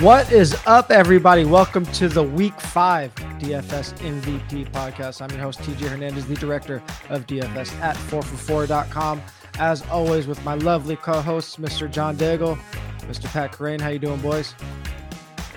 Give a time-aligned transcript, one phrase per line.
[0.00, 1.44] What is up, everybody?
[1.44, 5.20] Welcome to the Week 5 DFS MVP podcast.
[5.20, 9.20] I'm your host, TJ Hernandez, the director of DFS at 4for4.com.
[9.58, 11.90] As always, with my lovely co-hosts, Mr.
[11.90, 12.58] John Daigle,
[13.00, 13.26] Mr.
[13.26, 13.78] Pat Kerrane.
[13.78, 14.54] How you doing, boys?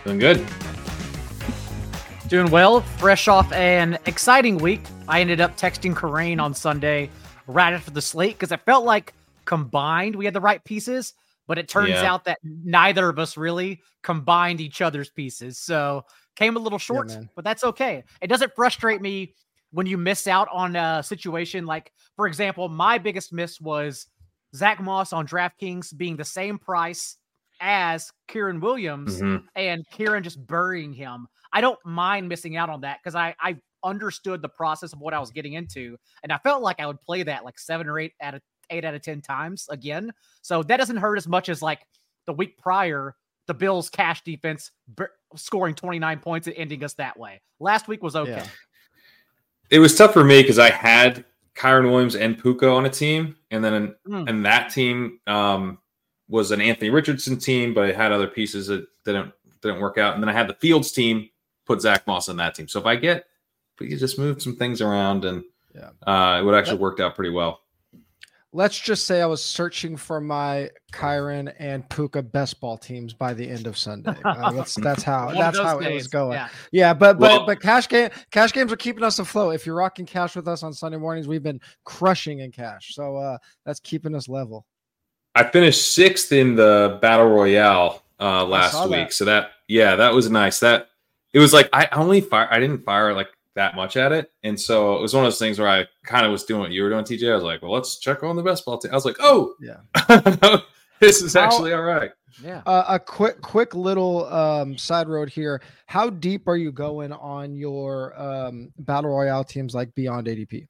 [0.04, 0.46] Doing good.
[2.28, 2.82] Doing well.
[2.82, 4.82] Fresh off an exciting week.
[5.07, 7.10] I ended up texting Kerrane on Sunday
[7.47, 9.14] right after the slate because I felt like
[9.46, 11.14] combined we had the right pieces
[11.47, 12.11] but it turns yeah.
[12.11, 15.57] out that neither of us really combined each other's pieces.
[15.57, 16.04] So
[16.36, 18.04] came a little short, yeah, but that's okay.
[18.21, 19.36] It doesn't frustrate me
[19.71, 24.07] when you miss out on a situation like, for example, my biggest miss was
[24.56, 27.18] Zach Moss on DraftKings being the same price
[27.60, 29.46] as Kyren Williams mm-hmm.
[29.56, 31.28] and Kyren just burying him.
[31.51, 35.14] I don't mind missing out on that because I, I understood the process of what
[35.14, 35.98] I was getting into.
[36.23, 38.42] And I felt like I would play that like seven or eight out of
[38.73, 40.11] eight out of 10 times again.
[40.42, 41.88] So that doesn't hurt as much as like
[42.25, 43.16] the week prior,
[43.48, 47.42] the Bills' cash defense b- scoring 29 points and ending us that way.
[47.59, 48.31] Last week was okay.
[48.31, 48.48] Yeah.
[49.70, 51.25] It was tough for me because I had
[51.56, 54.30] Kyren Williams and Puka on a team, and then mm.
[54.30, 55.80] and that team um,
[56.28, 60.14] was an Anthony Richardson team, but it had other pieces that didn't didn't work out.
[60.14, 61.30] And then I had the Fields team,
[61.66, 62.67] put Zach Moss on that team.
[62.67, 63.26] So if I get,
[63.80, 67.00] we could just move some things around, and yeah, uh, it would actually that, worked
[67.00, 67.62] out pretty well
[68.54, 73.34] let's just say I was searching for my Kyren and Puka best ball teams by
[73.34, 74.16] the end of Sunday.
[74.23, 75.90] Uh, that's that's how that's how days.
[75.90, 76.34] it was going.
[76.34, 79.56] Yeah, yeah but but well, but cash game cash games are keeping us afloat.
[79.56, 83.18] If you're rocking cash with us on Sunday mornings, we've been crushing in cash, so
[83.18, 84.66] uh, that's keeping us level.
[85.36, 89.14] I finished sixth in the battle royale uh, last week, that.
[89.14, 90.60] so that yeah, that was nice.
[90.60, 90.90] That
[91.34, 94.32] it was like I only fire I didn't fire like that much at it.
[94.44, 96.72] And so it was one of those things where I kind of was doing what
[96.72, 97.32] you were doing, TJ.
[97.32, 98.92] I was like, well, let's check on the best ball team.
[98.92, 99.78] I was like, oh, yeah,
[101.00, 102.12] this is actually all right.
[102.44, 102.64] Yeah.
[102.66, 105.61] Uh, a quick, quick little um, side road here.
[105.86, 110.67] How deep are you going on your um, battle royale teams like Beyond ADP?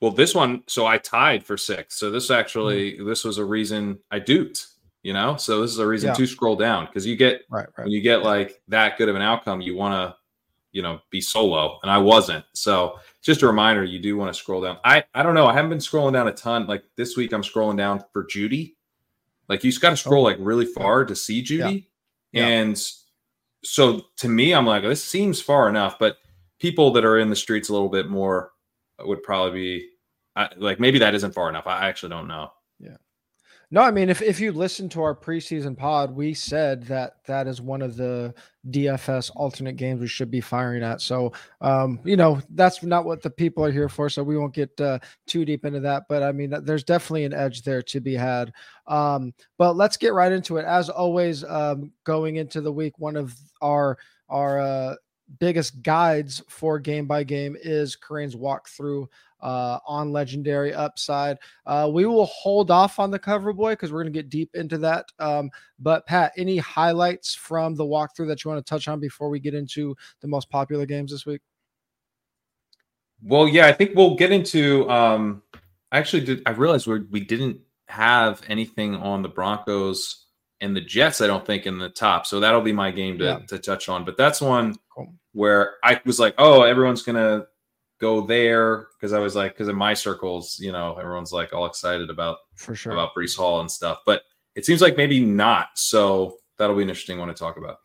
[0.00, 1.98] Well, this one, so I tied for six.
[1.98, 3.08] So this actually, mm-hmm.
[3.08, 4.66] this was a reason I duped.
[5.02, 6.14] You know, so this is a reason yeah.
[6.14, 7.84] to scroll down because you get right, right.
[7.84, 10.16] when you get like that good of an outcome, you want to
[10.76, 12.44] you know be solo and i wasn't.
[12.52, 14.76] So just a reminder you do want to scroll down.
[14.84, 16.66] I i don't know i haven't been scrolling down a ton.
[16.66, 18.74] Like this week i'm scrolling down for Jeudy.
[19.48, 20.24] Like you just got to scroll oh.
[20.24, 21.86] like really far to see Jeudy.
[22.32, 22.40] Yeah.
[22.42, 22.46] Yeah.
[22.48, 22.82] and
[23.64, 26.18] so to me i'm like this seems far enough but
[26.60, 28.50] people that are in the streets a little bit more
[29.00, 29.88] would probably be
[30.36, 31.66] I, like maybe that isn't far enough.
[31.66, 32.50] I actually don't know
[33.70, 37.48] no, I mean, if, if you listen to our preseason pod, we said that that
[37.48, 38.32] is one of the
[38.70, 41.00] DFS alternate games we should be firing at.
[41.00, 44.08] So, um, you know, that's not what the people are here for.
[44.08, 46.04] So we won't get uh, too deep into that.
[46.08, 48.52] But I mean, there's definitely an edge there to be had.
[48.86, 50.64] Um, but let's get right into it.
[50.64, 53.98] As always, um, going into the week, one of our
[54.28, 54.94] our uh,
[55.38, 59.06] biggest guides for game by game is Kerrane's walkthrough
[59.40, 61.38] uh, on legendary upside.
[61.66, 64.50] Uh, we will hold off on the cover boy because we're going to get deep
[64.54, 65.06] into that.
[65.18, 69.28] Um, but Pat, any highlights from the walkthrough that you want to touch on before
[69.28, 71.42] we get into the most popular games this week?
[73.22, 74.88] Well, yeah, I think we'll get into.
[74.90, 75.42] Um,
[75.90, 76.42] I actually did.
[76.44, 80.25] I realized we we didn't have anything on the Broncos
[80.60, 81.20] and the Jets.
[81.20, 83.38] I don't think in the top, so that'll be my game to yeah.
[83.48, 84.04] to touch on.
[84.04, 85.14] But that's one cool.
[85.32, 87.46] where I was like, oh, everyone's gonna
[88.00, 91.66] go there because I was like, because in my circles, you know, everyone's like all
[91.66, 93.98] excited about for sure about Breece Hall and stuff.
[94.06, 94.22] But
[94.54, 95.68] it seems like maybe not.
[95.74, 97.78] So that'll be an interesting one to talk about.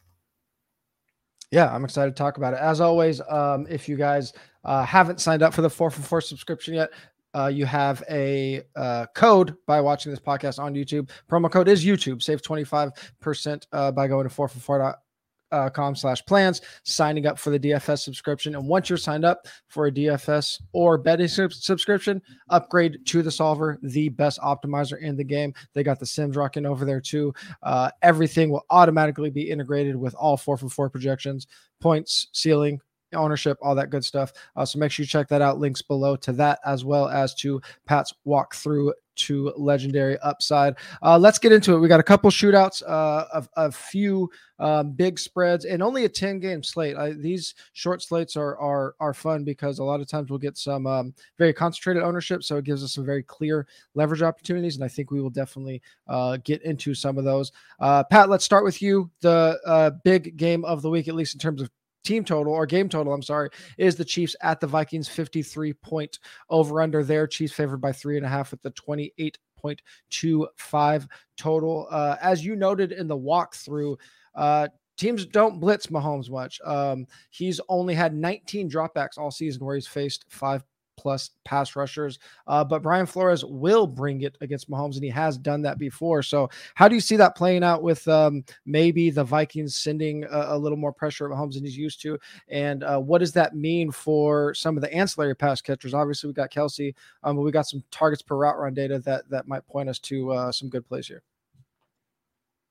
[1.51, 2.61] Yeah, I'm excited to talk about it.
[2.61, 4.31] As always, um, if you guys
[4.63, 6.91] uh, haven't signed up for the four for four subscription yet,
[7.33, 11.09] uh, you have a uh, code by watching this podcast on YouTube.
[11.29, 12.21] Promo code is YouTube.
[12.21, 18.55] Save 25% uh, by going to 4-4-4.com slash plans signing up for the DFS subscription.
[18.55, 23.31] And once you're signed up for a DFS or betting sub- subscription, upgrade to the
[23.31, 25.53] solver, the best optimizer in the game.
[25.73, 27.33] They got the Sims rocking over there too.
[27.63, 31.47] Uh, everything will automatically be integrated with all four for four projections,
[31.79, 32.81] points, ceiling,
[33.13, 34.33] ownership, all that good stuff.
[34.55, 35.59] Uh, so make sure you check that out.
[35.59, 40.75] Links below to that as well as to Pat's walkthrough to legendary upside.
[41.03, 41.79] Uh, let's get into it.
[41.79, 44.29] We got a couple shootouts, uh, a few
[44.59, 46.95] um, big spreads, and only a ten game slate.
[46.95, 50.57] I, these short slates are are are fun because a lot of times we'll get
[50.57, 54.83] some um, very concentrated ownership, so it gives us some very clear leverage opportunities, and
[54.83, 57.51] I think we will definitely uh, get into some of those.
[57.79, 59.09] Uh, Pat, let's start with you.
[59.21, 61.69] The uh, big game of the week, at least in terms of
[62.03, 66.19] team total or game total, I'm sorry, is the Chiefs at the Vikings 53 point
[66.49, 67.27] over under there.
[67.27, 71.07] Chiefs favored by three and a half with the 28.25
[71.37, 71.87] total.
[71.89, 73.97] Uh, as you noted in the walkthrough,
[74.33, 74.67] Uh,
[74.97, 76.61] teams don't blitz Mahomes much.
[76.63, 80.63] Um, he's only had 19 dropbacks all season where he's faced five
[81.01, 82.19] plus pass rushers.
[82.47, 86.21] Uh, but Brian Flores will bring it against Mahomes, and he has done that before.
[86.21, 90.45] So, how do you see that playing out with um, maybe the Vikings sending a,
[90.49, 92.19] a, little more pressure at Mahomes than he's used to?
[92.49, 95.93] And uh, what does that mean for some of the ancillary pass catchers?
[95.93, 96.93] Obviously, we got Kelce,
[97.23, 99.99] um, but we got some targets per route run data that that might point us
[99.99, 101.23] to uh, some good plays here.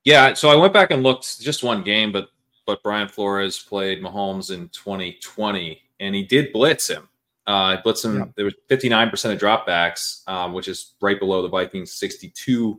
[0.04, 2.28] Yeah, so I went back and looked just one game, but
[2.66, 7.09] but Brian Flores played Mahomes in 2020, and he did blitz him.
[7.50, 8.18] Uh, blitzed him.
[8.18, 8.24] Yeah.
[8.36, 12.78] There was 59% of dropbacks, um, which is right below the Vikings' 62%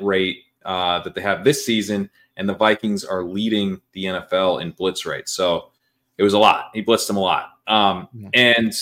[0.00, 2.08] rate uh, that they have this season,
[2.38, 5.28] and the Vikings are leading the NFL in blitz rate.
[5.28, 5.72] So
[6.16, 6.70] it was a lot.
[6.72, 8.30] He blitzed him a lot, um, yeah.
[8.32, 8.72] and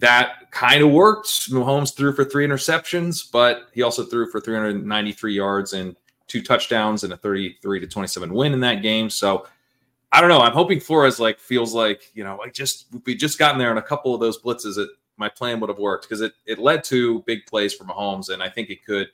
[0.00, 1.28] that kind of worked.
[1.50, 5.94] Mahomes threw for three interceptions, but he also threw for 393 yards and
[6.26, 9.10] two touchdowns and a 33 to 27 win in that game.
[9.10, 9.46] So
[10.14, 10.38] I don't know.
[10.38, 13.78] I'm hoping Flores like feels like you know, like just we just gotten there in
[13.78, 16.84] a couple of those blitzes that my plan would have worked because it it led
[16.84, 19.08] to big plays for Mahomes, and I think it could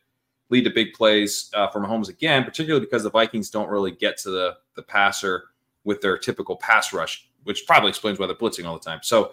[0.51, 4.19] lead to big plays uh, for Mahomes again, particularly because the Vikings don't really get
[4.19, 5.45] to the the passer
[5.85, 9.01] with their typical pass rush, which probably explains why they're blitzing all the time.
[9.03, 9.33] So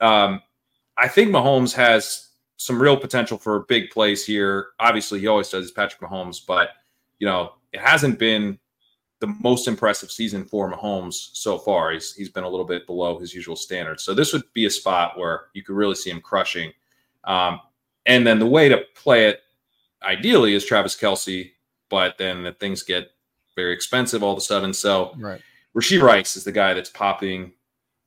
[0.00, 0.40] um,
[0.96, 4.68] I think Mahomes has some real potential for big plays here.
[4.78, 5.72] Obviously, he always does.
[5.72, 6.68] Patrick Mahomes, but
[7.18, 8.59] you know, it hasn't been
[9.20, 11.92] the most impressive season for Mahomes so far.
[11.92, 14.02] He's he's been a little bit below his usual standards.
[14.02, 16.72] So this would be a spot where you could really see him crushing.
[17.24, 17.60] Um,
[18.06, 19.42] and then the way to play it
[20.02, 21.52] ideally is Travis Kelce,
[21.90, 23.10] but then the things get
[23.54, 24.72] very expensive all of a sudden.
[24.72, 25.40] So right.
[25.76, 27.52] Rashee Rice is the guy that's popping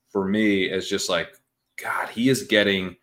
[0.10, 1.30] for me as just like,
[1.82, 2.96] God, he is getting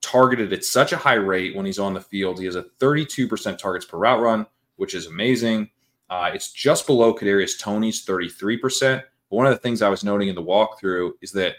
[0.00, 2.38] targeted at such a high rate when he's on the field.
[2.38, 4.46] He has a 32% targets per route run,
[4.76, 5.70] which is amazing.
[6.08, 9.02] Uh, it's just below Kadarius Toney's 33%.
[9.30, 11.56] But one of the things I was noting in the walkthrough is that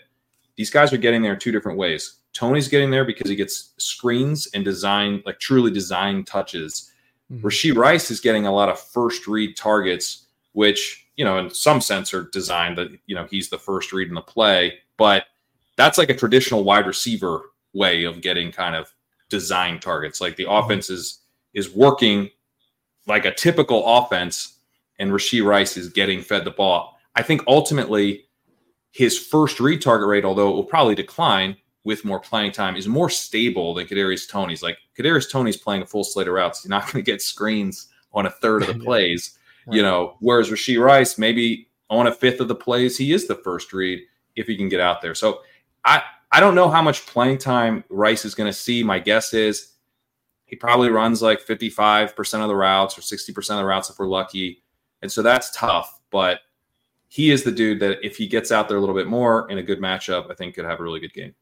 [0.56, 2.20] these guys are getting there two different ways.
[2.34, 6.92] Toney's getting there because he gets screens and design, like truly design touches.
[7.32, 7.46] Mm-hmm.
[7.46, 11.82] Rashee Rice is getting a lot of first read targets, which, you know, in some
[11.82, 14.80] sense are designed that, you know, he's the first read in the play.
[14.98, 15.26] But
[15.76, 18.94] that's like a traditional wide receiver way of getting kind of
[19.30, 20.22] design targets.
[20.22, 20.66] Like the mm-hmm.
[20.66, 21.20] offense is
[21.54, 22.30] is working
[23.08, 24.60] like a typical offense,
[25.00, 26.98] and Rashee Rice is getting fed the ball.
[27.16, 28.26] I think ultimately
[28.92, 32.88] his first read target rate, although it will probably decline with more playing time, is
[32.88, 34.62] more stable than Kadarius Toney's.
[34.62, 36.64] Like Kadarius Toney's playing a full slate of routes.
[36.64, 39.38] He's not going to get screens on a third of the plays,
[39.72, 40.18] you know.
[40.20, 44.02] Whereas Rashee Rice, maybe on a fifth of the plays, he is the first read
[44.36, 45.16] if he can get out there.
[45.16, 45.42] So
[45.86, 46.02] I
[46.32, 48.84] I don't know how much playing time Rice is going to see.
[48.84, 49.74] My guess is
[50.48, 54.08] he probably runs like 55% of the routes or 60% of the routes if we're
[54.08, 54.64] lucky.
[55.02, 56.40] And so that's tough, but
[57.10, 59.60] he is the dude that if he gets out there a little bit more in
[59.60, 61.36] a good matchup, I think could have a really good game.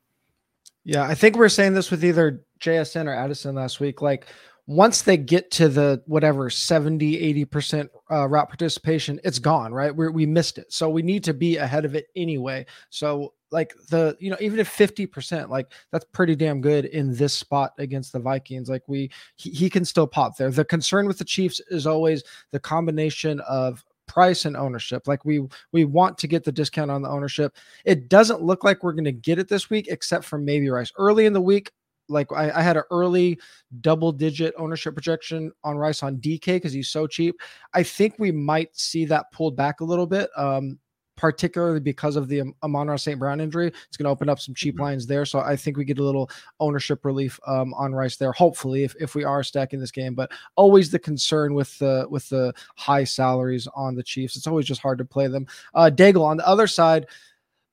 [0.83, 4.01] Yeah, I think we are saying this with either JSN or Addison last week.
[4.01, 4.27] Like
[4.67, 10.09] once they get to the whatever 70 80% uh, route participation it's gone right we
[10.09, 14.17] we missed it so we need to be ahead of it anyway so like the
[14.19, 18.19] you know even if 50% like that's pretty damn good in this spot against the
[18.19, 21.87] vikings like we he, he can still pop there the concern with the chiefs is
[21.87, 22.21] always
[22.51, 27.01] the combination of price and ownership like we we want to get the discount on
[27.01, 30.37] the ownership it doesn't look like we're going to get it this week except for
[30.37, 31.71] maybe rice early in the week
[32.07, 33.39] like I, I, had an early
[33.81, 37.35] double digit ownership projection on Rice on DK because he's so cheap.
[37.73, 40.29] I think we might see that pulled back a little bit.
[40.37, 40.77] Um,
[41.15, 43.19] particularly because of the Amon-Ra St.
[43.19, 43.67] Brown injury.
[43.67, 44.83] It's going to open up some cheap mm-hmm.
[44.83, 45.25] lines there.
[45.25, 46.29] So I think we get a little
[46.59, 50.13] ownership relief um, on Rice there, hopefully, if, if we are stacking this game.
[50.13, 54.35] But always the concern with the with the high salaries on the Chiefs.
[54.35, 55.47] It's always just hard to play them.
[55.73, 57.07] Uh, Daigle on the other side,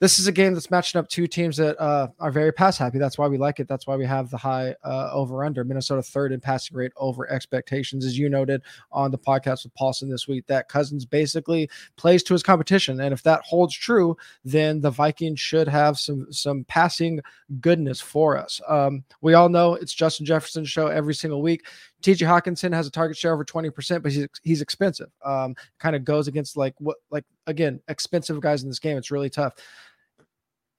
[0.02, 2.98] this is a game that's matching up two teams that uh, are very pass happy.
[2.98, 3.68] That's why we like it.
[3.68, 5.62] That's why we have the high uh, over under.
[5.62, 10.10] Minnesota third in passing rate over expectations, as you noted on the podcast with Paulson
[10.10, 10.44] this week.
[10.48, 15.38] That Cousins basically plays to his competition, and if that holds true, then the Vikings
[15.38, 17.20] should have some some passing
[17.60, 18.60] goodness for us.
[18.66, 21.64] Um, we all know it's Justin Jefferson's show every single week.
[22.02, 25.10] TJ Hockenson has a target share over 20%, but he's he's expensive.
[25.24, 28.96] Um, kind of goes against like what like again, expensive guys in this game.
[28.96, 29.54] It's really tough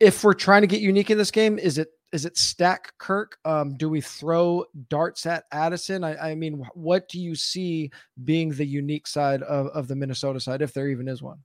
[0.03, 3.37] if we're trying to get unique in this game, is it is it stack Kirk?
[3.43, 6.03] Um, do we throw darts at Addison?
[6.03, 7.89] I, I, mean, what do you see
[8.23, 11.39] being the unique side of, of the Minnesota side, if there even is one?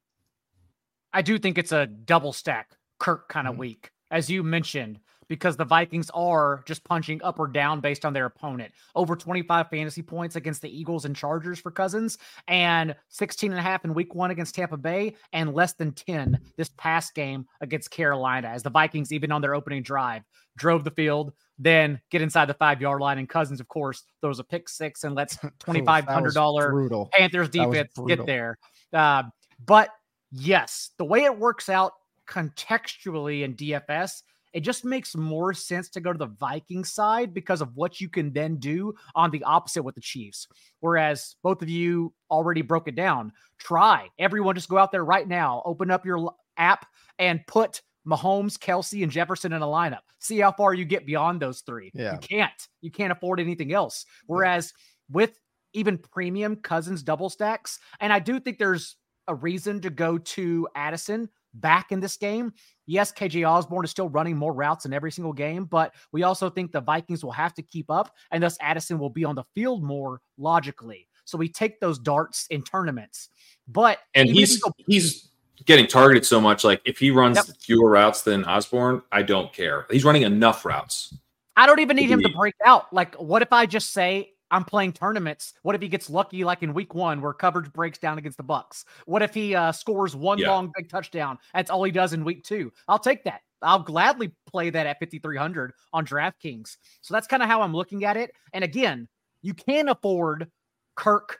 [1.14, 3.60] I do think it's a double stack Kirk kind of mm-hmm.
[3.60, 3.92] week.
[4.10, 8.26] As you mentioned, because the Vikings are just punching up or down based on their
[8.26, 8.72] opponent.
[8.94, 12.18] Over 25 fantasy points against the Eagles and Chargers for Cousins,
[12.48, 16.38] and 16 and a half in week one against Tampa Bay, and less than 10
[16.56, 20.22] this past game against Carolina, as the Vikings, even on their opening drive,
[20.56, 23.18] drove the field, then get inside the five yard line.
[23.18, 28.58] And Cousins, of course, throws a pick six and lets $2,500 Panthers defense get there.
[28.92, 29.24] Uh,
[29.64, 29.90] but
[30.30, 31.92] yes, the way it works out
[32.28, 34.22] contextually in DFS
[34.58, 38.08] it just makes more sense to go to the Viking side because of what you
[38.08, 40.48] can then do on the opposite with the Chiefs.
[40.80, 43.30] Whereas both of you already broke it down.
[43.58, 46.86] Try everyone just go out there right now, open up your app
[47.20, 50.00] and put Mahomes, Kelce, and Jefferson in a lineup.
[50.18, 51.92] See how far you get beyond those three.
[51.94, 52.14] Yeah.
[52.14, 52.68] You can't.
[52.80, 54.06] You can't afford anything else.
[54.26, 54.72] Whereas
[55.08, 55.38] with
[55.72, 58.96] even premium Cousins double stacks, and I do think there's
[59.28, 62.52] a reason to go to Addison back in this game.
[62.86, 66.48] Yes, KJ Osborne is still running more routes in every single game, but we also
[66.48, 69.44] think the Vikings will have to keep up, and thus Addison will be on the
[69.54, 71.08] field more logically.
[71.24, 73.28] So we take those darts in tournaments.
[73.66, 75.28] But and he's he's
[75.66, 76.64] getting targeted so much.
[76.64, 77.46] Like if he runs yep.
[77.60, 79.86] fewer routes than Osborne, I don't care.
[79.90, 81.14] He's running enough routes.
[81.56, 82.92] I don't even need him to break out.
[82.92, 85.54] Like, what if I just say I'm playing tournaments.
[85.62, 88.44] What if he gets lucky, like in week one, where coverage breaks down against the
[88.44, 88.84] Bucs?
[89.06, 90.50] What if he uh, scores one yeah.
[90.50, 91.38] long big touchdown?
[91.54, 92.72] That's all he does in week two.
[92.86, 93.42] I'll take that.
[93.60, 96.76] I'll gladly play that at 5,300 on DraftKings.
[97.00, 98.30] So that's kind of how I'm looking at it.
[98.52, 99.08] And again,
[99.42, 100.50] you can afford
[100.94, 101.38] Kirk,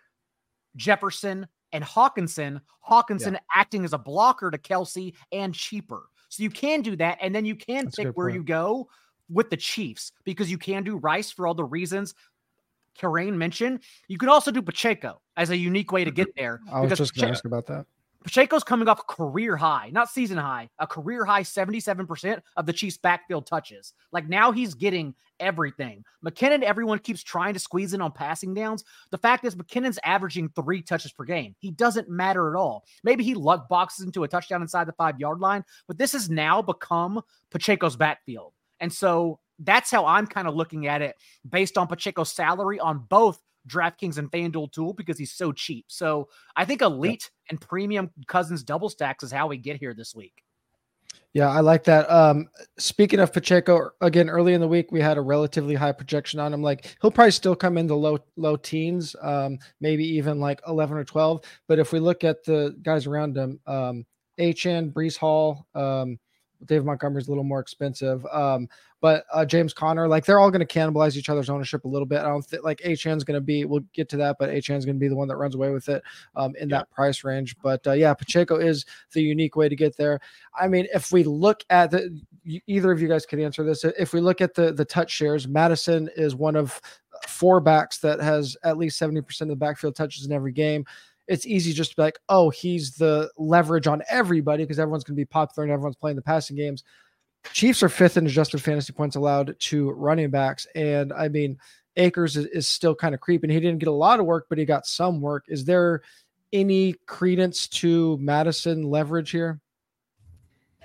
[0.77, 2.61] Jefferson, and Hockenson.
[2.89, 3.39] Hockenson yeah.
[3.55, 6.05] acting as a blocker to Kelce and cheaper.
[6.29, 7.19] So you can do that.
[7.21, 8.35] And then you can that's pick where point.
[8.35, 8.89] you go
[9.31, 12.15] with the Chiefs because you can do Rice for all the reasons
[12.99, 16.17] Kerrane mentioned, you can also do Pacheco as a unique way to mm-hmm.
[16.17, 16.61] get there.
[16.71, 17.87] I was just going to ask about that.
[18.25, 22.99] Pacheco's coming off career high, not season high, a career high 77% of the Chiefs'
[22.99, 23.95] backfield touches.
[24.13, 26.05] Like now he's getting everything.
[26.25, 28.85] McKinnon, everyone keeps trying to squeeze in on passing downs.
[29.11, 31.55] The fact is, McKinnon's averaging three touches per game.
[31.61, 32.85] He doesn't matter at all.
[33.05, 36.29] Maybe he luck boxes into a touchdown inside the five yard line, but this has
[36.29, 38.53] now become Pacheco's backfield.
[38.81, 41.17] And so that's how I'm kind of looking at it
[41.49, 45.87] based on Pacheco's salary on both DraftKings and FanDuel tool because he's so cheap.
[45.89, 50.15] So I think elite and premium Cousins double stacks is how we get here this
[50.15, 50.43] week.
[51.35, 52.11] Yeah, I like that.
[52.11, 52.49] Um,
[52.79, 56.55] speaking of Pacheco, again, early in the week we had a relatively high projection on
[56.55, 56.63] him.
[56.63, 60.97] Like he'll probably still come in the low low teens, um, maybe even like eleven
[60.97, 61.43] or twelve.
[61.67, 64.07] But if we look at the guys around him, um,
[64.41, 66.19] Achane, Breece Hall, um,
[66.65, 68.25] Dave Montgomery's a little more expensive.
[68.27, 68.69] Um,
[69.01, 72.07] but uh, James Conner, like they're all going to cannibalize each other's ownership a little
[72.07, 72.21] bit.
[72.21, 73.65] I don't think like Achane's going to be.
[73.65, 75.89] We'll get to that, but Achane's going to be the one that runs away with
[75.89, 76.03] it
[76.35, 76.79] um, in yeah.
[76.79, 77.57] that price range.
[77.63, 80.21] But uh, yeah, Pacheco is the unique way to get there.
[80.59, 82.21] I mean, if we look at the,
[82.67, 83.85] either of you guys can answer this.
[83.85, 86.81] If we look at the the touch shares, Mattison is one of
[87.27, 90.85] four backs that has at least 70% of the backfield touches in every game
[91.29, 95.15] it's easy just to be like, oh, he's the leverage on everybody because everyone's going
[95.15, 96.83] to be popular and everyone's playing the passing games.
[97.53, 100.67] Chiefs are fifth in adjusted fantasy points allowed to running backs.
[100.75, 101.59] And I mean,
[101.97, 103.51] Akers is, is still kind of creeping.
[103.51, 105.45] He didn't get a lot of work, but he got some work.
[105.49, 106.01] Is there
[106.53, 109.61] any credence to Mattison leverage here?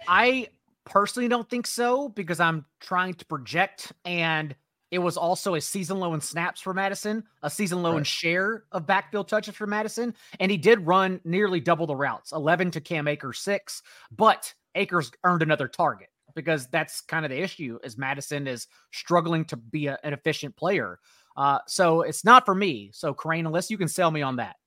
[0.07, 0.49] I
[0.83, 4.53] personally don't think so because I'm trying to project and
[4.93, 7.97] it was also a season low in snaps for Mattison, a season low right.
[7.97, 10.13] in share of backfield touches for Mattison.
[10.39, 13.81] And he did run nearly double the routes 11 to Cam Akers, six,
[14.15, 19.45] but Akers earned another target because that's kind of the issue is Mattison is struggling
[19.45, 20.99] to be a, an efficient player.
[21.35, 22.91] Uh, so it's not for me.
[22.93, 24.57] So Kerrane, unless you can sell me on that.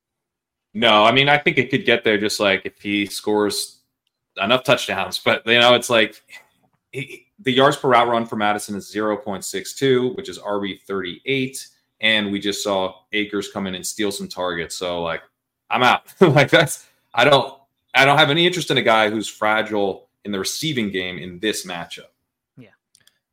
[0.75, 3.83] No, I mean I think it could get there just like if he scores
[4.37, 6.21] enough touchdowns, but you know it's like
[6.90, 11.68] he, the yards per route run for Mattison is 0.62, which is RB 38,
[12.00, 14.76] and we just saw Akers come in and steal some targets.
[14.76, 15.22] So like
[15.70, 16.12] I'm out.
[16.20, 17.54] like that's I don't
[17.94, 21.38] I don't have any interest in a guy who's fragile in the receiving game in
[21.38, 22.10] this matchup.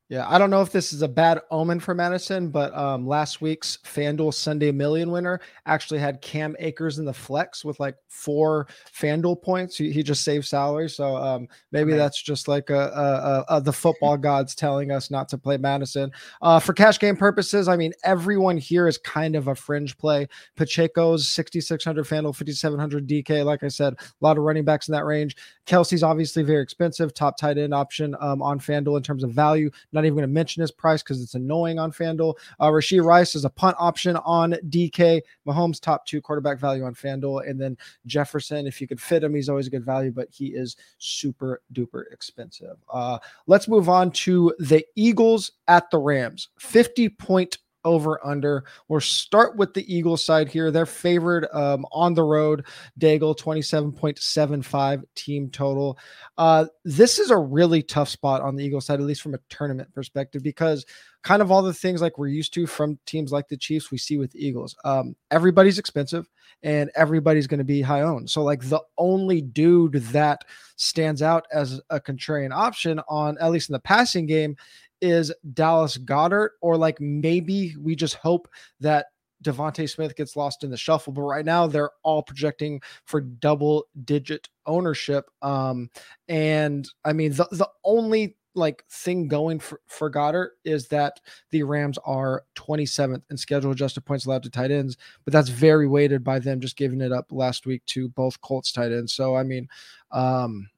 [0.10, 3.41] Yeah, I don't know if this is a bad omen for Mattison, but um, last
[3.41, 8.67] week's FanDuel Sunday Million winner actually had Cam Akers in the flex with like four
[8.93, 9.77] FanDuel points.
[9.77, 11.98] He, he just saved salary, so um, maybe okay.
[11.98, 16.12] that's just like a, a, a, the football gods telling us not to play Mattison
[16.41, 20.27] Uh, for cash game purposes, I mean everyone here is kind of a fringe play.
[20.57, 23.45] Pacheco's 6600 FanDuel, 5700 DK.
[23.45, 25.38] Like I said, a lot of running backs in that range.
[25.65, 29.72] Kelce's obviously very expensive, top tight end option um, on FanDuel in terms of value.
[29.94, 32.36] Not even going to mention his price because it's annoying on FanDuel.
[32.60, 35.22] Uh, Rashee Rice is a punt option on DK.
[35.48, 38.68] Mahomes top two quarterback value on FanDuel, and then Jefferson.
[38.68, 42.04] If you could fit him, he's always a good value, but he is super duper
[42.12, 42.78] expensive.
[42.92, 46.50] Uh, let's move on to the Eagles at the Rams.
[46.60, 48.66] 50 point over under.
[48.88, 50.72] We'll start with the Eagles side here.
[50.72, 52.66] They're favored um, on the road.
[53.00, 55.98] Daigle 27.75 team total.
[56.38, 59.40] Uh, this is a really tough spot on the Eagles side, at least from a
[59.50, 60.86] tournament perspective, because
[61.24, 63.98] kind of all the things like we're used to from teams like the Chiefs, we
[63.98, 64.75] see with Eagles.
[64.84, 66.30] Um, everybody's expensive
[66.63, 68.30] and everybody's going to be high owned.
[68.30, 70.44] So, like, the only dude that
[70.75, 74.56] stands out as a contrarian option on at least in the passing game
[75.03, 78.48] is Dallas Goedert, or like maybe we just hope
[78.79, 79.07] that
[79.43, 81.12] DeVonta Smith gets lost in the shuffle.
[81.12, 85.29] But right now, they're all projecting for double digit ownership.
[85.41, 85.89] Um,
[86.29, 91.19] and I mean, the, the only like thing going for, for Goedert is that
[91.51, 94.95] the Rams are 27th in schedule adjusted points allowed to tight ends,
[95.25, 98.72] but that's very weighted by them just giving it up last week to both Colts
[98.72, 99.13] tight ends.
[99.13, 99.67] So I mean,
[100.12, 100.69] um,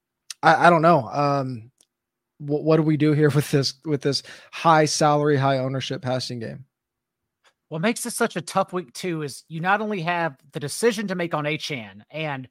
[0.41, 1.09] I, I don't know.
[1.11, 1.71] Um,
[2.45, 6.39] what, what do we do here with this with this high salary, high ownership passing
[6.39, 6.65] game?
[7.69, 11.07] What makes this such a tough week too is you not only have the decision
[11.07, 12.47] to make on Achane, and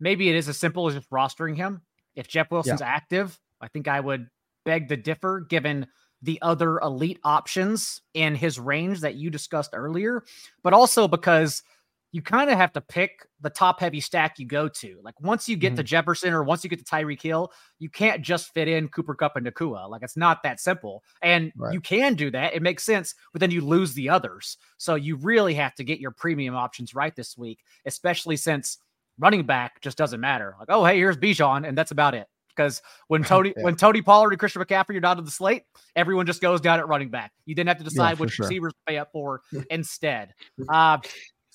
[0.00, 1.82] maybe it is as simple as just rostering him.
[2.14, 2.88] If Jeff Wilson's yeah.
[2.88, 4.28] active, I think I would
[4.64, 5.86] beg to differ given
[6.22, 10.24] the other elite options in his range that you discussed earlier,
[10.64, 11.62] but also because
[12.16, 14.98] you kind of have to pick the top heavy stack you go to.
[15.02, 15.76] Like once you get mm-hmm.
[15.76, 19.14] to Jefferson or once you get to Tyreek Hill, you can't just fit in Cooper
[19.14, 19.86] Kupp and Nacua.
[19.90, 21.04] Like it's not that simple.
[21.20, 21.74] And right.
[21.74, 22.54] you can do that.
[22.54, 24.56] It makes sense, but then you lose the others.
[24.78, 28.78] So you really have to get your premium options right this week, especially since
[29.18, 30.56] running back just doesn't matter.
[30.58, 32.26] Like, oh, hey, here's Bijan, and that's about it.
[32.48, 33.62] Because when Tony yeah.
[33.62, 36.78] when Tony Pollard and Christian McCaffrey are not on the slate, everyone just goes down
[36.78, 37.32] at running back.
[37.44, 38.46] You then have to decide yeah, which sure.
[38.46, 40.32] receivers to pay up for instead.
[40.66, 40.96] Uh,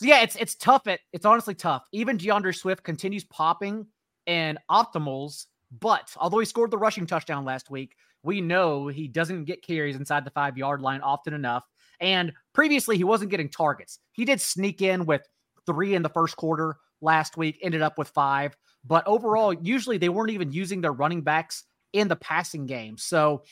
[0.02, 0.88] so yeah, it's it's tough.
[0.88, 1.84] At it's honestly tough.
[1.92, 3.86] Even D'Andre Swift continues popping
[4.26, 5.46] and optimals,
[5.80, 7.94] but although he scored the rushing touchdown last week,
[8.24, 11.68] we know he doesn't get carries inside the five yard line often enough.
[12.00, 14.00] And previously, he wasn't getting targets.
[14.14, 15.22] He did sneak in with
[15.68, 18.58] three in the first quarter last week, ended up with five.
[18.84, 22.98] But overall, usually they weren't even using their running backs in the passing game.
[22.98, 23.44] So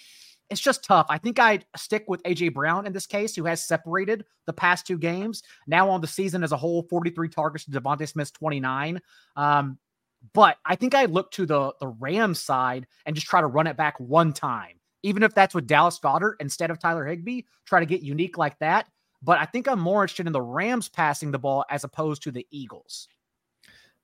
[0.50, 1.08] it's just tough.
[1.10, 4.88] I think I'd stick with AJ Brown in this case, who has separated the past
[4.88, 5.44] two games.
[5.68, 9.00] Now on the season as a whole, 43 targets to DeVonta Smith's 29.
[9.36, 9.78] Um,
[10.34, 13.68] but I think I look to the the Rams side and just try to run
[13.68, 17.44] it back one time, even if that's with Dallas Goedert instead of Tyler Higbee.
[17.66, 18.88] Try to get unique like that.
[19.22, 22.32] But I think I'm more interested in the Rams passing the ball as opposed to
[22.32, 23.08] the Eagles.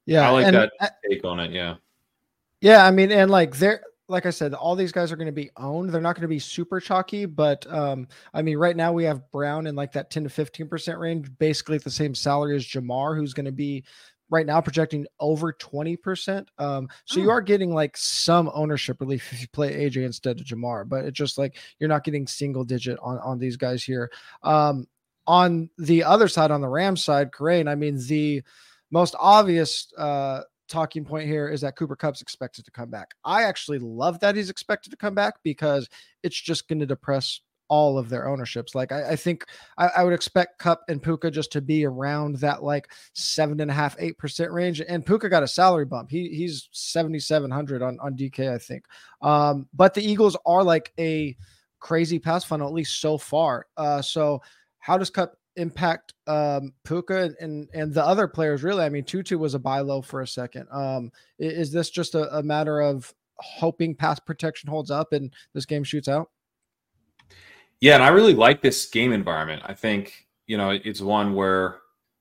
[0.05, 1.51] Yeah, I like that take on it.
[1.51, 1.75] Yeah.
[2.62, 5.32] Yeah, I mean, and like there like I said, all these guys are going to
[5.32, 5.89] be owned.
[5.89, 9.32] They're not going to be super chalky, but um, I mean, right now we have
[9.32, 13.15] Brown in like that 10 to 15% range, basically at the same salary as Ja'Marr,
[13.18, 13.84] who's going to be
[14.30, 16.48] right now projecting over 20%.
[16.58, 17.24] Um, so oh.
[17.24, 21.06] you are getting like some ownership relief if you play AJ instead of Ja'Marr, but
[21.06, 24.12] it's just like you're not getting single digit on, on these guys here.
[24.44, 24.88] Um,
[25.28, 28.44] on the other side, on the Rams side, Kerrane, I mean, the
[28.91, 33.13] most obvious uh, talking point here is that Cooper Kupp's expected to come back.
[33.23, 35.88] I actually love that he's expected to come back because
[36.23, 38.75] it's just going to depress all of their ownerships.
[38.75, 39.45] Like I, I think
[39.78, 43.71] I, I, would expect Kupp and Puka just to be around that like seven and
[43.71, 44.82] a half, eight percent range.
[44.82, 46.10] And Puka got a salary bump.
[46.12, 48.86] He he's seventy seven hundred on on DK, I think.
[49.21, 51.36] Um, but the Eagles are like a
[51.80, 53.67] crazy pass funnel, at least so far.
[53.78, 54.41] Uh, so
[54.80, 58.84] how does Kupp impact um Puka and and the other players really.
[58.84, 60.68] I mean, Tutu was a buy low for a second.
[60.72, 65.65] Um, is this just a, a matter of hoping pass protection holds up and this
[65.65, 66.30] game shoots out?
[67.82, 69.62] Yeah, and I really like this game environment.
[69.65, 71.80] I think you know it's one where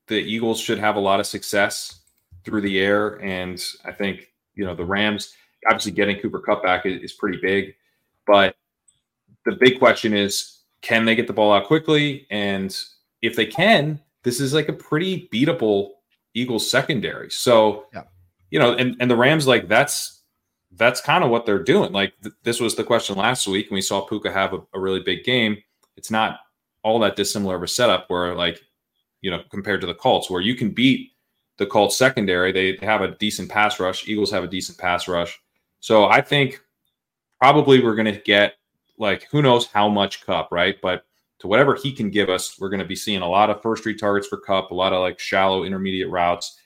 [0.09, 2.01] the Eagles should have a lot of success
[2.45, 5.35] through the air, and I think you know the Rams
[5.67, 7.75] obviously getting Cooper Kupp back is, is pretty big,
[8.27, 8.55] but
[9.45, 12.77] the big question is can they get the ball out quickly and
[13.25, 15.91] if they can, this is like a pretty beatable
[16.35, 17.31] Eagles secondary.
[17.31, 18.03] So, yeah.
[18.51, 20.23] you know, and, and the Rams, like that's
[20.77, 21.93] that's kind of what they're doing.
[21.93, 24.81] Like th- this was the question last week, and we saw Puka have a, a,
[24.81, 25.57] really big game.
[25.97, 26.41] It's not
[26.83, 28.61] all that dissimilar of a setup where, like,
[29.23, 31.13] you know, compared to the Colts, where you can beat
[31.59, 32.53] the Colts secondary.
[32.53, 34.09] They have a decent pass rush.
[34.09, 35.39] Eagles have a decent pass rush.
[35.81, 36.61] So I think
[37.41, 38.55] probably we're going to get
[38.99, 40.77] like who knows how much Kupp, right?
[40.83, 41.05] But
[41.45, 43.85] to whatever he can give us, we're going to be seeing a lot of first
[43.85, 46.59] read targets for Kupp, a lot of like shallow intermediate routes.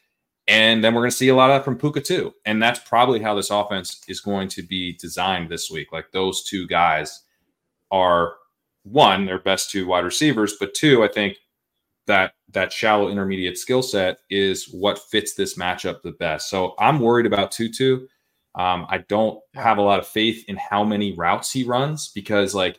[0.47, 2.33] And then we're going to see a lot of from Puka too.
[2.47, 5.89] And that's probably how this offense is going to be designed this week.
[5.91, 7.25] Like those two guys
[7.91, 8.35] are
[8.85, 11.39] one, their best two wide receivers, but two, I think
[12.07, 16.49] that that shallow intermediate skill set is what fits this matchup the best.
[16.49, 18.07] So I'm worried about Tutu.
[18.55, 22.55] Um, I don't have a lot of faith in how many routes he runs because
[22.55, 22.79] like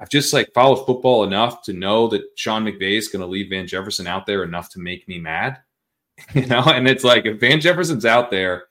[0.00, 3.50] I've just like followed football enough to know that Sean McVay is going to leave
[3.50, 5.58] Van Jefferson out there enough to make me mad,
[6.34, 6.62] you know.
[6.62, 8.64] And it's like if Van Jefferson's out there,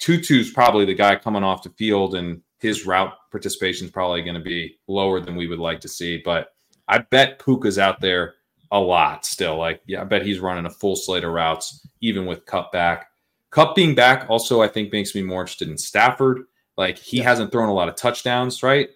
[0.00, 4.34] Tutu's probably the guy coming off the field, and his route participation is probably going
[4.34, 6.20] to be lower than we would like to see.
[6.24, 6.48] But
[6.88, 8.34] I bet Puka's out there
[8.70, 9.56] a lot still.
[9.56, 13.08] Like, yeah, I bet he's running a full slate of routes, even with Kupp back.
[13.50, 16.42] Kupp being back also, I think, makes me more interested in Stafford.
[16.76, 17.24] Like, he yeah.
[17.24, 18.88] hasn't thrown a lot of touchdowns, right?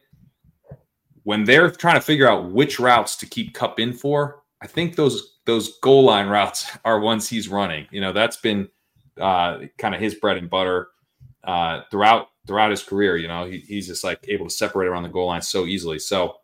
[1.29, 4.97] When they're trying to figure out which routes to keep Kupp in for, I think
[4.97, 7.87] those those goal line routes are ones he's running.
[7.91, 8.67] You know, that's been
[9.21, 10.89] uh, kind of his bread and butter
[11.45, 13.19] uh, throughout throughout his career.
[13.19, 15.99] You know, he, he's just like able to separate around the goal line so easily.
[15.99, 16.37] So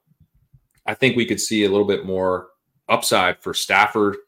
[0.85, 2.49] I think we could see a little bit more
[2.91, 4.19] upside for Stafford.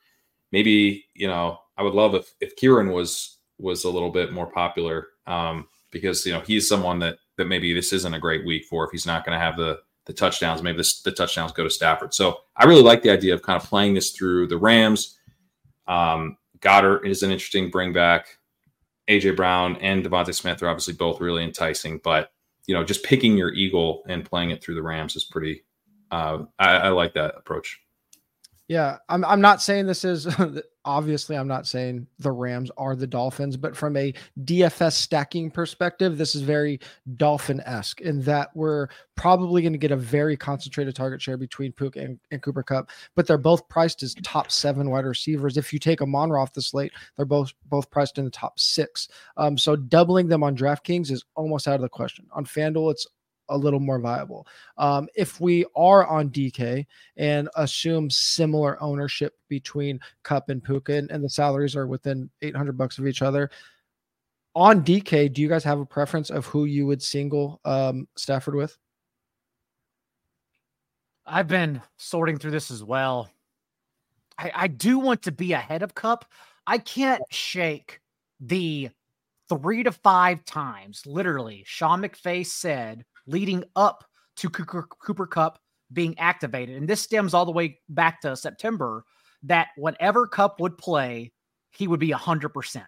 [0.53, 4.47] Maybe you know, I would love if if Kyren was was a little bit more
[4.47, 8.65] popular um, because you know he's someone that that maybe this isn't a great week
[8.65, 10.63] for if he's not going to have the the touchdowns.
[10.63, 12.15] Maybe this, the touchdowns go to Stafford.
[12.15, 15.19] So I really like the idea of kind of playing this through the Rams.
[15.87, 18.39] Um, Goedert is an interesting bring back.
[19.09, 22.33] AJ Brown and DeVonta Smith are obviously both really enticing, but
[22.67, 25.63] you know, just picking your eagle and playing it through the Rams is pretty.
[26.11, 27.81] Uh, I, I like that approach.
[28.69, 30.27] Yeah, I'm I'm not saying this is
[30.85, 34.13] obviously I'm not saying the Rams are the Dolphins, but from a
[34.45, 36.81] DFS stacking perspective, this is very
[37.17, 41.97] Dolphin-esque in that we're probably going to get a very concentrated target share between Pook
[41.97, 45.57] and, and, Cooper Kupp, but they're both priced as top seven wide receivers.
[45.57, 49.09] If you take Amon-Ra off the slate, they're both both priced in the top six.
[49.37, 52.27] Um, so doubling them on DraftKings is almost out of the question.
[52.33, 53.07] On FanDuel, it's
[53.49, 54.47] a little more viable.
[54.79, 61.11] Um, if we are on DK and assume similar ownership between Kupp and Puka, and,
[61.11, 63.51] and the salaries are within 800 bucks of each other,
[64.55, 68.55] on DK, do you guys have a preference of who you would single um, Stafford
[68.55, 68.77] with?
[71.27, 73.29] I've been sorting through this as well.
[74.39, 76.25] I, I do want to be ahead of Kupp.
[76.67, 78.01] I can't shake
[78.41, 78.91] the
[79.49, 84.05] three to five times, literally, Sean McVay said leading up
[84.37, 85.59] to Cooper, Cooper Kupp
[85.93, 86.77] being activated.
[86.77, 89.05] And this stems all the way back to September
[89.45, 91.33] that whenever Kupp would play,
[91.71, 92.85] he would be 100%.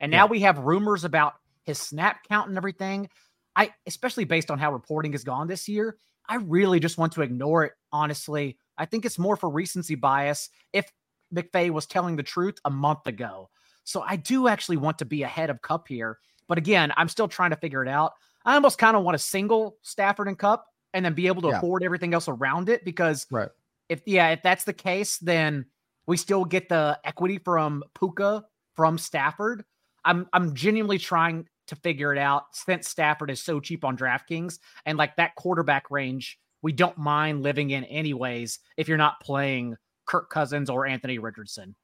[0.00, 0.30] And now yeah.
[0.30, 3.08] we have rumors about his snap count and everything.
[3.56, 5.96] I, especially based on how reporting has gone this year,
[6.28, 8.58] I really just want to ignore it, honestly.
[8.76, 10.90] I think it's more for recency bias if
[11.34, 13.50] McVay was telling the truth a month ago.
[13.84, 16.18] So I do actually want to be ahead of Kupp here.
[16.48, 18.12] But again, I'm still trying to figure it out.
[18.44, 21.48] I almost kind of want to single Stafford and Kupp and then be able to
[21.48, 21.58] yeah.
[21.58, 23.48] afford everything else around it because right.
[23.88, 25.66] if yeah, if that's the case, then
[26.06, 29.64] we still get the equity from Puka from Stafford.
[30.04, 34.58] I'm I'm genuinely trying to figure it out since Stafford is so cheap on DraftKings
[34.86, 39.76] and like that quarterback range, we don't mind living in anyways if you're not playing
[40.06, 41.74] Kirk Cousins or Anthony Richardson.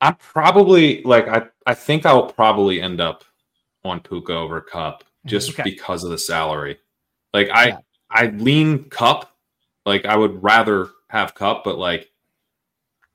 [0.00, 3.24] I'm probably like I I think I'll probably end up
[3.88, 5.28] on Puka over Kupp mm-hmm.
[5.28, 5.62] just okay.
[5.62, 6.78] because of the salary.
[7.32, 7.78] Like I yeah.
[8.10, 9.30] I lean Kupp.
[9.84, 12.10] Like I would rather have Kupp, but like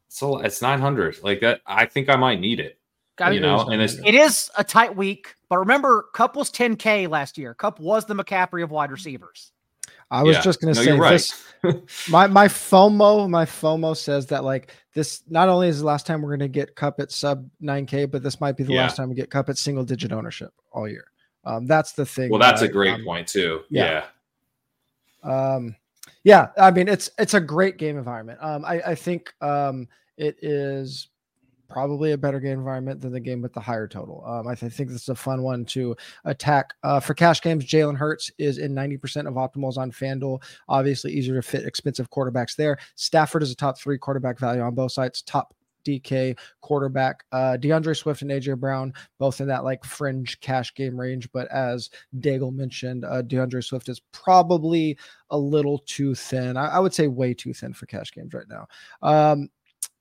[0.08, 1.24] so it's 900.
[1.24, 2.78] Like that I think I might need it.
[3.32, 7.38] you know, and it's, it is a tight week, but remember Kupp was 10k last
[7.38, 7.54] year.
[7.54, 9.52] Kupp was the McCaffrey of wide receivers.
[10.12, 10.42] I was yeah.
[10.42, 11.12] just gonna no, say right.
[11.12, 12.10] this.
[12.10, 16.22] my my FOMO, my FOMO says that like this not only is the last time
[16.22, 18.82] we're gonna get Kupp at sub 9K, but this might be the yeah.
[18.82, 21.06] last time we get Kupp at single digit ownership all year.
[21.46, 22.30] Um, that's the thing.
[22.30, 23.62] Well, that's that, a great um, point too.
[23.70, 24.04] Yeah.
[25.24, 25.54] yeah.
[25.54, 25.76] Um,
[26.24, 26.50] yeah.
[26.58, 28.40] I mean, it's it's a great game environment.
[28.42, 31.08] Um, I I think um it is
[31.72, 34.24] probably a better game environment than the game with the higher total.
[34.26, 36.74] Um, I th- think this is a fun one to attack.
[36.84, 40.42] Uh, for cash games, Jalen Hurts is in 90% of optimals on FanDuel.
[40.68, 42.78] Obviously, easier to fit expensive quarterbacks there.
[42.96, 45.22] Stafford is a top three quarterback value on both sides.
[45.22, 45.54] Top
[45.84, 47.24] DK quarterback.
[47.32, 51.32] Uh, D'Andre Swift and AJ Brown, both in that like fringe cash game range.
[51.32, 54.98] But as Daigle mentioned, uh, D'Andre Swift is probably
[55.30, 56.58] a little too thin.
[56.58, 58.68] I, I, would say way too thin for cash games right now.
[59.02, 59.50] Um,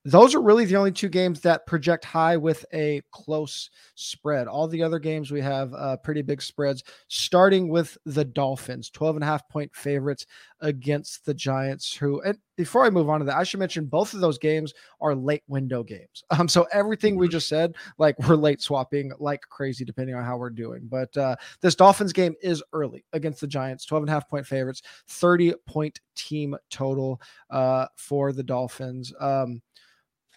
[0.04, 4.48] those are really the only two games that project high with a close spread.
[4.48, 9.16] All the other games we have uh, pretty big spreads, starting with the Dolphins, 12
[9.16, 10.26] and a half point favorites
[10.60, 11.94] against the Giants.
[11.94, 14.72] Who, and before I move on to that, I should mention both of those games
[15.02, 16.24] are late window games.
[16.40, 17.32] Um, so everything we mm-hmm.
[17.32, 20.88] just said, like we're late swapping like crazy, depending on how we're doing.
[20.88, 24.46] But uh, this Dolphins game is early against the Giants, 12 and a half point
[24.46, 29.12] favorites, 30 point team total uh, for the Dolphins.
[29.20, 29.60] Um,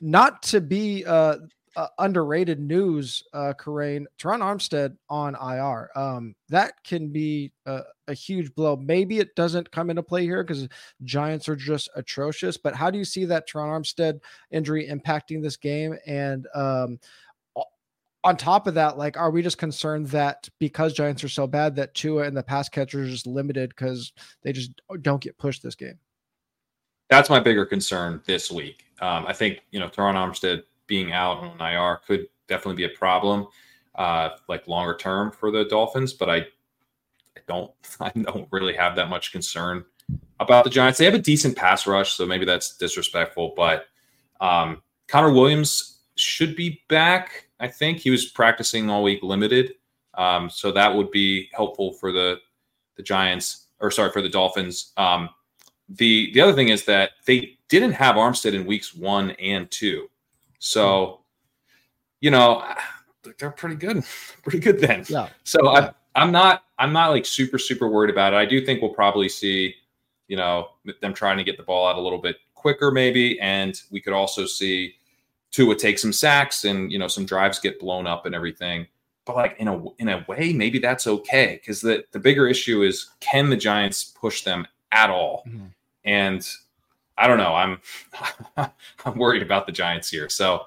[0.02, 1.38] not to be uh,
[1.76, 5.90] uh, underrated news, uh, Kerrane, Terron Armstead on IR.
[5.96, 8.76] Um, that can be a, a, huge blow.
[8.76, 10.68] Maybe it doesn't come into play here because
[11.04, 12.58] Giants are just atrocious.
[12.58, 14.20] But how do you see that Terron Armstead
[14.52, 15.98] injury impacting this game?
[16.06, 17.00] And um,
[18.24, 21.76] on top of that, like, are we just concerned that because Giants are so bad
[21.76, 25.64] that Tua and the pass catchers are just limited because they just don't get pushed
[25.64, 26.00] this game?
[27.10, 28.86] That's my bigger concern this week.
[29.02, 32.98] Um, I think you know Terron Armstead being out on IR could definitely be a
[32.98, 33.48] problem,
[33.96, 36.13] uh, like longer term for the Dolphins.
[36.13, 39.86] But I, I don't, I don't really have that much concern
[40.39, 41.00] about the Giants.
[41.00, 43.54] They have a decent pass rush, so maybe that's disrespectful.
[43.56, 43.86] But
[44.42, 47.48] um, Connor Williams should be back.
[47.60, 49.74] I think he was practicing all week, limited.
[50.16, 52.38] Um, so that would be helpful for the
[52.96, 54.94] the Giants, or sorry, for the Dolphins.
[54.98, 55.30] Um,
[55.89, 60.10] the the other thing is that they didn't have Armstead in weeks one and two.
[60.60, 61.22] So, hmm.
[62.22, 62.63] you know,
[63.39, 64.04] they're pretty good,
[64.43, 65.06] pretty good then.
[65.08, 65.30] Yeah.
[65.43, 65.91] So yeah.
[66.15, 68.38] I, I'm not, I'm not like super, super worried about it.
[68.38, 69.74] I do think we'll probably see,
[70.28, 70.69] you know,
[71.02, 74.13] them trying to get the ball out a little bit quicker, maybe, and we could
[74.13, 74.96] also see
[75.52, 78.88] Tua take some sacks and you know some drives get blown up and everything.
[79.26, 82.82] But like in a in a way, maybe that's okay because the the bigger issue
[82.82, 85.44] is can the Giants push them at all?
[85.48, 85.66] Mm-hmm.
[86.06, 86.48] And
[87.18, 87.54] I don't know.
[87.54, 87.80] I'm
[89.06, 90.30] I'm worried about the Giants here.
[90.30, 90.66] So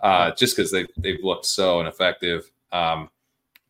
[0.00, 3.08] uh, just because they they've looked so ineffective, um,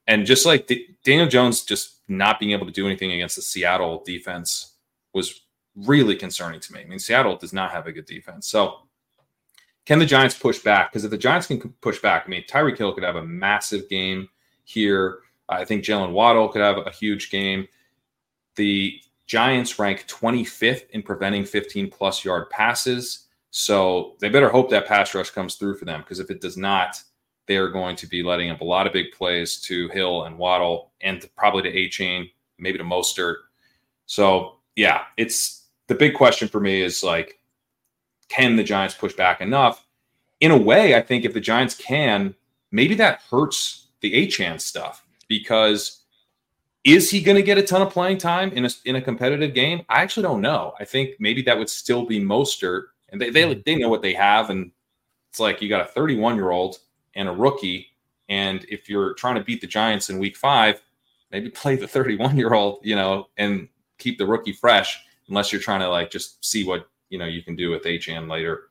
[0.07, 3.43] and just like D- Daniel Jones just not being able to do anything against the
[3.43, 4.75] Seattle defense
[5.13, 5.43] was
[5.77, 6.81] really concerning to me.
[6.81, 8.49] I mean, Seattle does not have a good defense.
[8.49, 8.81] So
[9.87, 10.91] can the Giants push back?
[10.91, 13.89] Because if the Giants can push back, I mean, Tyreek Hill could have a massive
[13.89, 14.29] game
[14.65, 15.21] here.
[15.49, 17.67] I think Jaylen Waddle could have a huge game.
[18.57, 23.27] The Giants rank 25th in preventing 15 plus yard passes.
[23.51, 26.57] So they better hope that pass rush comes through for them because if it does
[26.57, 27.01] not,
[27.47, 30.39] they are going to be letting up a lot of big plays to Hill and
[30.39, 33.37] Waddle and probably to Achane, maybe to Mostert.
[34.07, 37.39] So yeah, it's the big question for me is like,
[38.29, 39.87] can the Giants push back enough?
[40.41, 42.35] In a way, I think if the Giants can,
[42.71, 45.98] maybe that hurts the Achane stuff because
[46.93, 49.55] is he going to get a ton of playing time in a in a competitive
[49.55, 49.83] game?
[49.89, 50.75] I actually don't know.
[50.79, 53.61] I think maybe that would still be Mostert, and they they, hmm.
[53.65, 54.71] they know what they have, and
[55.31, 56.79] it's like you got a 31 year old
[57.15, 57.89] and a rookie,
[58.29, 60.83] and if you're trying to beat the Giants in Week Five,
[61.31, 65.63] maybe play the 31 year old, you know, and keep the rookie fresh, unless you're
[65.63, 68.65] trying to like just see what you know you can do with Achane later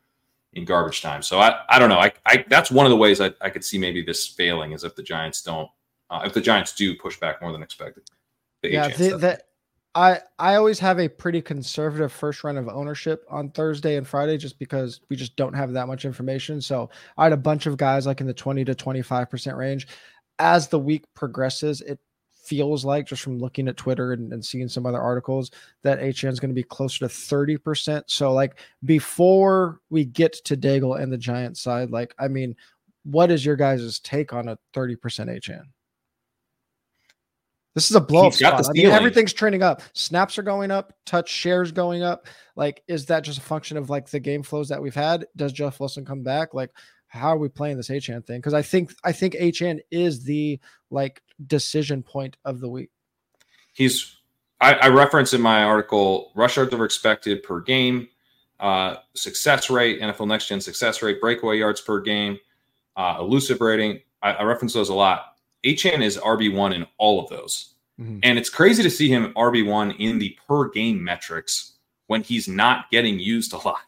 [0.54, 1.22] in garbage time.
[1.22, 2.00] So I I don't know.
[2.00, 4.84] I, I that's one of the ways I, I could see maybe this failing is
[4.84, 5.70] if the Giants don't
[6.10, 8.04] uh, if the Giants do push back more than expected.
[8.64, 9.40] Yeah, the, the,
[9.98, 14.38] I I always have a pretty conservative first run of ownership on Thursday and Friday
[14.38, 16.62] just because we just don't have that much information.
[16.62, 19.88] So I had a bunch of guys like in the 20 to 25% range.
[20.40, 22.00] As the week progresses, it
[22.32, 26.32] feels like just from looking at Twitter and, and seeing some other articles that Achane
[26.32, 28.04] is going to be closer to 30%.
[28.06, 32.56] So like before we get to Daigle and the Giant side, like I mean,
[33.04, 35.64] what is your guys' take on a 30% Achane?
[37.78, 38.68] This is a blow up spot.
[38.68, 39.84] I mean, everything's trending up.
[39.94, 42.26] Snaps are going up, touch shares going up.
[42.56, 45.28] Like, is that just a function of like the game flows that we've had?
[45.36, 46.56] Does Jeff Wilson come back?
[46.56, 46.72] Like,
[47.06, 48.40] how are we playing this Achane thing?
[48.40, 50.60] Because I think I think Achane is the
[50.90, 52.90] like decision point of the week.
[53.74, 54.22] He's
[54.60, 58.08] I, I reference in my article rush yards over expected per game,
[58.60, 62.40] uh, success rate, NFL next gen success rate, breakaway yards per game,
[62.96, 64.02] uh, elusive rating.
[64.24, 65.37] I, I reference those a lot.
[65.68, 67.74] Achane is RB1 in all of those.
[68.00, 68.20] Mm-hmm.
[68.24, 71.74] And it's crazy to see him RB1 in the per game metrics
[72.08, 73.82] when he's not getting used a lot.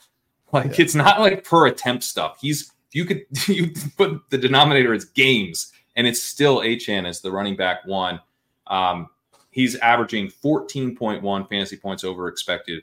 [0.51, 0.85] Like yeah.
[0.85, 2.39] it's not like per attempt stuff.
[2.41, 7.31] He's you could you put the denominator as games, and it's still Achane as the
[7.31, 8.19] running back one.
[8.65, 9.09] Um,
[9.51, 12.81] he's averaging 14.1 fantasy points over expected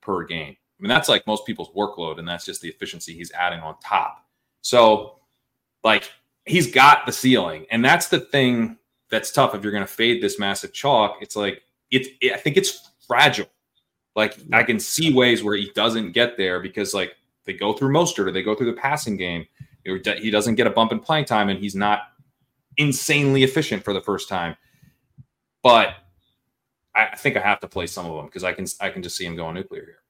[0.00, 0.56] per game.
[0.56, 3.74] I mean, that's like most people's workload, and that's just the efficiency he's adding on
[3.80, 4.24] top.
[4.60, 5.18] So,
[5.82, 6.08] like,
[6.48, 8.78] he's got the ceiling, and that's the thing
[9.10, 9.54] that's tough.
[9.54, 12.08] If you're going to fade this massive chalk, it's like it's.
[12.20, 13.48] It, I think it's fragile.
[14.16, 17.92] Like I can see ways where he doesn't get there because like they go through
[17.92, 19.46] Mostert or they go through the passing game.
[19.84, 22.00] He doesn't get a bump in playing time and he's not
[22.76, 24.56] insanely efficient for the first time.
[25.62, 25.94] But
[26.94, 29.16] I think I have to play some of them because I can I can just
[29.16, 30.02] see him going nuclear here.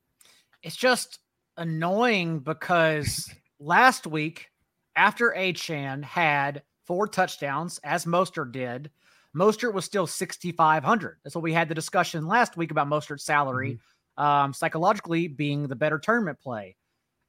[0.63, 1.21] It's just
[1.57, 4.51] annoying because last week
[4.99, 8.91] after Achane had four touchdowns, as Mostert did,
[9.35, 11.19] Mostert was still 6,500.
[11.23, 13.79] That's what we had the discussion last week about Mostert's salary,
[14.19, 14.23] mm-hmm.
[14.23, 16.77] um, psychologically being the better tournament play.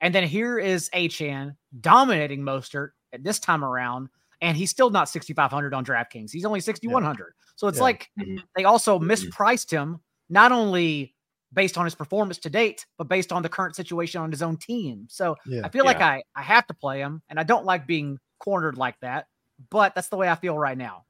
[0.01, 4.09] And then here is Achane dominating Mostert at this time around,
[4.41, 6.31] and he's still not 6,500 on DraftKings.
[6.31, 7.19] He's only 6,100.
[7.19, 7.51] Yeah.
[7.55, 7.83] So it's yeah.
[7.83, 8.37] like mm-hmm.
[8.55, 9.11] they also mm-hmm.
[9.11, 11.13] mispriced him, not only
[11.53, 14.57] based on his performance to date, but based on the current situation on his own
[14.57, 15.05] team.
[15.09, 15.61] So yeah.
[15.63, 18.77] I feel like I, I have to play him, and I don't like being cornered
[18.77, 19.27] like that,
[19.69, 21.05] but that's the way I feel right now.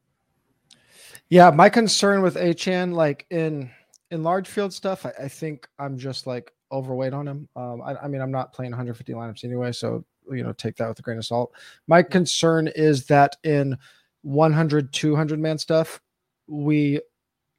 [1.30, 3.70] Yeah, my concern with Achane, like in
[4.12, 7.48] in large field stuff, I, I think I'm just like overweight on him.
[7.56, 10.88] Um, I, I, mean, I'm not playing 150 lineups anyway, so you know, take that
[10.88, 11.52] with a grain of salt.
[11.88, 13.78] My concern is that in
[14.22, 16.00] 100, 200 man stuff,
[16.48, 17.02] we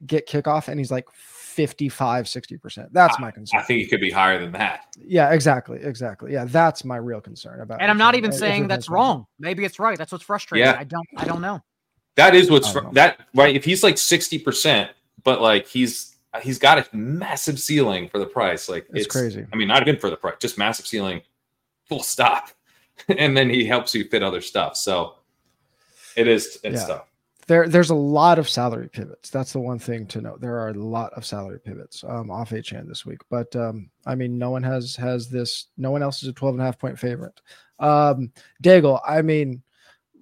[0.05, 1.05] get kickoff and he's like
[1.51, 2.87] 55, 60%.
[2.91, 3.59] That's my concern.
[3.59, 4.95] I think it could be higher than that.
[4.99, 5.79] Yeah, exactly.
[5.81, 6.33] Exactly.
[6.33, 9.27] Yeah, that's my real concern about And I'm not even saying that's wrong.
[9.39, 9.97] Maybe it's right.
[9.97, 10.65] That's what's frustrating.
[10.65, 10.79] Yeah.
[10.79, 11.61] I don't I don't know.
[12.15, 13.55] That is what's fr- that right.
[13.55, 14.89] If he's like 60%,
[15.23, 18.69] but like he's he's got a massive ceiling for the price.
[18.69, 19.45] Like it's, it's crazy.
[19.51, 21.21] I mean, not even for the price, just massive ceiling,
[21.87, 22.49] full stop.
[23.17, 24.77] and then he helps you fit other stuff.
[24.77, 25.15] So
[26.15, 26.87] it is it's yeah.
[26.87, 27.07] tough.
[27.51, 29.29] There, there's a lot of salary pivots.
[29.29, 30.39] That's the one thing to note.
[30.39, 34.15] There are a lot of salary pivots um, off Achane this week, but um, I
[34.15, 35.65] mean, no one has has this.
[35.77, 37.41] No one else is a 12 and a half point favorite.
[37.77, 38.31] Um,
[38.63, 39.61] Daigle, I mean,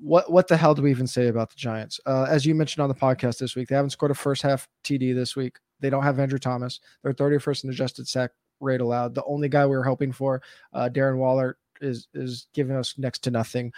[0.02, 2.00] what what the hell do we even say about the Giants?
[2.04, 4.68] Uh, as you mentioned on the podcast this week, they haven't scored a first half
[4.84, 5.58] TD this week.
[5.82, 6.80] They don't have Andrew Thomas.
[7.04, 9.14] They're 31st in adjusted sack rate allowed.
[9.14, 10.42] The only guy we were hoping for,
[10.74, 13.72] uh, Darren Waller, is is giving us next to nothing.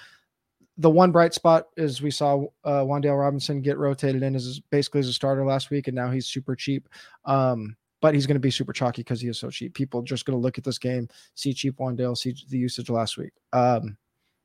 [0.81, 4.99] The one bright spot is we saw uh, Wan'Dale Robinson get rotated in as basically
[4.99, 6.89] as a starter last week, and now he's super cheap.
[7.25, 9.75] Um, but he's going to be super chalky because he is so cheap.
[9.75, 13.15] People just going to look at this game, see cheap Wan'Dale, see the usage last
[13.15, 13.31] week.
[13.53, 13.95] Um,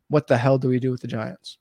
[0.08, 1.56] what the hell do we do with the Giants?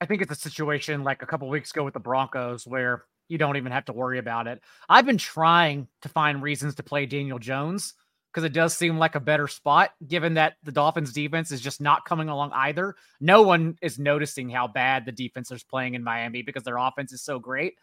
[0.00, 3.38] I think it's a situation like a couple weeks ago with the Broncos where you
[3.38, 4.62] don't even have to worry about it.
[4.88, 7.94] I've been trying to find reasons to play Daniel Jones
[8.38, 11.80] because it does seem like a better spot given that the Dolphins defense is just
[11.80, 12.94] not coming along either.
[13.20, 17.12] No one is noticing how bad the defense is playing in Miami because their offense
[17.12, 17.74] is so great.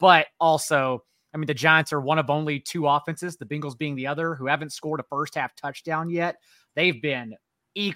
[0.00, 3.94] But also, I mean, the Giants are one of only two offenses, the Bengals being
[3.94, 6.38] the other, who haven't scored a first half touchdown yet.
[6.74, 7.36] They've been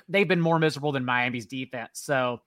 [0.09, 1.94] they've been more miserable than Miami's defense.
[1.94, 2.42] So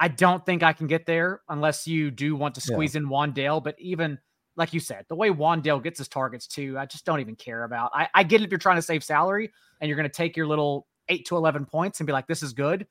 [0.00, 3.02] I don't think I can get there unless you do want to squeeze yeah.
[3.02, 3.62] in Wan'Dale.
[3.62, 4.18] But even
[4.56, 7.64] like you said, the way Wan'Dale gets his targets too, I just don't even care
[7.64, 7.92] about.
[7.94, 10.36] I, I get it if you're trying to save salary and you're going to take
[10.36, 12.86] your little eight to 11 points and be like, this is good.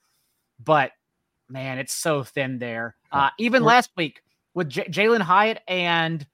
[0.63, 0.91] But
[1.49, 2.95] man, it's so thin there.
[3.11, 4.21] Uh, even last week
[4.53, 6.25] with J- Jalin Hyatt and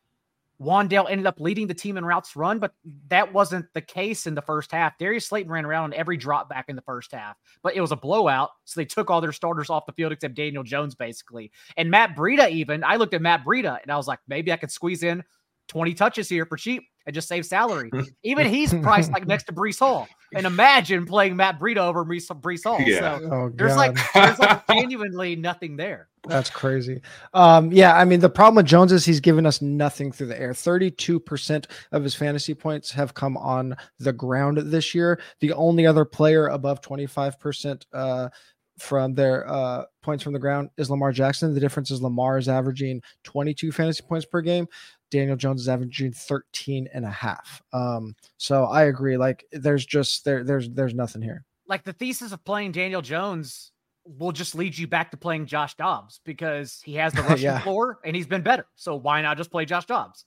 [0.61, 2.73] Wan'Dale ended up leading the team in routes run, but
[3.09, 4.97] that wasn't the case in the first half.
[4.97, 7.91] Darius Slayton ran around on every drop back in the first half, but it was
[7.91, 8.51] a blowout.
[8.63, 11.51] So they took all their starters off the field except Daniel Jones, basically.
[11.75, 14.57] And Matt Breida, even I looked at Matt Breida and I was like, maybe I
[14.57, 15.23] could squeeze in
[15.67, 17.91] 20 touches here for cheap and just save salary.
[18.23, 20.07] Even he's priced like next to Breece Hall.
[20.33, 22.81] And imagine playing Matt Breida over Breece Hall.
[22.81, 23.19] Yeah.
[23.19, 26.09] So oh, there's like there's like genuinely nothing there.
[26.27, 27.01] That's crazy.
[27.33, 30.39] Um, yeah, I mean the problem with Jones is he's given us nothing through the
[30.39, 30.53] air.
[30.53, 35.21] 32% of his fantasy points have come on the ground this year.
[35.39, 38.29] The only other player above 25% uh
[38.77, 41.53] from their uh, points from the ground is Lamar Jackson.
[41.53, 44.67] The difference is Lamar is averaging 22 fantasy points per game.
[45.11, 47.61] Daniel Jones is averaging 13 and a half.
[47.71, 49.17] Um, so I agree.
[49.17, 51.45] Like there's just there there's there's nothing here.
[51.67, 53.71] Like the thesis of playing Daniel Jones
[54.05, 57.59] will just lead you back to playing Josh Dobbs because he has the rushing yeah.
[57.59, 58.67] floor and he's been better.
[58.75, 60.25] So why not just play Josh Dobbs?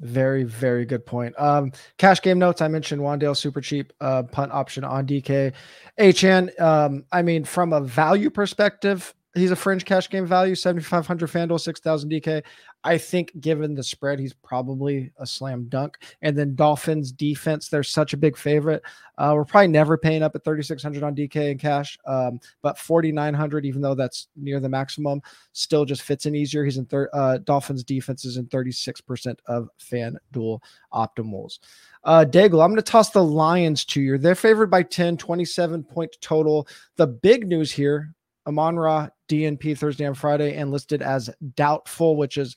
[0.00, 1.34] Very, very good point.
[1.38, 2.60] Um, cash game notes.
[2.60, 5.52] I mentioned Wan'Dale super cheap uh, punt option on DK.
[5.98, 6.60] Achane.
[6.60, 11.60] Um, I mean, from a value perspective, he's a fringe cash game value 7500 fanduel
[11.60, 12.42] 6000 dk
[12.84, 15.98] i think given the spread he's probably a slam dunk.
[16.22, 18.82] And then dolphins defense they're such a big favorite.
[19.16, 21.98] Uh, we're probably never paying up at 3600 on dk in cash.
[22.06, 25.20] Um, but 4900 even though that's near the maximum
[25.52, 26.64] still just fits in easier.
[26.64, 30.60] He's in third uh, dolphins defense is in 36% of fanduel
[30.92, 31.58] optimals.
[32.04, 34.18] Uh, Daigle, I'm going to toss the Lions to you.
[34.18, 36.68] They're favored by 10, 27 point total.
[36.96, 38.14] The big news here
[38.46, 42.56] Amon-Ra DNP Thursday and Friday and listed as doubtful, which is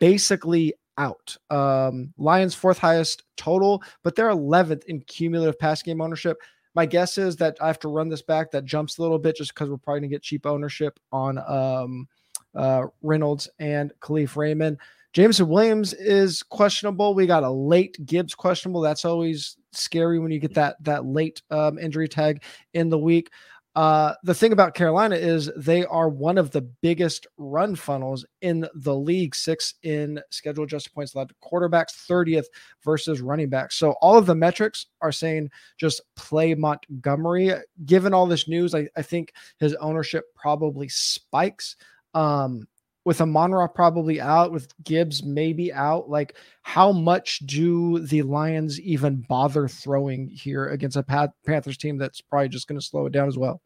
[0.00, 1.36] basically out.
[1.50, 6.38] Um, Lions fourth highest total, but they're 11th in cumulative pass game ownership.
[6.74, 8.50] My guess is that I have to run this back.
[8.50, 12.08] That jumps a little bit just because we're probably gonna get cheap ownership on um,
[12.54, 14.78] uh, Reynolds and Kalif Raymond.
[15.12, 17.14] Jameson Williams is questionable.
[17.14, 18.80] We got a late Gibbs questionable.
[18.82, 22.42] That's always scary when you get that that late um, injury tag
[22.74, 23.30] in the week.
[23.78, 28.66] Uh, the thing about Carolina is they are one of the biggest run funnels in
[28.74, 32.46] the league, six in schedule adjusted points allowed to quarterbacks, 30th
[32.84, 33.76] versus running backs.
[33.76, 37.52] So all of the metrics are saying just play Montgomery.
[37.86, 41.76] Given all this news, I, I think his ownership probably spikes.
[42.14, 42.66] Um,
[43.04, 49.24] with Amon-Ra probably out, with Gibbs maybe out, like how much do the Lions even
[49.28, 53.28] bother throwing here against a Panthers team that's probably just going to slow it down
[53.28, 53.62] as well?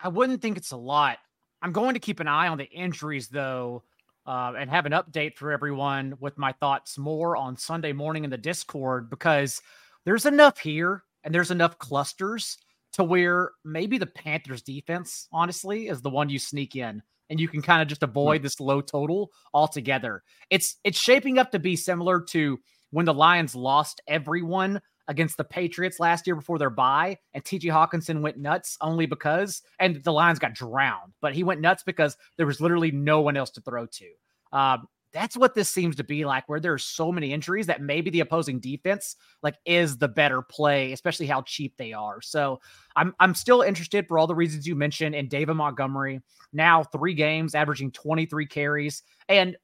[0.00, 1.18] I wouldn't think it's a lot.
[1.62, 3.84] I'm going to keep an eye on the injuries though,
[4.26, 8.30] uh, and have an update for everyone with my thoughts more on Sunday morning in
[8.30, 9.60] the Discord because
[10.04, 12.58] there's enough here and there's enough clusters
[12.92, 17.48] to where maybe the Panthers defense, honestly, is the one you sneak in and you
[17.48, 18.10] can kind of just hmm.
[18.10, 20.22] avoid this low total altogether.
[20.50, 22.58] It's it's shaping up to be similar to
[22.90, 27.64] when the Lions lost everyone against the Patriots last year before their bye, and TJ
[27.64, 32.16] Hockenson went nuts only because, and the Lions got drowned, but he went nuts because
[32.36, 34.06] there was literally no one else to throw to.
[34.52, 37.80] Um, that's what this seems to be like, where there are so many injuries that
[37.80, 42.20] maybe the opposing defense like is the better play, especially how cheap they are.
[42.20, 42.60] So
[42.96, 46.20] I'm I'm still interested for all the reasons you mentioned in David Montgomery.
[46.52, 49.56] Now three games, averaging 23 carries, and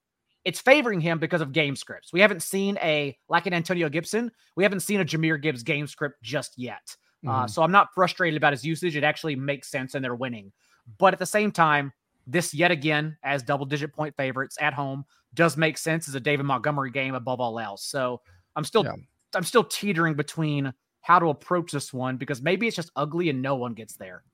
[0.44, 2.12] it's favoring him because of game scripts.
[2.12, 4.30] We haven't seen a like an Antonio Gibson.
[4.56, 6.96] We haven't seen a Jahmyr Gibbs game script just yet.
[7.26, 7.44] Uh, mm-hmm.
[7.44, 8.96] Uh, so I'm not frustrated about his usage.
[8.96, 10.52] It actually makes sense, and they're winning.
[10.98, 11.92] But at the same time,
[12.26, 16.20] this yet again as double digit point favorites at home does make sense as a
[16.20, 17.84] David Montgomery game above all else.
[17.84, 18.20] So
[18.56, 18.92] I'm still yeah.
[19.34, 20.72] I'm still teetering between
[21.02, 24.24] how to approach this one because maybe it's just ugly and no one gets there.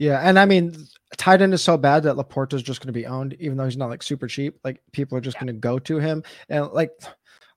[0.00, 0.74] Yeah, and I mean,
[1.18, 3.66] tight end is so bad that LaPorta is just going to be owned, even though
[3.66, 4.58] he's not like super cheap.
[4.64, 5.44] Like people are just yeah.
[5.44, 6.90] going to go to him, and like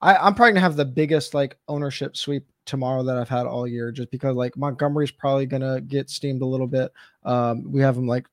[0.02, 3.66] I, I'm probably gonna have the biggest like ownership sweep tomorrow that I've had all
[3.66, 6.92] year, just because like Montgomery's probably gonna get steamed a little bit.
[7.22, 8.26] Um, we have him like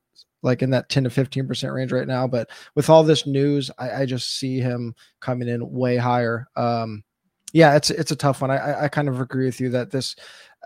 [0.44, 3.72] like in that 10 to 15 percent range right now, but with all this news,
[3.78, 6.50] I, I just see him coming in way higher.
[6.58, 7.06] Um,
[7.54, 8.52] yeah, it's it's a tough one.
[8.52, 10.16] I I kind of agree with you that this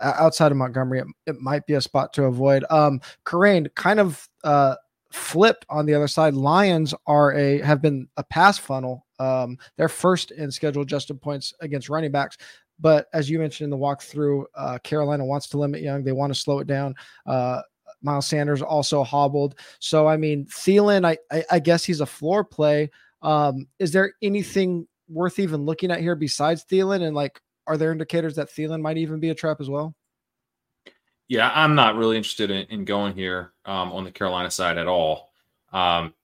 [0.00, 2.64] outside of Montgomery, it, it, might be a spot to avoid.
[2.70, 4.76] Um, Kerrane kind of uh,
[5.10, 6.34] flipped on the other side.
[6.34, 9.06] Lions are a have been a pass funnel.
[9.18, 12.36] Um, they're first in schedule adjusted points against running backs.
[12.78, 16.04] But as you mentioned in the walkthrough, uh, Carolina wants to limit Young.
[16.04, 16.94] They want to slow it down.
[17.24, 17.62] Uh,
[18.02, 19.58] Miles Sanders also hobbled.
[19.78, 22.90] So I mean, Thielen, I I, I guess he's a floor play.
[23.22, 27.02] Um, is there anything worth even looking at here besides Thielen?
[27.02, 29.94] And like, are there indicators that Thielen might even be a trap as well?
[31.28, 34.86] Yeah, I'm not really interested in, in going here um, on the Carolina side at
[34.86, 35.32] all.
[35.72, 36.14] Um,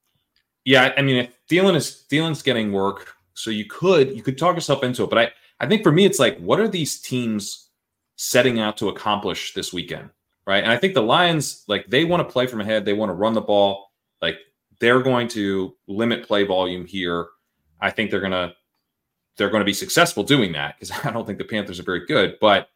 [0.65, 4.55] yeah, I mean, if Thielen is Thielen's getting work, so you could you could talk
[4.55, 5.11] yourself into it.
[5.11, 7.71] But I I think for me, it's like, what are these teams
[8.17, 10.09] setting out to accomplish this weekend,
[10.47, 10.63] right?
[10.63, 13.15] And I think the Lions like they want to play from ahead, they want to
[13.15, 14.39] run the ball, like
[14.79, 17.27] they're going to limit play volume here.
[17.81, 18.55] I think they're gonna
[19.37, 22.07] they're going to be successful doing that because I don't think the Panthers are very
[22.07, 22.37] good.
[22.41, 22.69] But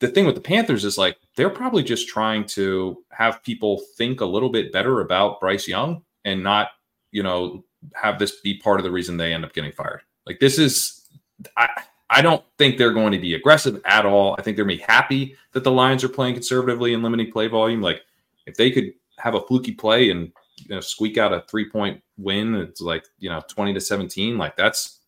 [0.00, 4.20] the thing with the Panthers is like they're probably just trying to have people think
[4.20, 6.68] a little bit better about Bryce Young and not,
[7.10, 7.64] you know,
[7.94, 10.02] have this be part of the reason they end up getting fired.
[10.26, 11.08] Like this is
[11.56, 11.68] I
[12.10, 14.34] I don't think they're going to be aggressive at all.
[14.38, 17.32] I think they're going to be happy that the Lions are playing conservatively and limiting
[17.32, 17.80] play volume.
[17.80, 18.02] Like
[18.46, 22.02] if they could have a fluky play and you know squeak out a three point
[22.16, 24.38] win, it's like you know twenty to seventeen.
[24.38, 25.00] Like that's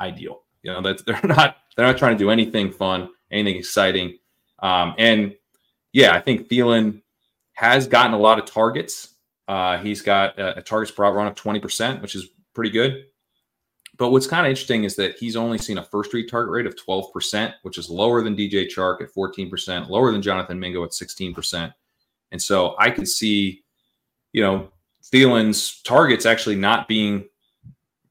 [0.00, 0.42] ideal.
[0.62, 4.18] You know that they're not they're not trying to do anything fun, anything exciting.
[4.60, 5.34] Um, and
[5.92, 7.02] yeah, I think Thielen
[7.54, 9.14] has gotten a lot of targets.
[9.46, 13.04] Uh, he's got a, a targets per run of 20%, which is pretty good.
[13.96, 16.66] But what's kind of interesting is that he's only seen a first read target rate
[16.66, 20.90] of 12%, which is lower than DJ Chark at 14%, lower than Jonathan Mingo at
[20.90, 21.72] 16%.
[22.32, 23.62] And so I could see,
[24.32, 24.68] you know,
[25.12, 27.28] Thielen's targets actually not being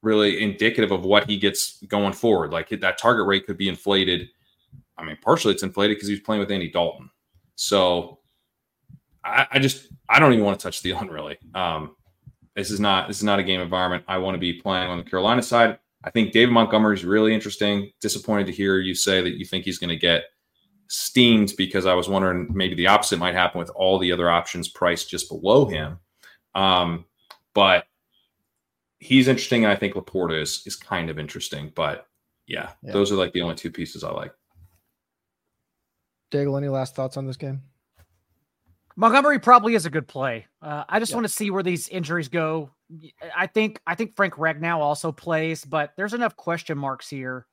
[0.04, 2.52] really indicative of what he gets going forward.
[2.52, 4.30] Like that target rate could be inflated.
[4.98, 7.10] I mean, partially it's inflated because he's playing with Andy Dalton.
[7.56, 8.20] So
[9.24, 11.38] I, I, just I don't even want to touch the Thielen really.
[11.56, 11.96] Um,
[12.56, 14.04] this is not this is not a game environment.
[14.08, 15.80] I want to be playing on the Carolina side.
[16.04, 17.90] I think David Montgomery is really interesting.
[18.02, 20.26] Disappointed to hear you say that you think he's going to get
[20.90, 24.68] steamed because I was wondering maybe the opposite might happen with all the other options
[24.68, 25.98] priced just below him.
[26.54, 27.06] Um,
[27.56, 27.86] but
[29.04, 29.66] he's interesting.
[29.66, 32.08] and I think LaPorta is is kind of interesting, but
[32.48, 34.34] yeah, yeah, those are like the only two pieces I like.
[36.32, 37.62] Daigle, any last thoughts on this game?
[38.96, 40.46] Montgomery probably is a good play.
[40.62, 41.18] Uh, I just yeah.
[41.18, 42.72] want to see where these injuries go.
[43.36, 47.48] I think I think Frank Ragnow also plays, but there's enough question marks here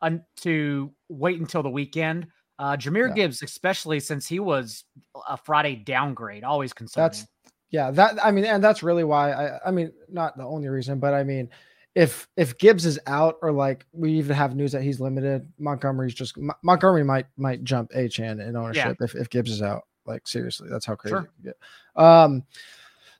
[0.00, 2.28] un- to wait until the weekend.
[2.60, 3.14] Uh, Jahmyr yeah.
[3.14, 4.84] Gibbs, especially since he was
[5.28, 7.10] a Friday downgrade, always concerning.
[7.10, 7.26] That's
[7.70, 7.90] yeah.
[7.90, 9.68] That I mean, and that's really why I.
[9.68, 11.50] I mean, not the only reason, but I mean,
[11.94, 16.14] if if Gibbs is out or like we even have news that he's limited, Montgomery's
[16.14, 19.04] just Montgomery might might jump Achane in ownership yeah.
[19.04, 19.82] if if Gibbs is out.
[20.06, 21.20] Like seriously, that's how crazy sure.
[21.20, 22.02] it can get.
[22.02, 22.44] Um,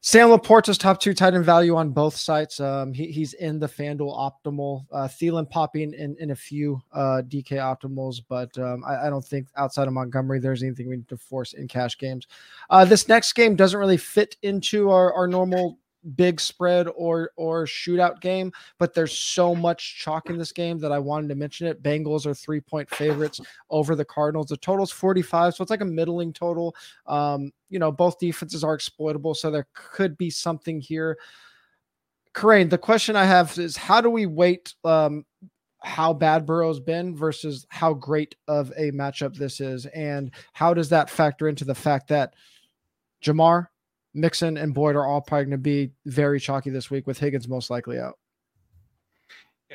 [0.01, 2.61] Sam LaPorta's top two tight end value on both sites.
[2.61, 4.86] Um, he, he's in the FanDuel optimal.
[4.92, 9.24] Uh, Thielen popping in, in a few uh, DK optimals, but um, I, I, don't
[9.24, 12.28] think outside of Montgomery there's anything we need to force in cash games.
[12.70, 15.78] Uh, this next game doesn't really fit into our, our normal
[16.14, 20.92] big spread or or shootout game, but there's so much chalk in this game that
[20.92, 21.82] I wanted to mention it.
[21.82, 23.40] Bengals are three point favorites
[23.70, 24.46] over the Cardinals.
[24.46, 26.74] The total's 45, so it's like a middling total.
[27.07, 31.18] Um, you know, both defenses are exploitable, so there could be something here.
[32.34, 35.24] Kerrane, the question I have is how do we weight um,
[35.80, 40.88] how bad Burrow's been versus how great of a matchup this is, and how does
[40.90, 42.34] that factor into the fact that
[43.22, 43.68] Ja'Marr
[44.15, 47.49] Mixon and Boyd are all probably going to be very chalky this week, with Higgins
[47.49, 48.19] most likely out.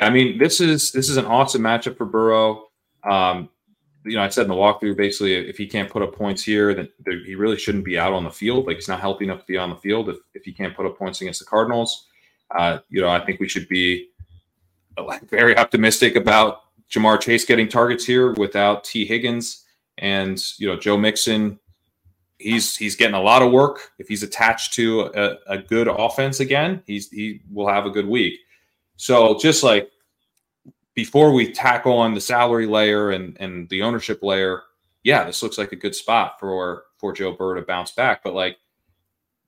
[0.02, 2.68] I mean, this is this is an awesome matchup for Burrow.
[3.04, 3.50] Um,
[4.06, 6.74] you know, I said in the walkthrough, basically, if he can't put up points here,
[6.74, 8.68] then he really shouldn't be out on the field.
[8.68, 10.86] Like he's not healthy enough to be on the field if, if he can't put
[10.86, 12.08] up points against the Cardinals.
[12.52, 14.10] Uh, you know, I think we should be
[14.98, 16.62] uh, very optimistic about
[16.92, 19.06] Ja'Marr Chase getting targets here without T.
[19.06, 19.64] Higgins
[20.00, 21.60] and you know Joe Mixon
[22.44, 23.92] he's he's getting a lot of work.
[23.98, 28.08] If he's attached to a, a, good offense again, he's he will have a good
[28.08, 28.40] week.
[28.98, 29.90] So just like
[30.94, 34.64] before we tackle on the salary layer and and the ownership layer,
[35.04, 38.24] yeah, this looks like a good spot for for Joe Burrow to bounce back.
[38.24, 38.58] But like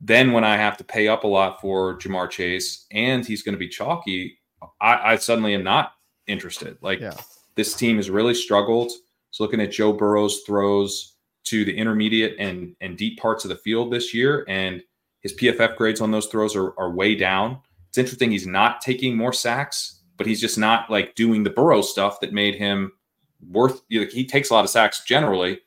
[0.01, 3.55] then when I have to pay up a lot for Ja'Marr Chase and he's going
[3.55, 4.37] to be chalky,
[4.81, 5.93] I, I suddenly am not
[6.27, 6.77] interested.
[6.81, 7.15] Like yeah.
[7.55, 8.91] this team has really struggled.
[9.31, 11.14] So looking at Joe Burrow's throws
[11.45, 14.83] to the intermediate and and deep parts of the field this year, and
[15.21, 17.59] his PFF grades on those throws are, are way down.
[17.89, 21.81] It's interesting he's not taking more sacks, but he's just not like doing the Burrow
[21.81, 22.91] stuff that made him
[23.49, 23.81] worth.
[23.89, 25.59] You know, he takes a lot of sacks generally,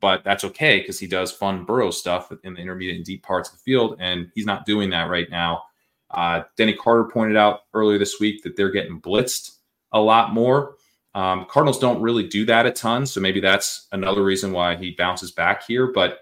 [0.00, 3.48] but that's okay because he does fun Burrow stuff in the intermediate and deep parts
[3.48, 5.62] of the field, and he's not doing that right now.
[6.10, 9.56] Uh, Denny Carter pointed out earlier this week that they're getting blitzed
[9.92, 10.75] a lot more.
[11.16, 14.90] Um, Cardinals don't really do that a ton, so maybe that's another reason why he
[14.90, 15.90] bounces back here.
[15.90, 16.20] But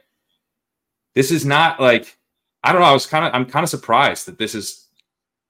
[1.17, 2.17] this is not like
[2.63, 2.87] I don't know.
[2.87, 4.87] I was kind of I'm kind of surprised that this is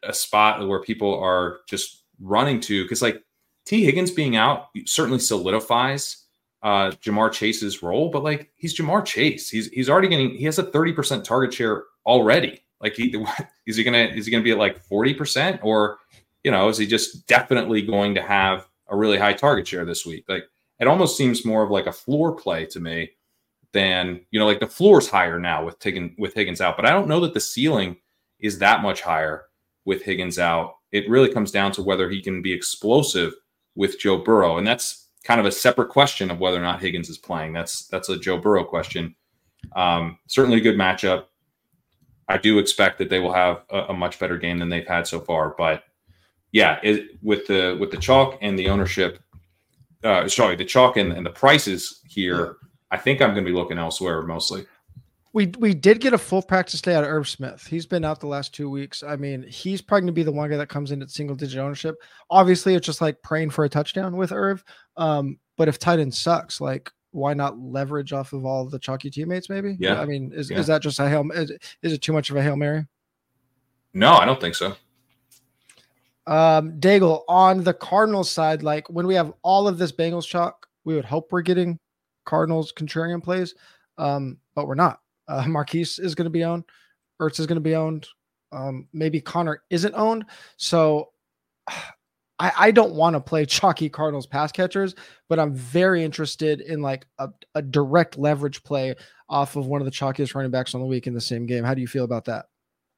[0.03, 3.23] a spot where people are just running to because like
[3.67, 6.25] T Higgins being out certainly solidifies
[6.63, 9.51] uh, Ja'Marr Chase's role, but like he's Ja'Marr Chase.
[9.51, 12.65] He's he's already getting he has a 30% target share already.
[12.81, 13.15] Like he
[13.67, 15.99] is he gonna is he gonna be at like 40% or
[16.43, 20.05] you know is he just definitely going to have a really high target share this
[20.05, 20.25] week.
[20.29, 20.45] Like
[20.81, 23.11] it almost seems more of like a floor play to me
[23.73, 26.91] than you know, like the floor's higher now with Higgins with Higgins out, but I
[26.91, 27.97] don't know that the ceiling
[28.41, 29.45] is that much higher
[29.85, 30.77] with Higgins out.
[30.93, 33.35] It really comes down to whether he can be explosive
[33.75, 37.09] with Joe Burrow, and that's kind of a separate question of whether or not Higgins
[37.09, 37.53] is playing.
[37.53, 39.15] That's that's a Joe Burrow question.
[39.75, 41.25] Um, certainly a good matchup.
[42.29, 45.07] I do expect that they will have a, a much better game than they've had
[45.07, 45.85] so far, but
[46.55, 49.19] yeah, it, with the with the chalk and the ownership,
[50.05, 52.59] uh, sorry, the chalk and, and the prices here,
[52.93, 54.65] I think I'm going to be looking elsewhere mostly.
[55.33, 57.67] We we did get a full practice day out of Irv Smith.
[57.67, 59.03] He's been out the last two weeks.
[59.03, 61.35] I mean, he's probably going to be the one guy that comes in at single
[61.35, 61.97] digit ownership.
[62.31, 64.63] Obviously, it's just like praying for a touchdown with Irv.
[64.97, 69.11] Um, but if tight end sucks, like why not leverage off of all the chalky
[69.11, 69.51] teammates?
[69.51, 69.77] Maybe.
[69.81, 70.01] Yeah.
[70.01, 70.61] I mean, is, yeah.
[70.61, 71.29] is that just a hail?
[71.33, 71.51] Is,
[71.83, 72.87] is it too much of a hail mary?
[73.93, 74.77] No, I don't think so
[76.27, 80.67] um, Daigle on the Cardinals side, like when we have all of this Bengals chalk,
[80.85, 81.79] we would hope we're getting
[82.25, 83.55] Cardinals contrarian plays,
[83.99, 85.01] um, but we're not.
[85.27, 86.65] Uh, Marquise is going to be owned.
[87.19, 88.07] Ertz is going to be owned.
[88.53, 90.27] Um, maybe Connor isn't owned.
[90.59, 91.13] So
[92.39, 94.95] I, I don't want to play chalky Cardinals pass catchers,
[95.31, 98.95] but I'm very interested in like a, a direct leverage play
[99.31, 101.65] off of one of the chalkiest running backs on the week in the same game.
[101.65, 102.45] How do you feel about that?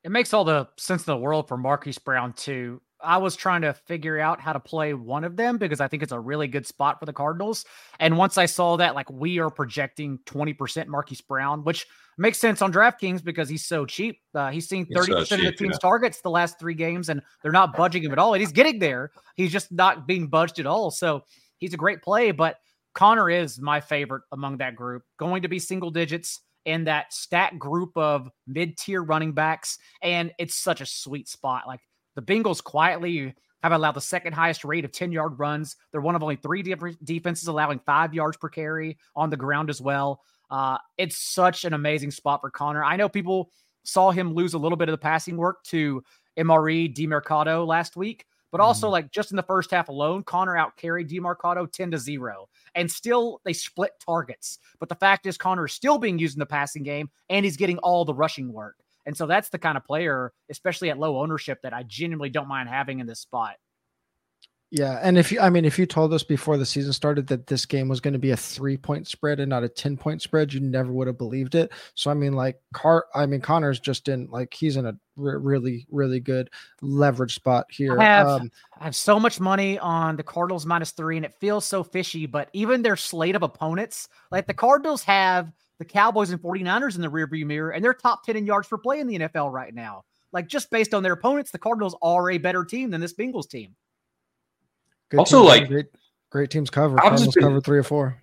[0.02, 2.80] It makes all the sense in the world for Marquise Brown too.
[3.00, 6.02] I was trying to figure out how to play one of them because I think
[6.02, 7.64] it's a really good spot for the Cardinals.
[8.00, 11.86] And once I saw that, like we are projecting 20% Marquise Brown, which
[12.18, 14.20] makes sense on DraftKings because he's so cheap.
[14.34, 15.88] Uh, he's seen 30% so cheap, of the team's yeah.
[15.88, 18.34] targets the last three games, and they're not budging him at all.
[18.34, 19.10] And he's getting there.
[19.36, 20.90] He's just not being budged at all.
[20.90, 21.24] So
[21.58, 22.30] he's a great play.
[22.30, 22.56] But
[22.94, 27.58] Connor is my favorite among that group, going to be single digits in that stat
[27.58, 29.78] group of mid tier running backs.
[30.02, 31.64] And it's such a sweet spot.
[31.66, 31.80] Like
[32.16, 35.76] the Bengals quietly have allowed the second highest rate of 10 yard runs.
[35.92, 39.70] They're one of only three different defenses allowing five yards per carry on the ground
[39.70, 40.22] as well.
[40.50, 42.84] Uh, it's such an amazing spot for Connor.
[42.84, 43.50] I know people
[43.84, 46.02] saw him lose a little bit of the passing work to
[46.38, 48.92] Emari Demercado last week, but also mm.
[48.92, 52.48] like just in the first half alone, Connor out carried Demercado 10 to 0.
[52.74, 54.58] And still they split targets.
[54.78, 57.56] But the fact is Connor is still being used in the passing game and he's
[57.56, 58.76] getting all the rushing work.
[59.06, 62.48] And so that's the kind of player, especially at low ownership, that I genuinely don't
[62.48, 63.54] mind having in this spot.
[64.72, 67.46] Yeah, and if you, I mean, if you told us before the season started that
[67.46, 70.58] this game was going to be a three-point spread and not a ten-point spread, you
[70.58, 71.70] never would have believed it.
[71.94, 75.36] So I mean, like Car, I mean, Connor's just in like he's in a re-
[75.36, 76.50] really, really good
[76.82, 77.96] leverage spot here.
[78.00, 78.50] I have, um,
[78.80, 82.26] I have so much money on the Cardinals minus three, and it feels so fishy.
[82.26, 87.02] But even their slate of opponents, like the Cardinals have the Cowboys and 49ers in
[87.02, 89.74] the rearview mirror, and they're top 10 in yards per play in the NFL right
[89.74, 90.04] now.
[90.32, 93.48] Like just based on their opponents, the Cardinals are a better team than this Bengals
[93.48, 93.74] team.
[95.08, 95.86] Good also, like great,
[96.30, 96.96] great teams cover.
[96.96, 98.20] Cardinals been, cover three or four.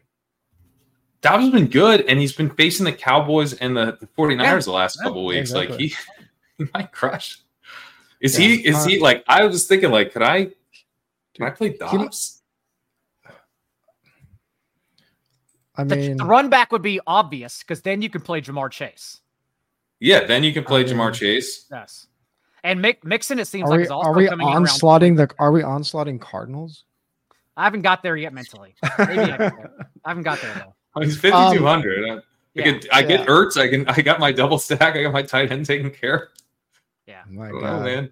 [1.22, 4.60] Dobbs has been good, and he's been facing the Cowboys and the, the 49ers yeah,
[4.60, 5.51] the last yeah, couple weeks.
[5.51, 5.70] Exactly.
[5.70, 5.95] Like he,
[6.58, 7.39] he might crush.
[8.20, 8.68] Is yeah, he?
[8.68, 9.24] Is uh, he like?
[9.28, 10.49] I was thinking, like, could I?
[11.34, 12.43] Can I play Dobbs?
[15.76, 18.69] I mean, the, the run back would be obvious because then you can play Ja'Marr
[18.71, 19.21] Chase.
[19.99, 21.65] Yeah, then you can play I mean, Ja'Marr Chase.
[21.71, 22.07] Yes.
[22.63, 25.51] And Mixon, it seems are like we, is also are we coming onslaughting the are
[25.51, 26.86] we onslaughting Cardinals?
[27.57, 28.76] I haven't got there yet mentally.
[28.97, 29.36] Maybe I,
[30.05, 30.76] I haven't got there though.
[30.95, 32.07] Oh, he's fifty two hundred.
[32.07, 32.21] Um, I,
[32.53, 33.07] yeah, get I yeah.
[33.07, 33.59] get Ertz.
[33.59, 34.95] I can I got my double stack.
[34.95, 36.30] I got my tight end taken care.
[37.07, 37.24] Yeah.
[37.28, 37.63] My God.
[37.63, 38.11] Oh, man.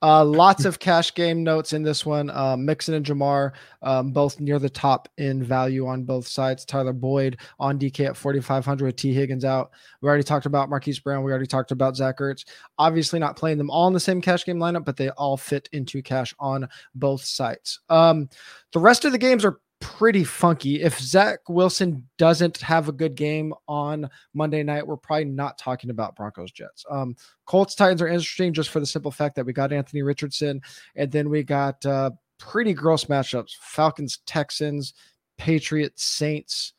[0.00, 2.30] Uh, lots of cash game notes in this one.
[2.30, 6.64] Uh, Mixon and Ja'Marr um, both near the top in value on both sides.
[6.64, 8.96] Tyler Boyd on DK at 4,500.
[8.96, 9.12] T.
[9.12, 9.70] Higgins out.
[10.00, 11.24] We already talked about Marquise Brown.
[11.24, 12.44] We already talked about Zach Ertz.
[12.78, 15.68] Obviously, not playing them all in the same cash game lineup, but they all fit
[15.72, 17.80] into cash on both sides.
[17.88, 18.28] Um,
[18.72, 20.82] the rest of the games are pretty funky.
[20.82, 25.90] If Zach Wilson doesn't have a good game on Monday night, we're probably not talking
[25.90, 26.84] about Broncos Jets.
[26.90, 27.16] Um,
[27.46, 30.60] Colts Titans are interesting just for the simple fact that we got Anthony Richardson
[30.96, 34.94] and then we got uh, pretty gross matchups Falcons, Texans,
[35.36, 36.72] Patriots, Saints.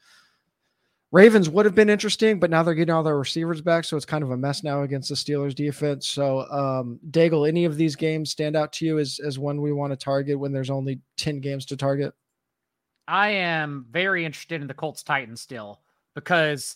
[1.12, 4.06] Ravens would have been interesting, but now they're getting all their receivers back, so it's
[4.06, 6.08] kind of a mess now against the Steelers defense.
[6.08, 9.72] So, um, Daigle, any of these games stand out to you as as one we
[9.72, 12.14] want to target when there's only ten games to target?
[13.10, 15.82] I am very interested in the Colts Titans still
[16.14, 16.76] because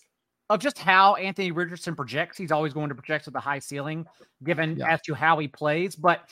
[0.50, 2.36] of just how Anthony Richardson projects.
[2.36, 4.04] He's always going to project with a high ceiling,
[4.42, 4.92] given yeah.
[4.92, 5.94] as to how he plays.
[5.94, 6.28] But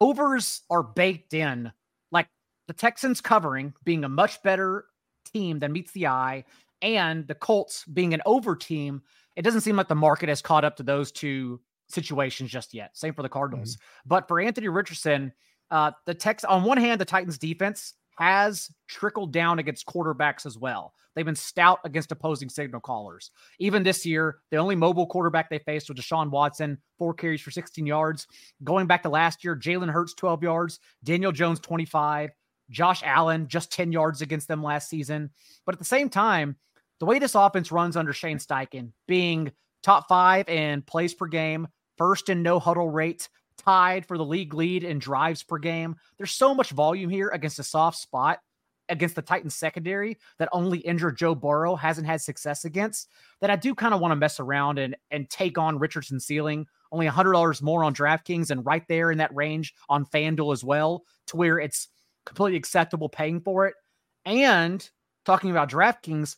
[0.00, 1.72] overs are baked in,
[2.12, 2.28] like
[2.68, 4.84] the Texans covering being a much better
[5.32, 6.44] team than meets the eye,
[6.80, 9.02] and the Colts being an over team.
[9.34, 12.96] It doesn't seem like the market has caught up to those two situations just yet.
[12.96, 13.74] Same for the Cardinals.
[13.74, 14.08] Mm-hmm.
[14.08, 15.32] But for Anthony Richardson,
[15.72, 20.58] uh, the Tex on one hand, the Titans defense has trickled down against quarterbacks as
[20.58, 20.94] well.
[21.14, 23.30] They've been stout against opposing signal callers.
[23.58, 27.50] Even this year, the only mobile quarterback they faced was Deshaun Watson, four carries for
[27.50, 28.26] 16 yards.
[28.64, 32.30] Going back to last year, Jalen Hurts, 12 yards, Daniel Jones, 25,
[32.70, 35.30] Josh Allen, just 10 yards against them last season.
[35.64, 36.56] But at the same time,
[37.00, 39.52] the way this offense runs under Shane Steichen, being
[39.82, 43.28] top five in plays per game, first in no huddle rate,
[43.58, 45.96] tied for the league lead in drives per game.
[46.16, 48.40] There's so much volume here against a soft spot
[48.88, 53.08] against the Titans secondary that only injured Joe Burrow hasn't had success against
[53.40, 56.66] that I do kind of want to mess around and and take on Richardson ceiling
[56.92, 61.04] only $100 more on DraftKings and right there in that range on FanDuel as well
[61.28, 61.88] to where it's
[62.24, 63.74] completely acceptable paying for it.
[64.24, 64.88] And
[65.24, 66.36] talking about DraftKings,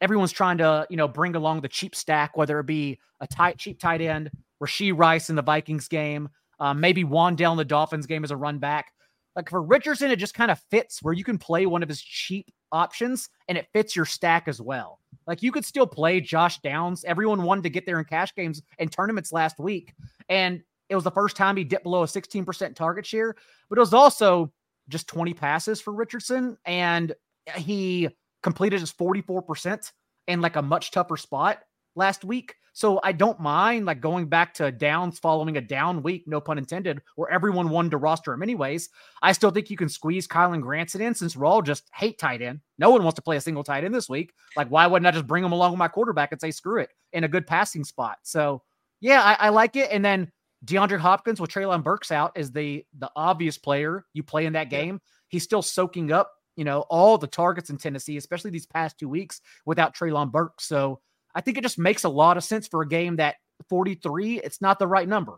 [0.00, 3.58] everyone's trying to, you know, bring along the cheap stack, whether it be a tight,
[3.58, 4.30] cheap tight end,
[4.62, 6.28] Rashee Rice in the Vikings game,
[6.58, 8.92] um, maybe Wan'Dale in the Dolphins game as a run back.
[9.34, 12.00] Like for Richardson, it just kind of fits where you can play one of his
[12.00, 14.98] cheap options and it fits your stack as well.
[15.26, 17.04] Like you could still play Josh Downs.
[17.04, 19.92] Everyone wanted to get there in cash games and tournaments last week.
[20.28, 23.34] And it was the first time he dipped below a 16% target share,
[23.68, 24.52] but it was also
[24.88, 26.56] just 20 passes for Richardson.
[26.64, 27.12] And
[27.56, 28.08] he
[28.42, 29.92] completed his 44%
[30.28, 31.58] in like a much tougher spot
[31.96, 32.54] last week.
[32.72, 36.58] So I don't mind like going back to downs following a down week, no pun
[36.58, 38.90] intended, where everyone wanted to roster him anyways.
[39.22, 42.42] I still think you can squeeze Kylen Granson in since we're all just hate tight
[42.42, 42.60] end.
[42.78, 44.34] No one wants to play a single tight end this week.
[44.56, 46.90] Like, why wouldn't I just bring him along with my quarterback and say screw it
[47.14, 48.18] in a good passing spot?
[48.24, 48.62] So
[49.00, 49.88] yeah, I, I like it.
[49.90, 50.30] And then
[50.66, 54.68] DeAndre Hopkins with Treylon Burks out is the the obvious player you play in that
[54.68, 55.00] game.
[55.28, 59.08] He's still soaking up, you know, all the targets in Tennessee, especially these past two
[59.08, 60.66] weeks without Treylon Burks.
[60.66, 61.00] So
[61.36, 63.36] I think it just makes a lot of sense for a game that
[63.68, 65.34] 43, it's not the right number.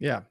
[0.00, 0.22] Yeah.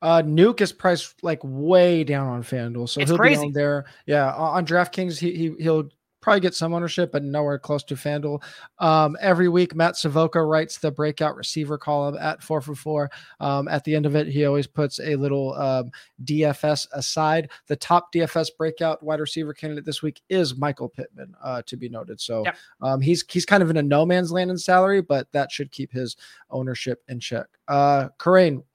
[0.00, 3.40] Uh, Nuke is priced like way down on FanDuel, so it's he'll crazy.
[3.40, 3.84] be on there.
[4.06, 5.88] Yeah, on DraftKings, he, he he'll
[6.22, 8.42] probably get some ownership, but nowhere close to FanDuel.
[8.78, 13.10] Um, every week, Matt Savoca writes the breakout receiver column at four for four.
[13.40, 15.90] Um, at the end of it, he always puts a little um,
[16.24, 17.50] DFS aside.
[17.66, 21.88] The top DFS breakout wide receiver candidate this week is Michael Pittman, uh, to be
[21.88, 22.20] noted.
[22.20, 22.56] So yep.
[22.80, 25.72] um, he's he's kind of in a no man's land in salary, but that should
[25.72, 26.16] keep his
[26.50, 27.46] ownership in check.
[27.68, 28.08] Uh,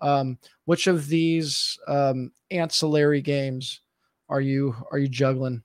[0.01, 3.81] um, which of these um, ancillary games
[4.29, 5.63] are you are you juggling?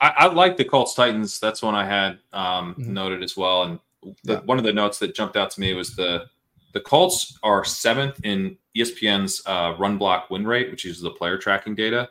[0.00, 1.38] I, I like the Colts Titans.
[1.38, 2.92] That's one I had um, mm-hmm.
[2.92, 3.64] noted as well.
[3.64, 3.78] And
[4.24, 4.40] the, yeah.
[4.40, 6.26] one of the notes that jumped out to me was the
[6.72, 11.38] the Colts are seventh in ESPN's uh, run block win rate, which uses the player
[11.38, 12.10] tracking data.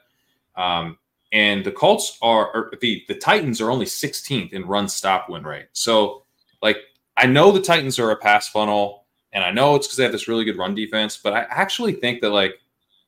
[0.56, 0.98] Um,
[1.34, 5.68] and the Colts are the the Titans are only 16th in run stop win rate.
[5.74, 6.24] So,
[6.62, 6.78] like,
[7.18, 10.12] I know the Titans are a pass funnel, and I know it's because they have
[10.14, 11.18] this really good run defense.
[11.18, 12.60] But I actually think that like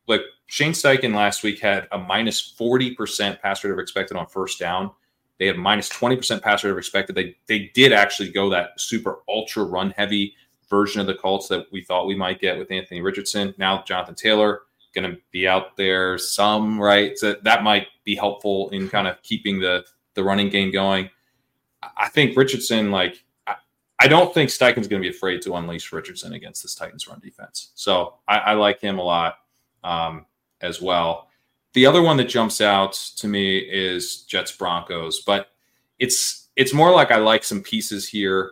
[0.07, 4.59] like Shane Steichen last week had a minus 40% pass rate of expected on first
[4.59, 4.91] down.
[5.39, 7.15] They had minus 20% pass rate of expected.
[7.15, 10.35] They they did actually go that super ultra run heavy
[10.69, 13.53] version of the Colts that we thought we might get with Anthony Richardson.
[13.57, 14.61] Now Jonathan Taylor
[14.95, 17.17] going to be out there some, right?
[17.17, 19.83] So that might be helpful in kind of keeping the
[20.15, 21.09] the running game going.
[21.97, 23.55] I think Richardson, like, I,
[23.99, 27.19] I don't think Steichen's going to be afraid to unleash Richardson against this Titans run
[27.19, 27.71] defense.
[27.75, 29.35] So I, I like him a lot
[29.85, 30.25] um,
[30.59, 31.29] as well.
[31.73, 35.49] The other one that jumps out to me is Jets Broncos, but
[35.99, 38.51] it's it's more like I like some pieces here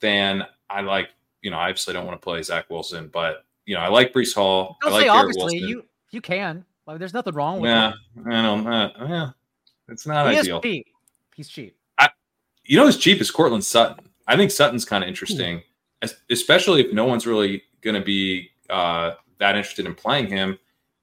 [0.00, 1.10] than I like.
[1.42, 4.12] You know, I obviously don't want to play Zach Wilson, but you know, I like
[4.12, 4.76] Brees Hall.
[4.80, 6.64] Don't I like say obviously you you can.
[6.86, 7.92] Like, there's nothing wrong with yeah,
[8.26, 8.66] I don't.
[8.66, 9.30] Uh, yeah,
[9.88, 10.60] it's not he ideal.
[10.60, 10.86] cheap.
[11.34, 11.76] He's cheap.
[11.98, 12.08] I,
[12.64, 14.08] you know, who's cheap is Courtland Sutton.
[14.26, 15.62] I think Sutton's kind of interesting,
[16.04, 16.08] Ooh.
[16.30, 20.58] especially if no one's really going to be uh, that interested in playing him.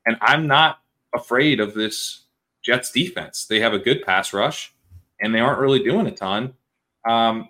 [0.06, 0.80] And I'm not
[1.14, 2.26] afraid of this
[2.62, 3.46] Jets defense.
[3.46, 4.74] They have a good pass rush,
[5.22, 6.54] and they aren't really doing a ton
[7.08, 7.50] um,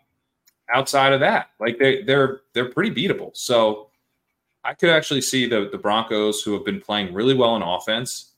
[0.74, 1.50] outside of that.
[1.60, 3.36] Like they they're they're pretty beatable.
[3.36, 3.90] So
[4.64, 8.34] I could actually see the the Broncos, who have been playing really well in offense.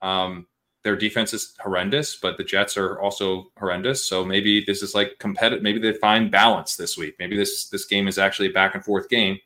[0.00, 0.46] Um,
[0.84, 4.04] their defense is horrendous, but the Jets are also horrendous.
[4.04, 5.62] So maybe this is like competitive.
[5.62, 7.14] Maybe they find balance this week.
[7.18, 9.38] Maybe this this game is actually a back and forth game.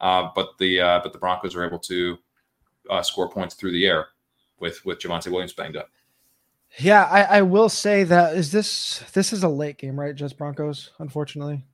[0.00, 2.18] Uh, but the uh, but the Broncos are able to
[2.90, 4.08] uh, score points through the air
[4.60, 5.88] with with Javonte Williams banged up.
[6.78, 10.14] Yeah, I, I will say that is this this is a late game, right?
[10.14, 11.64] Just Broncos, unfortunately.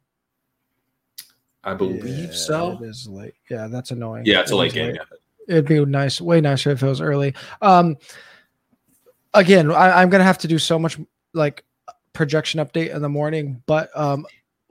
[1.64, 2.78] I believe yeah, so.
[2.80, 3.34] It is late.
[3.50, 4.24] Yeah, that's annoying.
[4.26, 4.88] Yeah, it's it a late game.
[4.88, 4.96] Late.
[4.96, 5.56] Yeah.
[5.56, 7.34] It'd be nice, way nicer if it was early.
[7.60, 7.96] Um,
[9.34, 10.98] again, I, I'm gonna have to do so much
[11.32, 11.64] like
[12.12, 14.26] projection update in the morning, but um,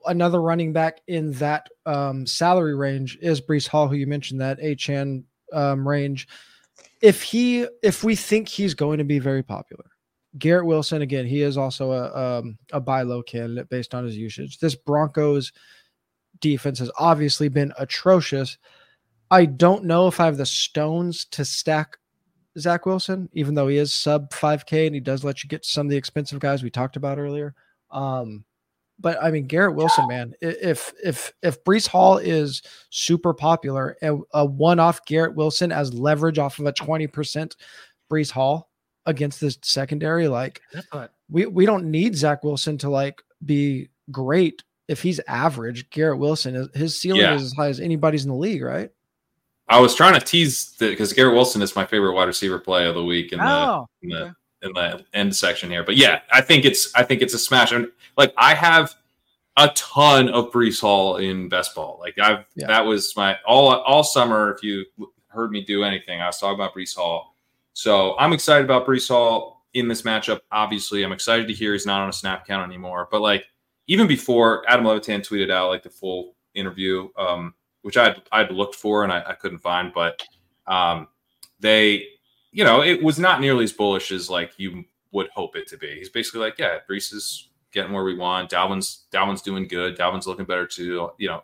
[0.06, 4.60] another running back in that um, salary range is Breece Hall, who you mentioned that
[4.60, 5.24] Achane
[5.54, 6.28] um, range.
[7.02, 9.86] If he, if we think he's going to be very popular,
[10.38, 14.16] Garrett Wilson again, he is also a um, a buy low candidate based on his
[14.16, 14.60] usage.
[14.60, 15.52] This Broncos
[16.40, 18.58] defense has obviously been atrocious.
[19.32, 21.98] I don't know if I have the stones to stack
[22.58, 25.88] Zach Wilson, even though he is sub 5K and he does let you get some
[25.88, 27.54] of the expensive guys we talked about earlier.
[27.92, 28.44] Um,
[29.00, 34.22] but I mean Garrett Wilson, man, if if if Breece Hall is super popular and
[34.34, 37.56] a one-off Garrett Wilson as leverage off of a 20%
[38.12, 38.70] Breece Hall
[39.06, 40.62] against this secondary, like
[41.30, 44.64] we we don't need Zach Wilson to like be great.
[44.88, 47.36] If he's average, Garrett Wilson his ceiling yeah.
[47.36, 48.90] is as high as anybody's in the league, right?
[49.68, 52.96] I was trying to tease because Garrett Wilson is my favorite wide receiver play of
[52.96, 55.84] the week in oh, the, in the okay in the end section here.
[55.84, 57.72] But yeah, I think it's I think it's a smash.
[57.72, 57.88] And
[58.18, 58.96] like I have
[59.58, 61.98] a ton of Breece Hall in best ball.
[62.00, 62.68] Like I've yeah.
[62.68, 64.54] that was my all all summer.
[64.54, 64.86] If you
[65.28, 67.36] heard me do anything, I was talking about Breece Hall.
[67.74, 70.42] So I'm excited about Breece Hall in this matchup.
[70.52, 73.08] Obviously, I'm excited to hear he's not on a snap count anymore.
[73.12, 73.46] But like
[73.88, 78.76] even before Adam Levitan tweeted out like the full interview, um, which I'd I'd looked
[78.76, 80.22] for and I, I couldn't find, but
[80.68, 81.08] um,
[81.60, 82.06] they
[82.52, 85.78] you know, it was not nearly as bullish as like you would hope it to
[85.78, 85.96] be.
[85.96, 88.50] He's basically like, yeah, Breece is getting where we want.
[88.50, 89.98] Dalvin's Dalvin's doing good.
[89.98, 91.12] Dalvin's looking better too.
[91.18, 91.44] You know,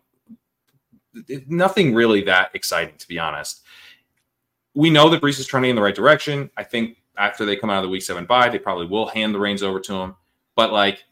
[1.47, 3.63] nothing really that exciting to be honest.
[4.73, 6.49] We know that Breece is trending in the right direction.
[6.57, 9.33] I think after they come out of the week seven bye, they probably will hand
[9.33, 10.15] the reins over to him.
[10.55, 11.05] But like,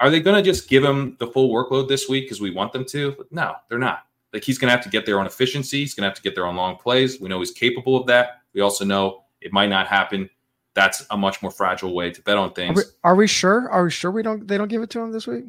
[0.00, 2.72] are they going to just give him the full workload this week because we want
[2.72, 3.24] them to?
[3.30, 4.06] No, they're not.
[4.32, 5.80] Like he's going to have to get there on efficiency.
[5.80, 7.20] He's going to have to get there on long plays.
[7.20, 8.42] We know he's capable of that.
[8.52, 10.28] We also know it might not happen.
[10.74, 12.78] That's a much more fragile way to bet on things.
[12.78, 13.70] Are we, are we sure?
[13.70, 14.46] Are we sure we don't?
[14.46, 15.44] They don't give it to him this week.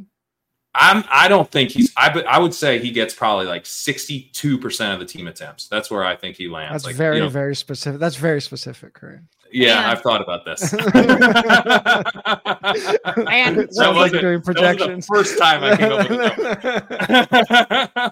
[0.74, 1.04] I'm.
[1.10, 1.92] I don't think he's.
[1.98, 2.14] I.
[2.14, 5.68] but I would say he gets probably like 62 percent of the team attempts.
[5.68, 6.72] That's where I think he lands.
[6.74, 8.00] That's like, very, you know, very specific.
[8.00, 9.26] That's very specific, Kerrane.
[9.52, 10.74] Yeah, I've thought about this.
[10.74, 10.80] and
[13.58, 15.06] that like doing projections.
[15.06, 16.10] first time I came up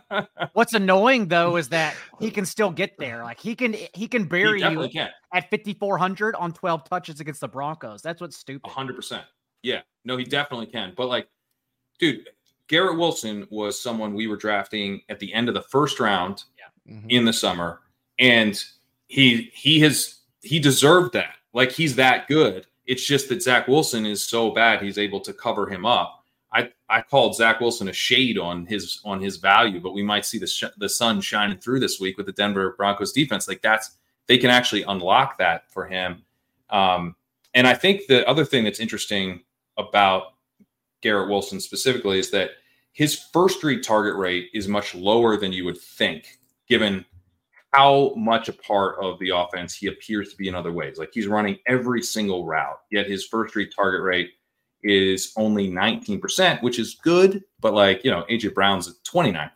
[0.10, 3.24] with What's annoying though is that he can still get there.
[3.24, 5.10] Like he can he can bury he you can.
[5.34, 8.02] at 5400 on 12 touches against the Broncos.
[8.02, 8.70] That's what's stupid.
[8.70, 9.24] 100%.
[9.64, 9.82] Yeah.
[10.04, 10.94] No, he definitely can.
[10.96, 11.28] But like
[12.00, 12.30] dude,
[12.68, 16.94] Garrett Wilson was someone we were drafting at the end of the first round yeah.
[16.94, 17.10] mm-hmm.
[17.10, 17.82] in the summer
[18.20, 18.64] and
[19.08, 20.15] he he has
[20.46, 21.36] he deserved that.
[21.54, 22.68] Like he's that good.
[22.86, 26.24] It's just that Zach Wilson is so bad he's able to cover him up.
[26.54, 30.26] I, I called Zach Wilson a shade on his on his value, but we might
[30.26, 33.48] see the sh- the sun shining through this week with the Denver Broncos defense.
[33.48, 36.24] Like that's they can actually unlock that for him.
[36.70, 37.16] Um,
[37.54, 39.42] and I think the other thing that's interesting
[39.78, 40.34] about
[41.02, 42.52] Garrett Wilson specifically is that
[42.94, 47.06] his first read target rate is much lower than you would think, given
[47.76, 50.98] how much a part of the offense he appears to be in other ways.
[50.98, 54.32] Like he's running every single route, yet his first read target rate
[54.82, 59.50] is only 19%, which is good, but like, you know, AJ Brown's at 29%.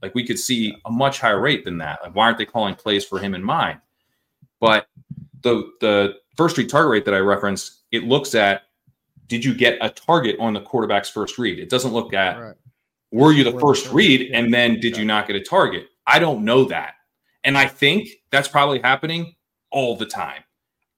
[0.00, 1.98] Like we could see a much higher rate than that.
[2.02, 3.78] Like why aren't they calling plays for him in mind?
[4.58, 4.86] But
[5.42, 8.62] the the first read target rate that I referenced, it looks at
[9.26, 11.58] did you get a target on the quarterback's first read?
[11.58, 12.54] It doesn't look at right.
[13.12, 15.88] were you the first read and then did you not get a target?
[16.06, 16.94] I don't know that.
[17.46, 19.36] And I think that's probably happening
[19.70, 20.42] all the time.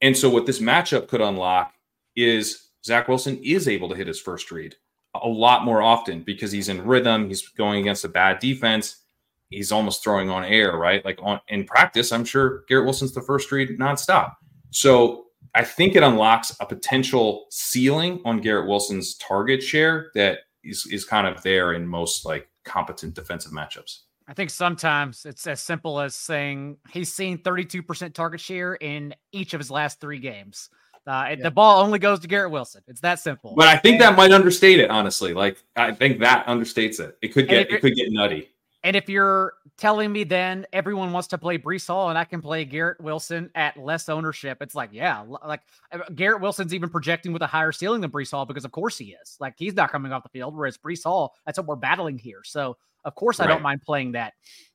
[0.01, 1.75] And so, what this matchup could unlock
[2.17, 4.75] is Zach Wilson is able to hit his first read
[5.15, 7.29] a lot more often because he's in rhythm.
[7.29, 9.05] He's going against a bad defense.
[9.51, 11.05] He's almost throwing on air, right?
[11.05, 14.35] Like on in practice, I'm sure Garrett Wilson's the first read nonstop.
[14.71, 20.87] So I think it unlocks a potential ceiling on Garrett Wilson's target share that is,
[20.87, 24.01] is kind of there in most like competent defensive matchups.
[24.29, 29.55] I think sometimes it's as simple as saying he's seen 32% target share in each
[29.55, 30.69] of his last three games.
[31.07, 31.37] Uh, yeah.
[31.43, 32.83] The ball only goes to Garrett Wilson.
[32.87, 33.55] It's that simple.
[33.57, 35.33] But I think that might understate it, honestly.
[35.33, 37.17] Like I think that understates it.
[37.23, 38.51] It could get it could get nutty.
[38.89, 42.41] And if you're telling me then everyone wants to play Breece Hall and I can
[42.41, 45.61] play Garrett Wilson at less ownership, it's like, yeah, like
[45.93, 48.97] uh, Garrett Wilson's even projecting with a higher ceiling than Breece Hall because of course
[48.97, 49.37] he is.
[49.41, 52.41] Like he's not coming off the field, whereas Breece Hall, that's what we're battling here.
[52.45, 53.51] So of course, I right.
[53.51, 54.33] don't mind playing that.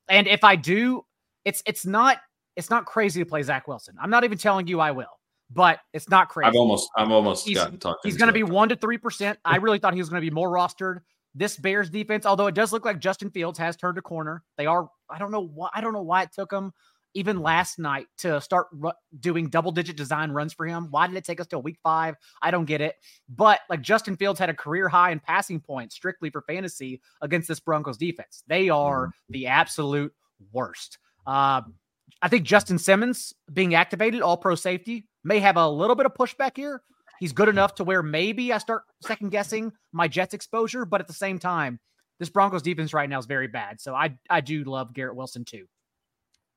[0.08, 1.04] And if I do,
[1.44, 2.20] it's it's not
[2.56, 3.96] it's not crazy to play Zach Wilson.
[4.00, 6.50] I'm not even telling you I will, but it's not crazy.
[6.50, 8.06] I've almost I'm almost he's, gotten talked.
[8.06, 9.40] He's going to be one to three percent.
[9.44, 11.00] I really thought he was going to be more rostered.
[11.36, 14.66] This Bears defense, although it does look like Justin Fields has turned a corner, they
[14.66, 14.90] are.
[15.10, 15.70] I don't know why.
[15.74, 16.74] I don't know why it took them
[17.14, 18.68] even last night to start
[19.20, 20.88] doing double digit design runs for him.
[20.90, 22.16] Why did it take us till week five?
[22.42, 22.96] I don't get it.
[23.30, 27.48] But like Justin Fields had a career high in passing points strictly for fantasy against
[27.48, 28.44] this Broncos defense.
[28.48, 29.34] They are mm-hmm.
[29.34, 30.14] the absolute
[30.52, 30.98] worst.
[31.26, 31.62] Uh,
[32.22, 36.14] I think Justin Simmons being activated, all pro safety, may have a little bit of
[36.14, 36.82] pushback here.
[37.20, 41.08] He's good enough to where maybe I start second guessing my Jets exposure, but at
[41.08, 41.80] the same time,
[42.20, 43.82] this Broncos defense right now is very bad.
[43.82, 45.66] So I I do love Garrett Wilson too.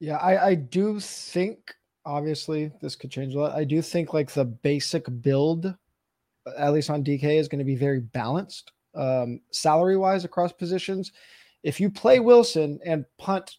[0.01, 3.57] Yeah, I, I do think obviously this could change a lot.
[3.57, 5.75] I do think like the basic build,
[6.57, 11.13] at least on DK, is going to be very balanced um, salary wise across positions.
[11.63, 13.57] If you play Wilson and punt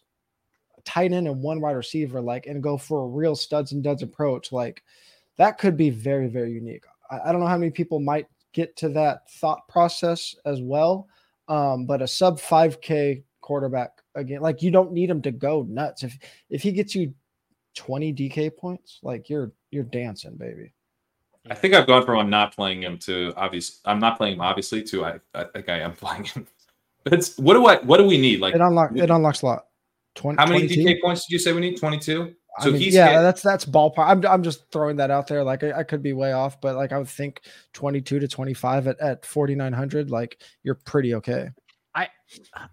[0.84, 4.02] tight end and one wide receiver, like and go for a real studs and duds
[4.02, 4.82] approach, like
[5.38, 6.84] that could be very, very unique.
[7.10, 11.08] I, I don't know how many people might get to that thought process as well.
[11.48, 14.42] Um, but a sub 5K quarterback again.
[14.42, 16.02] Like you don't need him to go nuts.
[16.02, 16.18] If
[16.50, 17.14] if he gets you
[17.74, 20.74] 20 DK points, like you're you're dancing, baby.
[21.50, 23.80] I think I've gone from I'm not playing him to obvious.
[23.86, 26.46] I'm not playing him obviously to I I think I am playing him.
[27.04, 28.40] But it's what do I what do we need?
[28.40, 29.64] Like it unlocks it unlocks a lot.
[30.16, 30.82] 20, how many 22?
[30.82, 31.78] DK points did you say we need?
[31.78, 32.34] 22.
[32.60, 33.20] So I mean, he's yeah, hit.
[33.20, 34.08] that's that's ballpark.
[34.08, 35.44] I'm I'm just throwing that out there.
[35.44, 37.42] Like I, I, could be way off, but like I would think
[37.74, 40.10] 22 to 25 at at 4900.
[40.10, 41.50] Like you're pretty okay.
[41.94, 42.08] I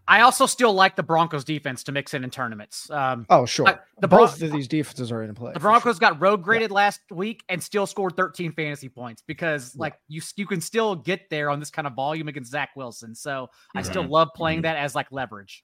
[0.07, 2.89] I also still like the Broncos defense to mix in in tournaments.
[2.91, 3.79] Um, oh, sure.
[3.99, 5.53] the both of these defenses are in play.
[5.53, 6.11] The Broncos sure.
[6.11, 6.75] got road graded yeah.
[6.75, 9.81] last week and still scored 13 fantasy points because yeah.
[9.81, 13.15] like you you can still get there on this kind of volume against Zach Wilson.
[13.15, 13.77] So mm-hmm.
[13.77, 14.63] I still love playing mm-hmm.
[14.63, 15.63] that as like leverage.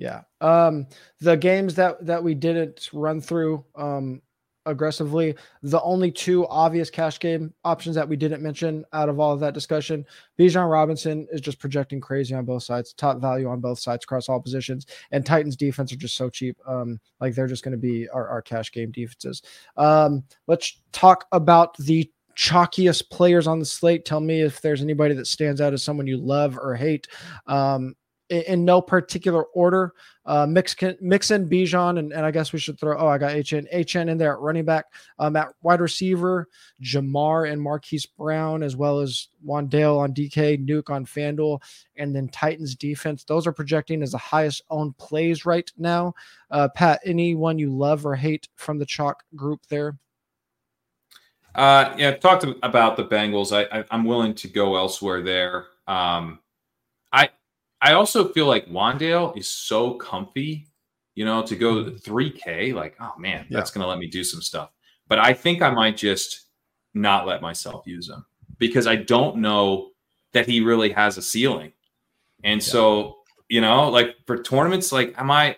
[0.00, 0.22] Yeah.
[0.40, 0.86] Um,
[1.20, 4.22] the games that that we didn't run through um
[4.66, 5.34] aggressively.
[5.62, 9.40] The only two obvious cash game options that we didn't mention out of all of
[9.40, 10.04] that discussion,
[10.38, 14.28] Bijan Robinson is just projecting crazy on both sides, top value on both sides across
[14.28, 14.86] all positions.
[15.12, 16.56] And Titans defense are just so cheap.
[16.66, 19.42] Um, like they're just going to be our, our cash game defenses.
[19.76, 24.04] Um, let's talk about the chalkiest players on the slate.
[24.04, 27.08] Tell me if there's anybody that stands out as someone you love or hate.
[27.46, 27.94] Um,
[28.30, 29.92] in, in no particular order.
[30.24, 32.96] Uh, mix Mixon, Bijan, and, and I guess we should throw.
[32.96, 34.86] Oh, I got Achane Achane in there at running back.
[35.18, 36.46] Um, at wide receiver,
[36.82, 41.60] Ja'Marr and Marquise Brown, as well as Wan'Dale on DK, Nuke on FanDuel,
[41.96, 43.24] and then Titans defense.
[43.24, 46.14] Those are projecting as the highest owned plays right now.
[46.50, 49.98] Uh, Pat, anyone you love or hate from the chalk group there?
[51.54, 53.52] Uh, yeah, I've talked about the Bengals.
[53.52, 55.66] I, I am willing to go elsewhere there.
[55.88, 56.38] Um,
[57.82, 60.68] I also feel like Wan'Dale is so comfy,
[61.14, 62.42] you know, to go 3K.
[62.44, 62.76] Mm-hmm.
[62.76, 63.58] Like, oh man, yeah.
[63.58, 64.70] that's going to let me do some stuff.
[65.08, 66.46] But I think I might just
[66.94, 68.24] not let myself use him
[68.58, 69.90] because I don't know
[70.32, 71.72] that he really has a ceiling.
[72.44, 72.66] And yeah.
[72.66, 73.18] so,
[73.48, 75.56] you know, like for tournaments, like, am I,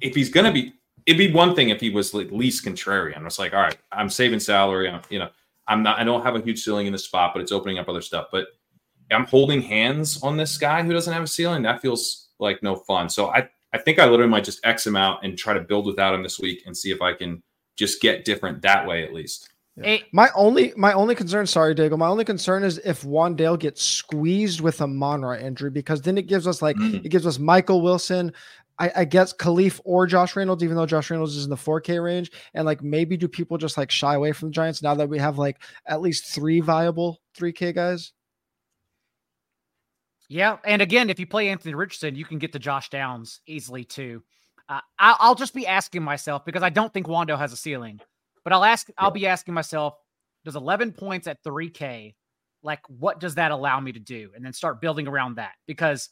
[0.00, 0.74] if he's going to be,
[1.06, 3.24] it'd be one thing if he was like least contrarian.
[3.24, 4.90] It's like, all right, I'm saving salary.
[4.90, 5.30] I'm, you know,
[5.68, 7.88] I'm not, I don't have a huge ceiling in the spot, but it's opening up
[7.88, 8.26] other stuff.
[8.30, 8.48] But
[9.10, 11.62] I'm holding hands on this guy who doesn't have a ceiling.
[11.62, 13.08] That feels like no fun.
[13.08, 15.86] So I, I think I literally might just X him out and try to build
[15.86, 17.42] without him this week and see if I can
[17.76, 19.50] just get different that way at least.
[19.76, 19.98] Yeah.
[20.10, 24.62] My only my only concern, sorry, Daigle, my only concern is if Wan'Dale gets squeezed
[24.62, 27.04] with Amon-Ra injury, because then it gives us like mm-hmm.
[27.04, 28.32] it gives us Michael Wilson,
[28.78, 32.02] I, I, guess Kalif or Josh Reynolds, even though Josh Reynolds is in the 4K
[32.02, 32.30] range.
[32.54, 35.18] And like maybe do people just like shy away from the Giants now that we
[35.18, 38.12] have like at least three viable 3K guys?
[40.28, 43.84] Yeah, and again, if you play Anthony Richardson, you can get to Josh Downs easily
[43.84, 44.22] too.
[44.68, 48.00] Uh, I, will just be asking myself because I don't think Wando has a ceiling,
[48.42, 48.88] but I'll ask.
[48.98, 49.94] I'll be asking myself,
[50.44, 52.14] does 11 points at 3K,
[52.64, 56.08] like what does that allow me to do, and then start building around that because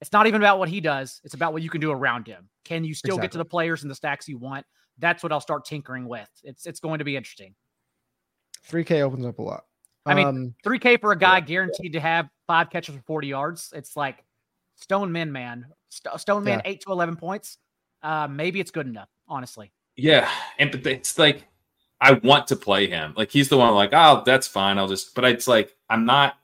[0.00, 2.48] it's not even about what he does; it's about what you can do around him.
[2.64, 3.24] Can you still exactly.
[3.24, 4.64] get to the players and the stacks you want?
[4.98, 6.28] That's what I'll start tinkering with.
[6.44, 7.56] It's it's going to be interesting.
[8.68, 9.64] 3K opens up a lot.
[10.06, 12.00] I mean, um, 3K for a guy yeah, guaranteed yeah.
[12.00, 13.72] to have five catches for 40 yards.
[13.74, 14.24] It's like
[14.76, 15.66] Stone Men, man.
[15.90, 16.70] Stone Man, yeah.
[16.70, 17.58] eight to 11 points.
[18.02, 19.72] Uh, maybe it's good enough, honestly.
[19.96, 20.30] Yeah.
[20.58, 21.44] And but it's like,
[22.00, 23.12] I want to play him.
[23.16, 24.78] Like, he's the one, like, oh, that's fine.
[24.78, 26.36] I'll just, but it's like, I'm not.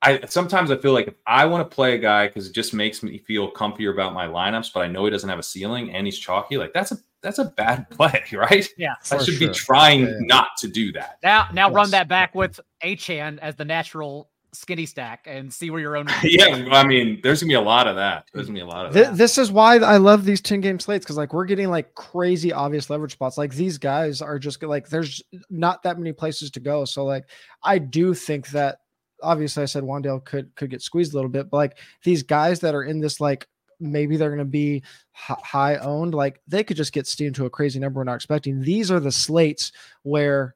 [0.00, 2.72] I sometimes I feel like if I want to play a guy because it just
[2.72, 5.92] makes me feel comfier about my lineups, but I know he doesn't have a ceiling
[5.92, 8.66] and he's chalky, like that's a that's a bad play, right?
[8.76, 9.48] Yeah, I should sure.
[9.48, 10.18] be trying yeah.
[10.20, 11.18] not to do that.
[11.22, 15.80] Now, now run that back with Achane as the natural skinny stack and see where
[15.80, 16.06] your own.
[16.22, 18.26] yeah, I mean, there's gonna be a lot of that.
[18.32, 19.16] There's gonna be a lot of that.
[19.16, 22.52] This is why I love these 10 game slates because like we're getting like crazy
[22.52, 23.38] obvious leverage spots.
[23.38, 26.84] Like these guys are just like there's not that many places to go.
[26.84, 27.24] So like
[27.62, 28.78] I do think that
[29.22, 32.60] obviously I said Wan'Dale could could get squeezed a little bit, but like these guys
[32.60, 33.46] that are in this like
[33.80, 36.14] maybe they're going to be high owned.
[36.14, 38.60] Like they could just get steamed to a crazy number we're not expecting.
[38.60, 39.72] These are the slates
[40.02, 40.54] where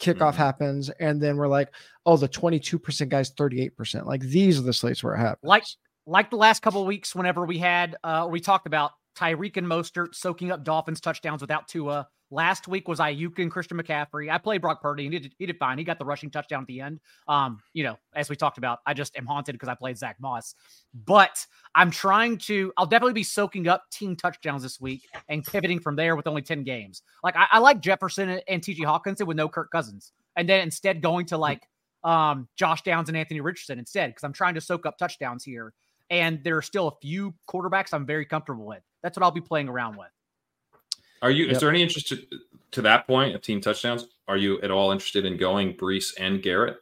[0.00, 0.36] kickoff mm-hmm.
[0.36, 1.72] happens, and then we're like,
[2.06, 4.06] oh, the 22% guys, 38%.
[4.06, 5.48] Like these are the slates where it happens.
[5.48, 5.64] Like
[6.06, 10.14] like the last couple weeks, whenever we had uh we talked about Tyreek and Mostert
[10.14, 12.08] soaking up Dolphins touchdowns without Tua.
[12.32, 14.30] Last week was Aiyuk and Christian McCaffrey.
[14.30, 15.78] I played Brock Purdy and he did, he did fine.
[15.78, 17.00] He got the rushing touchdown at the end.
[17.26, 20.16] Um, you know, as we talked about, I just am haunted because I played Zach
[20.20, 20.54] Moss.
[20.94, 25.80] But I'm trying to, I'll definitely be soaking up team touchdowns this week and pivoting
[25.80, 27.02] from there with only 10 games.
[27.24, 30.12] Like I, I like Jefferson and TJ Hockenson with no Kirk Cousins.
[30.36, 31.68] And then instead going to like
[32.04, 35.72] um Josh Downs and Anthony Richardson instead, because I'm trying to soak up touchdowns here.
[36.10, 38.82] And there are still a few quarterbacks I'm very comfortable with.
[39.02, 40.08] That's what I'll be playing around with.
[41.22, 41.46] Are you?
[41.46, 41.54] Yep.
[41.54, 42.18] Is there any interest to,
[42.72, 44.06] to that point of team touchdowns?
[44.28, 46.76] Are you at all interested in going Breece and Garrett?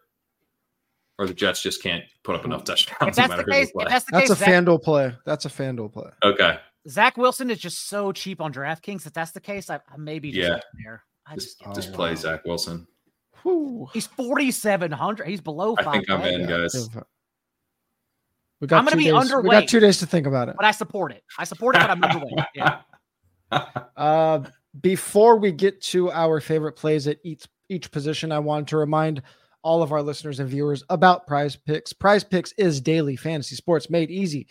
[1.18, 3.16] Or the Jets just can't put up enough touchdowns.
[3.16, 5.12] that's, no the case, that's, the that's case, a Zach, FanDuel play.
[5.24, 6.10] That's a FanDuel play.
[6.22, 6.60] Okay.
[6.88, 9.04] Zach Wilson is just so cheap on DraftKings.
[9.04, 10.60] If that's the case, I, I maybe yeah.
[10.84, 11.02] there.
[11.26, 12.16] I just, just, just oh, play wow.
[12.16, 12.86] Zach Wilson.
[13.42, 13.88] Whew.
[13.92, 15.26] He's forty seven hundred.
[15.26, 15.74] He's below.
[15.78, 16.88] I think I'm in, guys.
[18.60, 19.12] We got I'm going to be days.
[19.12, 19.42] underweight.
[19.42, 20.56] We got two days to think about it.
[20.56, 21.22] But I support it.
[21.38, 22.44] I support it, but I'm underweight.
[22.54, 22.80] Yeah.
[23.50, 24.40] Uh,
[24.80, 29.22] before we get to our favorite plays at each each position, I wanted to remind
[29.62, 31.92] all of our listeners and viewers about Prize Picks.
[31.92, 34.46] Prize Picks is daily fantasy sports made easy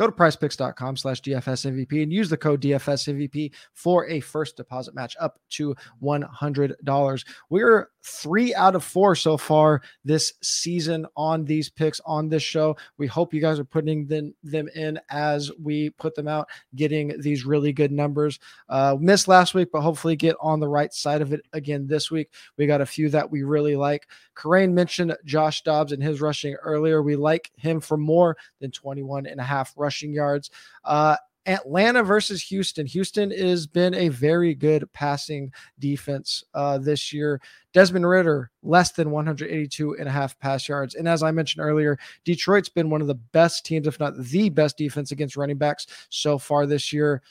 [0.00, 4.56] Go to prizepicks.com slash DFS MVP and use the code DFS MVP for a first
[4.56, 7.24] deposit match up to $100.
[7.50, 12.76] We're three out of four so far this season on these picks on this show.
[12.98, 17.20] We hope you guys are putting them, them in as we put them out, getting
[17.20, 18.38] these really good numbers.
[18.68, 22.10] Uh, missed last week, but hopefully get on the right side of it again this
[22.10, 22.30] week.
[22.56, 24.08] We got a few that we really like.
[24.34, 27.02] Kerrane mentioned Josh Dobbs and his rushing earlier.
[27.02, 30.50] We like him for more than 21 and a half rushing yards.
[30.84, 31.16] Uh,
[31.46, 32.86] Atlanta versus Houston.
[32.86, 37.40] Houston has been a very good passing defense uh, this year.
[37.72, 40.94] Desmond Ridder, less than 182 and a half pass yards.
[40.94, 44.50] And as I mentioned earlier, Detroit's been one of the best teams, if not the
[44.50, 47.22] best defense against running backs so far this year.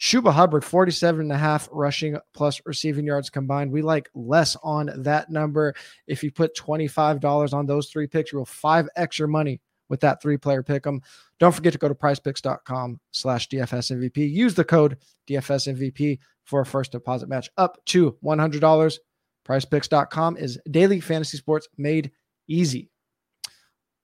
[0.00, 3.70] Chuba Hubbard, 47 and a half rushing plus receiving yards combined.
[3.70, 5.74] We like less on that number.
[6.06, 10.38] If you put $25 on those three picks, you'll five extra money with that three
[10.38, 11.02] player pick them.
[11.38, 14.30] Don't forget to go to prizepicks.com slash DFS MVP.
[14.30, 14.96] Use the code
[15.28, 18.98] DFS MVP for a first deposit match up to $100.
[19.46, 22.12] Prizepicks.com is daily fantasy sports made
[22.48, 22.90] easy.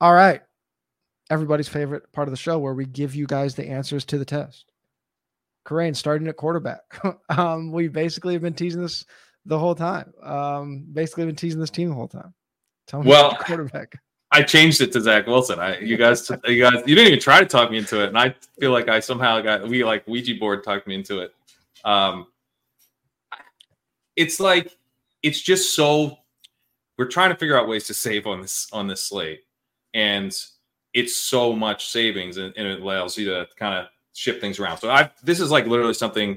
[0.00, 0.42] All right.
[1.30, 4.24] Everybody's favorite part of the show where we give you guys the answers to the
[4.24, 4.70] test.
[5.66, 6.80] Kerrane starting at quarterback.
[7.28, 9.04] um, we basically have been teasing this
[9.44, 10.12] the whole time.
[10.22, 12.34] Um, basically been teasing this team the whole time.
[12.86, 14.00] Tell me well, quarterback.
[14.36, 15.58] I changed it to Zach Wilson.
[15.58, 18.18] I you guys you guys you didn't even try to talk me into it, and
[18.18, 21.34] I feel like I somehow got we like Ouija board talked me into it.
[21.86, 22.26] Um,
[24.14, 24.76] it's like
[25.22, 26.18] it's just so
[26.98, 29.40] we're trying to figure out ways to save on this on this slate,
[29.94, 30.38] and
[30.92, 34.76] it's so much savings, and, and it allows you to kind of shift things around.
[34.76, 36.36] So I this is like literally something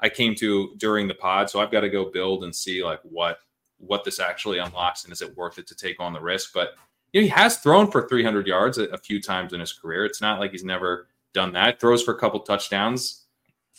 [0.00, 3.00] I came to during the pod, so I've got to go build and see like
[3.04, 3.38] what
[3.78, 6.74] what this actually unlocks and is it worth it to take on the risk, but
[7.12, 10.04] you know, he has thrown for 300 yards a, a, few times in his career.
[10.04, 11.80] It's not like he's never done that.
[11.80, 13.24] Throws for a couple touchdowns.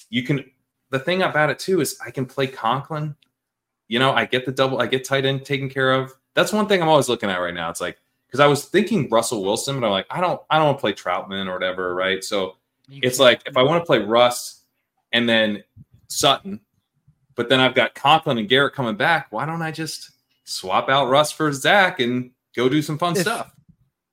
[0.10, 0.44] You can.
[0.92, 3.16] The thing about it too is I can play Conklin.
[3.88, 4.82] You know, I get the double.
[4.82, 6.14] I get tight end taken care of.
[6.34, 7.70] That's one thing I'm always looking at right now.
[7.70, 10.68] It's like because I was thinking Russell Wilson, but I'm like, I don't, I don't
[10.68, 12.24] want to play Trautman or whatever, right?
[12.24, 12.58] So
[12.88, 14.62] you it's like if I want to play Russ
[15.12, 15.64] and then
[16.08, 16.60] Sutton,
[17.36, 19.28] but then I've got Conklin and Garrett coming back.
[19.32, 20.12] Why don't I just
[20.44, 23.52] swap out Russ for Zach and go do some fun if, stuff.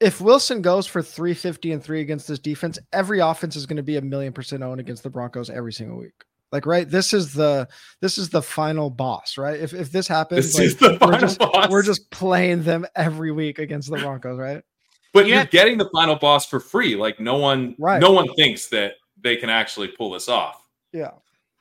[0.01, 3.83] If Wilson goes for 350 and three against this defense, every offense is going to
[3.83, 6.13] be a million percent owned against the Broncos every single week.
[6.53, 7.69] Like, right, this is the
[8.01, 9.59] this is the final boss, right?
[9.59, 11.69] If if this happens, this like, we're, just, boss.
[11.71, 14.63] we're just playing them every week against the Broncos, right?
[15.13, 15.37] But yeah.
[15.37, 16.95] you're getting the final boss for free.
[16.95, 18.01] Like no one right.
[18.01, 20.63] no one thinks that they can actually pull this off.
[20.93, 21.13] Yeah.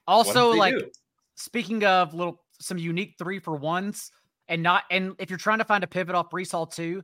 [0.08, 0.90] Also, like do?
[1.36, 4.12] speaking of little some unique three for ones,
[4.48, 7.04] and not and if you're trying to find a pivot off Breece Hall too,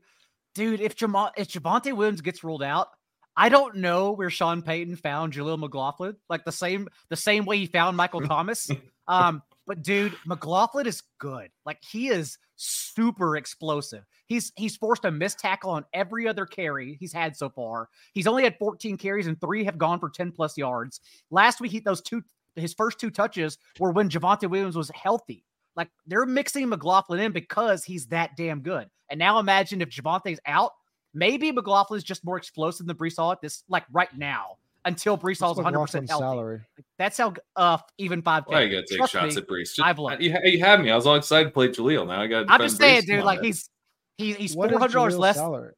[0.55, 2.89] dude, if Jam- if Javonte Williams gets ruled out,
[3.35, 7.57] I don't know where Sean Payton found Jaleel McLaughlin, like the same the same way
[7.57, 8.69] he found Michael Thomas.
[9.07, 11.49] Um, but dude, McLaughlin is good.
[11.65, 14.03] Like he is super explosive.
[14.27, 17.89] He's he's forced a missed tackle on every other carry he's had so far.
[18.13, 20.99] He's only had 14 carries and three have gone for 10 plus yards.
[21.29, 22.23] Last week, he those two
[22.55, 25.45] his first two touches were when Javonte Williams was healthy.
[25.75, 28.89] Like they're mixing McLaughlin in because he's that damn good.
[29.09, 30.71] And now imagine if Javonte's out,
[31.13, 35.17] maybe McLaughlin is just more explosive than Breece Hall at this, like right now, until
[35.17, 36.23] Breece Hall's 100 percent healthy.
[36.23, 36.61] Salary.
[36.97, 38.43] That's how uh even five.
[38.47, 39.75] Why you gotta take Trust shots me, at Breece?
[39.75, 40.21] Just, I've looked.
[40.21, 40.91] You, you had me.
[40.91, 42.07] I was all excited to play Jaleel.
[42.07, 42.45] Now I got.
[42.49, 43.07] I'm just saying, Breece.
[43.07, 43.23] dude.
[43.23, 43.69] Like he's
[44.17, 45.37] he, he's four hundred dollars less.
[45.37, 45.73] Salary?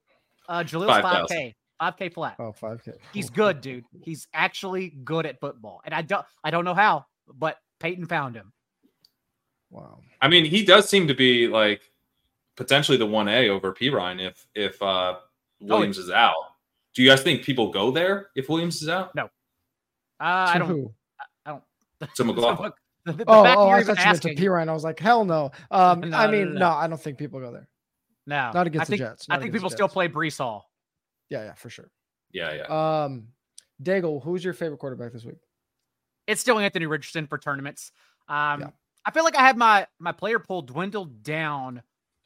[0.48, 1.56] Uh, Jaleel's five k.
[1.82, 2.36] 5k flat.
[2.40, 2.94] Oh, 5k.
[3.14, 3.84] He's good, dude.
[4.04, 5.82] He's actually good at football.
[5.84, 8.54] And I don't I don't know how, but Payton found him.
[9.74, 10.00] Wow.
[10.22, 11.82] I mean, he does seem to be like
[12.56, 15.16] potentially the one A over Perine if if uh,
[15.60, 16.36] Williams oh, is out.
[16.94, 19.14] Do you guys think people go there if Williams is out?
[19.16, 19.26] No.
[19.26, 19.28] Uh,
[20.20, 20.70] I don't.
[20.70, 20.94] Who?
[21.46, 22.16] I don't.
[22.16, 22.72] To McLaughlin.
[23.06, 24.70] the, the, oh, oh I thought you meant to Perine.
[24.70, 25.52] I was like, hell no.
[25.72, 27.68] Um, no, I mean, no, no, no, I don't think people go there.
[28.28, 29.26] No, not against think, the Jets.
[29.30, 30.70] I think people still play Breece Hall.
[31.30, 31.90] Yeah, yeah, for sure.
[32.32, 33.04] Yeah, yeah.
[33.04, 33.30] Um,
[33.82, 35.40] Daigle, who's your favorite quarterback this week?
[36.28, 37.92] It's still Anthony Richardson for tournaments.
[38.30, 38.68] Um, yeah.
[39.06, 41.82] I feel like I have my my player pool dwindled down.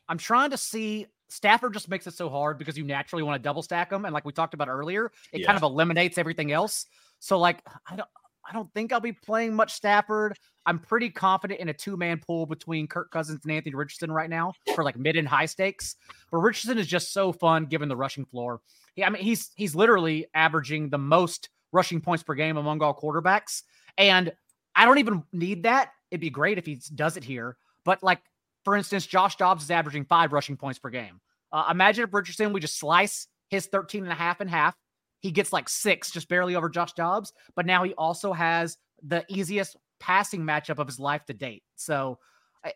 [0.10, 3.44] I'm trying to see Stafford just makes it so hard because you naturally want to
[3.44, 5.48] double stack them, and like we talked about earlier, it yeah.
[5.48, 6.86] kind of eliminates everything else.
[7.20, 8.10] So like I don't
[8.50, 10.38] I don't think I'll be playing much Stafford.
[10.66, 14.30] I'm pretty confident in a two man pool between Kirk Cousins and Anthony Richardson right
[14.30, 15.96] now for like mid and high stakes.
[16.32, 18.62] But Richardson is just so fun given the rushing floor.
[18.96, 22.96] He, I mean, he's he's literally averaging the most rushing points per game among all
[22.96, 23.64] quarterbacks,
[23.98, 24.32] and
[24.76, 27.58] I don't even need that it'd be great if he does it here.
[27.84, 28.22] But like,
[28.64, 31.22] for instance, Josh Dobbs is averaging five rushing points per game.
[31.52, 34.76] Uh, imagine if Richardson, we just slice his 13 and a half in half.
[35.20, 37.34] He gets like six, just barely over Josh Dobbs.
[37.56, 41.64] But now he also has the easiest passing matchup of his life to date.
[41.76, 42.20] So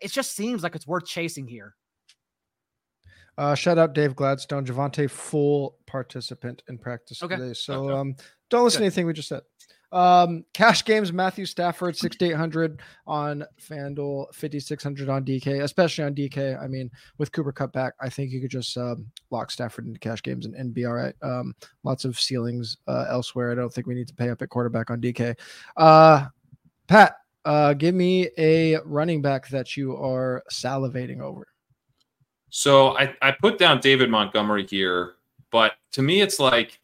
[0.02, 1.76] it just seems like it's worth chasing here.
[3.38, 7.38] Uh, shout out Dave Gladstone, Javonte, full participant in practice okay.
[7.38, 7.54] today.
[7.54, 7.94] So okay.
[7.94, 8.16] um,
[8.50, 8.82] don't listen Good.
[8.82, 9.42] to anything we just said.
[9.92, 16.62] Um, cash games, Matthew Stafford, 6,800 on FanDuel, 5,600 on DK, especially on DK.
[16.62, 20.00] I mean, with Cooper Kupp back, I think you could just um, lock Stafford into
[20.00, 21.16] cash games and, and be all right.
[21.22, 21.54] Um,
[21.84, 23.52] lots of ceilings uh, elsewhere.
[23.52, 25.38] I don't think we need to pay up at quarterback on DK.
[25.76, 26.28] Uh,
[26.88, 31.48] Pat, uh, give me a running back that you are salivating over.
[32.50, 35.14] So I, I put down David Montgomery here,
[35.52, 36.82] but to me, it's like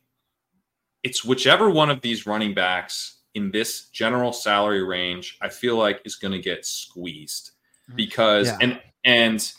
[1.03, 6.02] it's whichever one of these running backs in this general salary range, I feel like
[6.06, 7.52] is going to get squeezed
[7.88, 7.95] mm-hmm.
[7.95, 8.57] because yeah.
[8.61, 9.53] and and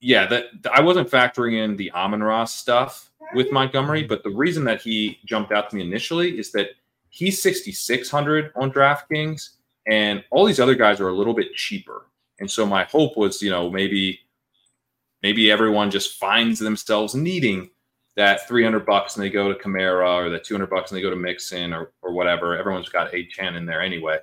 [0.00, 4.80] yeah, that I wasn't factoring in the Amon-Ra's stuff with Montgomery, but the reason that
[4.80, 6.70] he jumped out to me initially is that
[7.08, 9.50] he's 6600 on DraftKings
[9.86, 12.06] and all these other guys are a little bit cheaper.
[12.38, 14.20] And so my hope was, you know, maybe
[15.22, 17.70] maybe everyone just finds themselves needing
[18.16, 21.10] that 300 bucks and they go to Kamara or that 200 bucks and they go
[21.10, 22.56] to Mixon or, or whatever.
[22.56, 24.18] Everyone's got Achane in there anyway.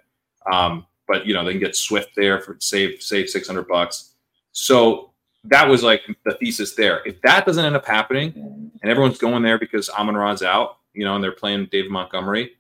[0.52, 4.14] Um, but you know, they can get Swift there for save, save 600 bucks.
[4.52, 5.12] So
[5.46, 7.02] that was like the thesis there.
[7.06, 11.16] If that doesn't end up happening and everyone's going there because Amon-Ra's out, you know,
[11.16, 12.54] and they're playing David Montgomery,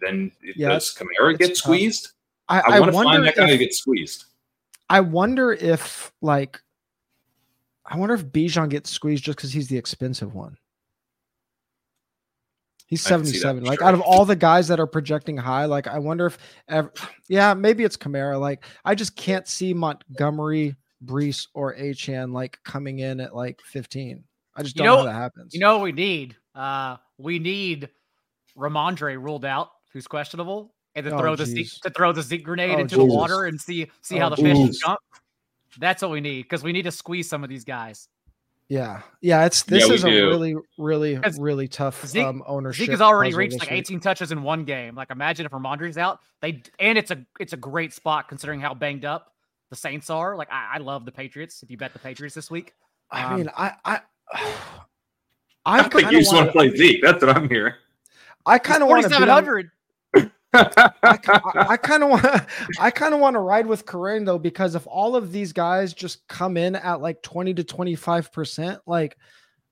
[0.00, 2.12] then yeah, does Kamara get squeezed?
[2.48, 4.24] I, I, I want to find that guy if, get squeezed.
[4.88, 6.60] I wonder if like
[7.90, 10.56] I wonder if Bijan gets squeezed just because he's the expensive one.
[12.86, 13.64] He's 77.
[13.64, 13.88] Like sure.
[13.88, 16.38] out of all the guys that are projecting high, like I wonder if
[16.68, 16.92] ever,
[17.28, 18.38] yeah, maybe it's Kamara.
[18.40, 24.24] Like I just can't see Montgomery, Breece, or Achane like coming in at like 15.
[24.56, 25.54] I just don't you know, know how that happens.
[25.54, 26.36] You know what we need?
[26.54, 27.90] Uh we need
[28.56, 31.54] Rhamondre ruled out, who's questionable, and to oh, throw geez.
[31.54, 33.06] the Zeke, to throw the Zeke grenade oh, into geez.
[33.06, 34.98] the water and see see oh, how the fish jump.
[35.78, 38.08] That's what we need because we need to squeeze some of these guys.
[38.68, 39.46] Yeah, yeah.
[39.46, 42.82] It's this yeah, is a really, really, really tough Zeke, um, ownership.
[42.82, 44.02] Zeke has already reached like 18 week.
[44.02, 44.94] touches in one game.
[44.94, 46.20] Like, imagine if Rhamondre's out.
[46.40, 49.32] They and it's a it's a great spot considering how banged up
[49.70, 50.36] the Saints are.
[50.36, 51.64] Like, I, I love the Patriots.
[51.64, 52.74] If you bet the Patriots this week,
[53.10, 54.00] um, I mean, I I
[55.66, 57.02] I think you just want to play Zeke.
[57.02, 57.74] That's what I'm hearing.
[58.46, 59.08] I kind of want to.
[59.08, 59.70] 4700.
[60.52, 62.26] I kind of want
[62.80, 65.94] I kind of want to ride with Kareem though because if all of these guys
[65.94, 69.16] just come in at like 20 to 25 percent, like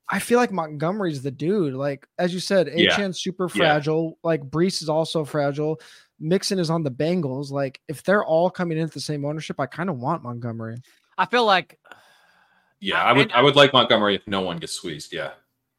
[0.08, 1.74] I feel like Montgomery's the dude.
[1.74, 3.10] Like as you said, Achane's yeah.
[3.12, 4.10] super fragile.
[4.10, 4.28] Yeah.
[4.28, 5.80] Like Breece is also fragile.
[6.20, 7.50] Mixon is on the Bengals.
[7.50, 10.76] Like if they're all coming in at the same ownership, I kind of want Montgomery.
[11.16, 11.78] I feel like
[12.80, 15.12] yeah, I would I would like Montgomery if no one gets squeezed.
[15.12, 15.32] Yeah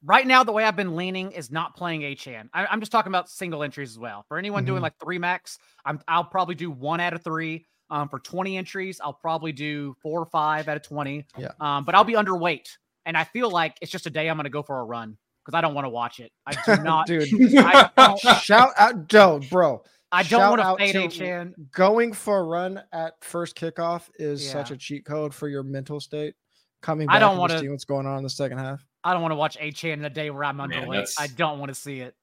[0.03, 2.49] right now the way I've been leaning is not playing Achane.
[2.53, 4.25] I, am just talking about single entries as well.
[4.27, 4.73] For anyone mm-hmm.
[4.73, 7.65] doing like three max, I'm I'll probably do one out of three.
[7.91, 11.25] Um, for 20 entries, I'll probably do four or five out of 20.
[11.37, 11.49] Yeah.
[11.59, 12.67] Um, but I'll be underweight,
[13.05, 15.17] and I feel like it's just a day I'm going to go for a run
[15.43, 16.31] because I don't want to watch it.
[16.45, 17.27] I do not, dude.
[17.57, 19.81] I shout out, Joe, bro.
[20.11, 21.53] I don't want to fade Achane.
[21.71, 24.53] Going for a run at first kickoff is yeah.
[24.53, 26.35] such a cheat code for your mental state.
[26.81, 28.85] Coming back I don't want to see what's going on in the second half.
[29.03, 31.13] I don't want to watch Achane in a day where I'm underweight.
[31.17, 32.15] I don't want to see it.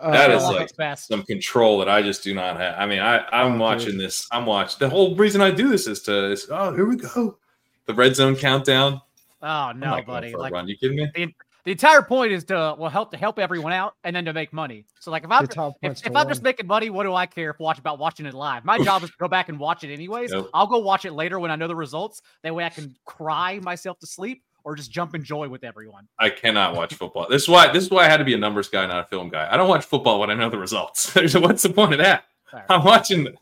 [0.00, 2.74] Uh, that is like some control that I just do not have.
[2.76, 4.00] I mean, I I'm oh, watching dude.
[4.00, 4.26] this.
[4.32, 4.78] I'm watching.
[4.80, 7.38] The whole reason I do this is to is, oh here we go,
[7.86, 9.00] the red zone countdown.
[9.40, 10.34] Oh no, buddy!
[10.34, 10.66] Like, run.
[10.66, 11.10] You kidding me?
[11.14, 11.32] The,
[11.64, 14.52] the, entire point is to well help to help everyone out and then to make
[14.52, 14.84] money.
[14.98, 15.44] So like if I'm
[15.82, 18.34] if, if I'm just making money, what do I care if watch about watching it
[18.34, 18.64] live?
[18.64, 20.32] My job is to go back and watch it anyways.
[20.32, 20.50] Nope.
[20.52, 22.20] I'll go watch it later when I know the results.
[22.42, 26.08] That way I can cry myself to sleep or just jump in joy with everyone.
[26.18, 27.26] I cannot watch football.
[27.28, 29.04] This is why this is why I had to be a numbers guy, not a
[29.04, 29.48] film guy.
[29.50, 31.14] I don't watch football when I know the results.
[31.14, 32.24] What's the point of that?
[32.68, 33.24] I'm watching.
[33.24, 33.34] The,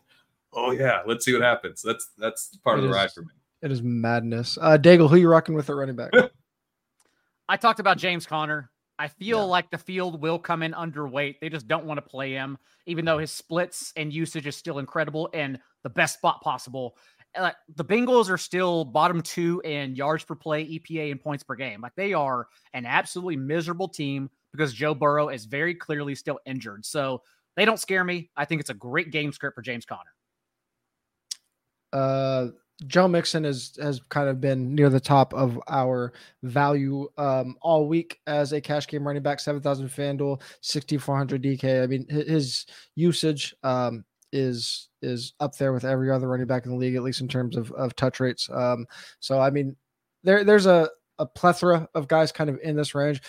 [0.53, 1.81] oh yeah, let's see what happens.
[1.81, 3.29] That's that's part it of the is, ride for me.
[3.61, 4.57] It is madness.
[4.61, 6.11] Uh Daigle, who you rocking with at running back?
[7.49, 8.69] I talked about James Conner.
[8.99, 9.43] I feel yeah.
[9.45, 11.39] like the field will come in underweight.
[11.41, 14.79] They just don't want to play him, even though his splits and usage is still
[14.79, 16.95] incredible and the best spot possible
[17.39, 21.55] like the Bengals are still bottom two in yards per play, EPA, and points per
[21.55, 21.81] game.
[21.81, 26.85] Like they are an absolutely miserable team because Joe Burrow is very clearly still injured.
[26.85, 27.21] So
[27.55, 28.29] they don't scare me.
[28.35, 30.01] I think it's a great game script for James Conner.
[31.91, 32.47] Uh,
[32.87, 37.87] Joe Mixon is has kind of been near the top of our value um, all
[37.87, 41.83] week as a cash game running back, seven thousand FanDuel, sixty four hundred DK.
[41.83, 42.65] I mean, his
[42.95, 44.03] usage um,
[44.33, 47.27] is is up there with every other running back in the league, at least in
[47.27, 48.49] terms of, of touch rates.
[48.51, 48.85] Um,
[49.19, 49.75] so I mean,
[50.23, 50.89] there there's a,
[51.19, 53.21] a plethora of guys kind of in this range.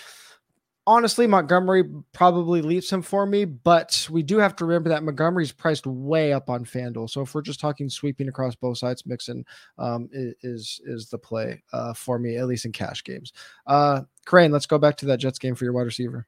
[0.86, 5.50] Honestly, Montgomery probably leaps him for me, but we do have to remember that Montgomery's
[5.50, 7.08] priced way up on FanDuel.
[7.08, 9.46] So if we're just talking sweeping across both sides, Mixon
[9.78, 13.32] um, is is the play uh, for me, at least in cash games.
[13.66, 16.26] Uh, Kerrane, let's go back to that Jets game for your wide receiver.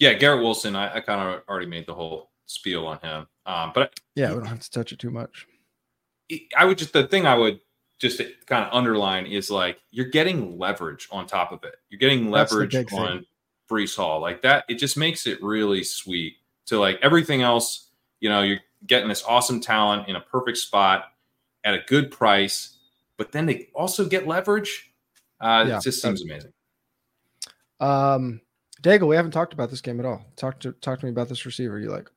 [0.00, 0.74] Yeah, Garrett Wilson.
[0.74, 3.26] I, I kind of already made the whole spiel on him.
[3.46, 5.46] Um, but yeah, we don't have to touch it too much.
[6.56, 7.60] I would just the thing I would
[7.98, 11.76] just kind of underline is like you're getting leverage on top of it.
[11.88, 13.24] You're getting leverage on thing.
[13.70, 14.64] Breece Hall like that.
[14.68, 16.36] It just makes it really sweet
[16.66, 17.90] to like everything else.
[18.20, 21.04] You know, you're getting this awesome talent in a perfect spot
[21.64, 22.76] at a good price,
[23.16, 24.92] but then they also get leverage.
[25.40, 26.52] Uh, yeah, it just seems amazing.
[27.80, 28.40] Um,
[28.82, 30.24] Daigle, we haven't talked about this game at all.
[30.36, 32.10] Talk to talk to me about this receiver you like.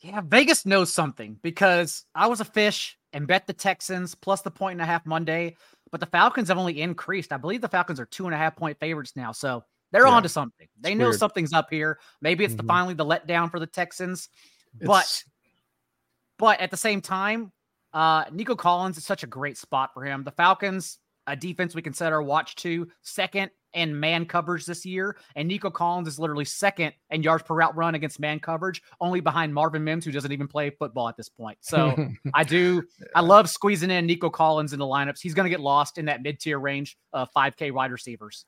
[0.00, 4.50] Yeah, Vegas knows something because I was a fish and bet the Texans plus the
[4.50, 5.56] point and a half Monday,
[5.90, 7.32] but the Falcons have only increased.
[7.32, 9.32] I believe the Falcons are two and a half point favorites now.
[9.32, 9.62] So
[9.92, 10.12] they're yeah.
[10.12, 10.68] on to something.
[10.80, 11.18] They it's know weird.
[11.18, 11.98] something's up here.
[12.22, 12.66] Maybe it's mm-hmm.
[12.66, 14.28] the finally the letdown for the Texans.
[14.78, 14.86] It's...
[14.86, 15.24] But
[16.38, 17.52] but at the same time,
[17.92, 20.24] uh Nico Collins is such a great spot for him.
[20.24, 25.16] The Falcons, a defense we consider watch two, second and man coverage this year.
[25.36, 29.20] And Nico Collins is literally second in yards per route run against man coverage, only
[29.20, 31.58] behind Marvin Mims, who doesn't even play football at this point.
[31.60, 32.82] So I do,
[33.14, 35.20] I love squeezing in Nico Collins in the lineups.
[35.20, 38.44] He's going to get lost in that mid tier range of 5K wide receivers.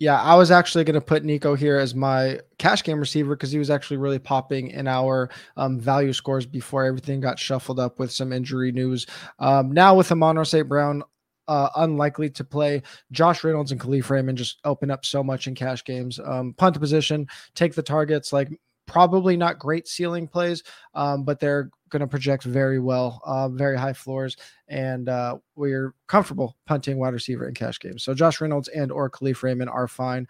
[0.00, 3.52] Yeah, I was actually going to put Nico here as my cash game receiver because
[3.52, 8.00] he was actually really popping in our um, value scores before everything got shuffled up
[8.00, 9.06] with some injury news.
[9.38, 10.68] Um, now with Amon St.
[10.68, 11.04] Brown
[11.48, 12.82] uh, unlikely to play.
[13.12, 16.20] Josh Reynolds and Kalif Raymond just open up so much in cash games.
[16.22, 18.48] Um, punt position, take the targets, like
[18.86, 20.62] probably not great ceiling plays,
[20.94, 24.36] um, but they're going to project very well, uh, very high floors,
[24.68, 28.02] and uh, we're comfortable punting wide receiver in cash games.
[28.02, 30.26] So Josh Reynolds and or Kalif Raymond are fine.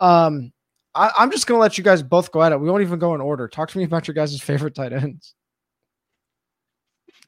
[0.00, 0.52] Um,
[0.94, 2.60] I, am just going to let you guys both go at it.
[2.60, 3.48] We won't even go in order.
[3.48, 5.34] Talk to me about your guys' favorite tight ends.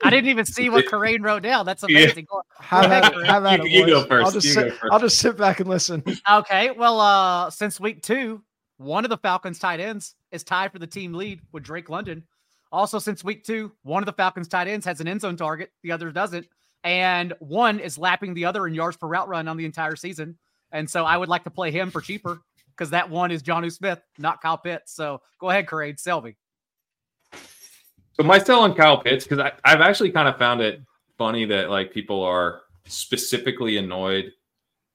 [0.02, 1.66] I didn't even see what Kerrane wrote down.
[1.66, 2.26] That's amazing.
[2.32, 2.40] Yeah.
[2.60, 4.26] Have, at, have at you, you go first.
[4.26, 4.92] I'll just, sit, first.
[4.92, 6.02] I'll just sit back and listen.
[6.30, 6.70] Okay.
[6.72, 8.42] Well, uh, since week two,
[8.76, 12.24] one of the Falcons tight ends is tied for the team lead with Drake London.
[12.72, 15.70] Also, since week two, one of the Falcons tight ends has an end zone target,
[15.82, 16.46] the other doesn't.
[16.82, 20.36] And one is lapping the other in yards per route run on the entire season.
[20.72, 22.40] And so I would like to play him for cheaper
[22.76, 24.92] because that one is Jonnu Smith, not Kyle Pitts.
[24.92, 26.36] So go ahead, Kerrane, Selby.
[28.16, 30.80] So my sell on Kyle Pitts because I've actually kind of found it
[31.18, 34.32] funny that like people are specifically annoyed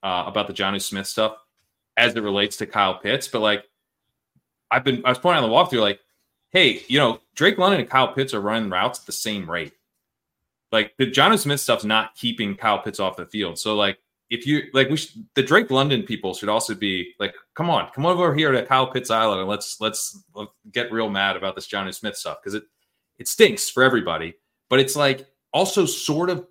[0.03, 1.37] uh, about the Jonnu Smith stuff
[1.97, 3.65] as it relates to Kyle Pitts, but like
[4.71, 5.99] I've been I was pointing on the walkthrough like,
[6.51, 9.73] hey, you know Drake London and Kyle Pitts are running routes at the same rate.
[10.71, 13.59] Like the Jonnu Smith stuff's not keeping Kyle Pitts off the field.
[13.59, 13.97] So like
[14.29, 17.89] if you like we should, the Drake London people should also be like, come on,
[17.93, 21.55] come over here to Kyle Pitts Island and let's let's, let's get real mad about
[21.55, 22.63] this Jonnu Smith stuff because it
[23.19, 24.33] it stinks for everybody,
[24.69, 26.47] but it's like also sort of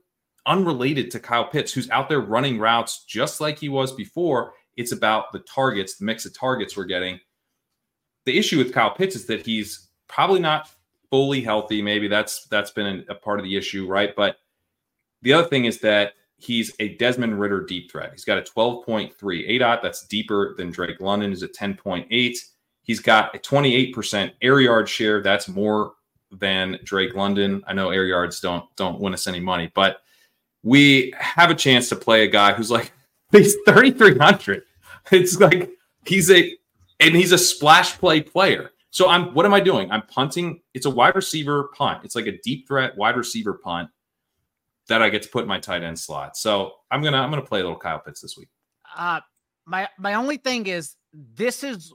[0.46, 4.52] unrelated to Kyle Pitts, who's out there running routes just like he was before.
[4.76, 7.18] It's about the targets, the mix of targets we're getting.
[8.26, 10.70] The issue with Kyle Pitts is that he's probably not
[11.10, 11.82] fully healthy.
[11.82, 14.14] Maybe that's that's been a part of the issue, right?
[14.14, 14.36] But
[15.22, 18.12] the other thing is that he's a Desmond Ridder deep threat.
[18.12, 19.82] He's got a 12.3 ADOT.
[19.82, 22.36] That's deeper than Drake London is at 10.8.
[22.82, 25.22] He's got a 28% air yard share.
[25.22, 25.92] That's more
[26.30, 27.62] than Drake London.
[27.66, 30.02] I know air yards don't don't win us any money, but
[30.62, 32.92] we have a chance to play a guy who's like
[33.32, 34.62] he's 3300.
[35.10, 35.70] It's like
[36.04, 36.54] he's a
[37.00, 38.70] and he's a splash play player.
[38.90, 39.90] So I'm what am I doing?
[39.90, 40.60] I'm punting.
[40.74, 42.04] It's a wide receiver punt.
[42.04, 43.90] It's like a deep threat wide receiver punt
[44.88, 46.36] that I get to put in my tight end slot.
[46.36, 48.48] So I'm gonna I'm gonna play a little Kyle Pitts this week.
[48.96, 49.20] Uh
[49.66, 51.92] my my only thing is this is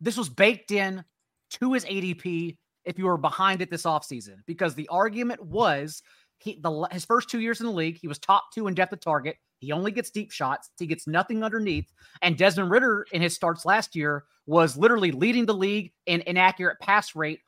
[0.00, 1.04] this was baked in
[1.50, 6.02] to his ADP if you were behind it this offseason because the argument was
[6.38, 8.92] he the his first two years in the league, he was top two in depth
[8.92, 9.36] of target.
[9.58, 10.70] He only gets deep shots.
[10.78, 11.86] He gets nothing underneath.
[12.20, 16.80] And Desmond Ridder in his starts last year was literally leading the league in inaccurate
[16.80, 17.40] pass rate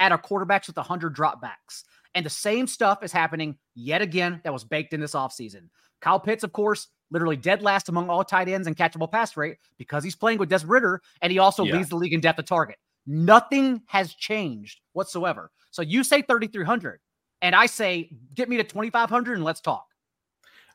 [0.00, 1.84] at a quarterbacks with 100 dropbacks.
[2.16, 5.68] And the same stuff is happening yet again that was baked in this offseason.
[6.00, 9.58] Kyle Pitts, of course, literally dead last among all tight ends and catchable pass rate
[9.78, 11.76] because he's playing with Des Ridder and he also yeah.
[11.76, 12.78] leads the league in depth of target.
[13.06, 15.50] Nothing has changed whatsoever.
[15.70, 17.00] So you say 3,300,
[17.42, 19.86] and I say, get me to 2,500 and let's talk.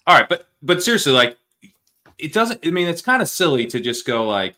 [0.07, 0.27] All right.
[0.27, 1.37] But, but seriously, like,
[2.17, 4.55] it doesn't, I mean, it's kind of silly to just go like,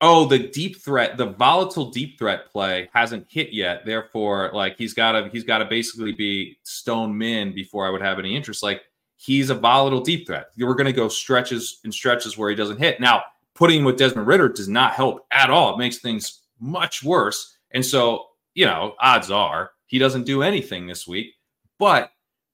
[0.00, 3.86] oh, the deep threat, the volatile deep threat play hasn't hit yet.
[3.86, 8.02] Therefore, like, he's got to, he's got to basically be stone min before I would
[8.02, 8.62] have any interest.
[8.62, 8.82] Like,
[9.16, 10.46] he's a volatile deep threat.
[10.58, 13.00] We're going to go stretches and stretches where he doesn't hit.
[13.00, 13.22] Now,
[13.54, 15.74] putting him with Desmond Ridder does not help at all.
[15.74, 17.58] It makes things much worse.
[17.72, 21.34] And so, you know, odds are he doesn't do anything this week.
[21.78, 22.10] But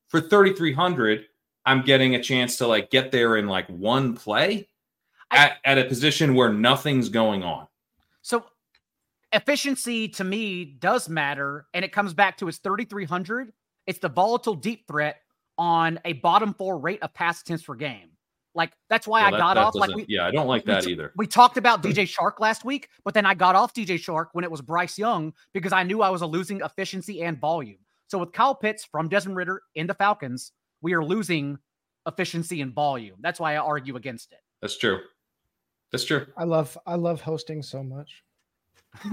[0.08, 1.26] for 3,300,
[1.64, 4.68] I'm getting a chance to like get there in like one play
[5.30, 7.68] at, at a position where nothing's going on.
[8.22, 8.44] So
[9.32, 13.52] efficiency to me does matter, and it comes back to his 3,300.
[13.86, 15.20] It's the volatile deep threat
[15.58, 18.10] on a bottom four rate of pass attempts per game.
[18.54, 19.74] Like that's why well, I got off.
[19.74, 21.12] Like, we, yeah, I don't like that we, either.
[21.16, 21.90] We talked about hmm.
[21.90, 24.98] DJ Chark last week, but then I got off DJ Chark when it was Bryce
[24.98, 27.78] Young because I knew I was losing efficiency and volume.
[28.08, 31.58] So with Kyle Pitts from Desmond Ridder in the Falcons, we are losing
[32.06, 33.16] efficiency and volume.
[33.20, 34.38] That's why I argue against it.
[34.62, 35.00] That's true.
[35.92, 36.26] That's true.
[36.36, 38.24] I love I love hosting so much.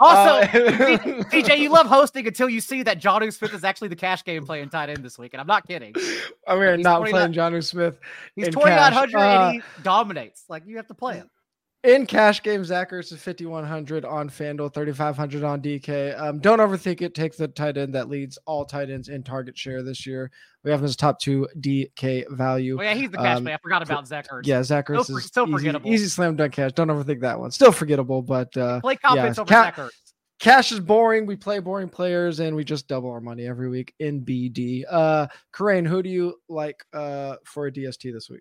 [0.00, 0.46] also, uh,
[1.30, 4.44] DJ, you love hosting until you see that Jonnu Smith is actually the cash game
[4.44, 5.94] playing tight end this week, and I'm not kidding.
[6.46, 7.98] I mean, not playing Jonnu Smith.
[8.36, 10.44] He's 2900 uh, and he dominates.
[10.48, 11.30] Like you have to play him.
[11.82, 16.20] In cash game, Zach Ertz is 5,100 on FanDuel, 3,500 on DK.
[16.20, 17.14] Um, don't overthink it.
[17.14, 20.30] Take the tight end that leads all tight ends in target share this year.
[20.62, 22.76] We have his top two DK value.
[22.78, 24.46] Oh, yeah, he's the cash um, I forgot about Zach Ertz.
[24.46, 25.90] Yeah, Zach Ertz so, is still easy, forgettable.
[25.90, 26.72] Easy slam dunk cash.
[26.72, 27.50] Don't overthink that one.
[27.50, 29.90] Still forgettable, but uh, play confidence yeah, over Ca- Zach Ertz.
[30.38, 31.24] Cash is boring.
[31.24, 34.84] We play boring players and we just double our money every week in BD.
[34.90, 38.40] Uh Kerrane, who do you like uh for a DST this week?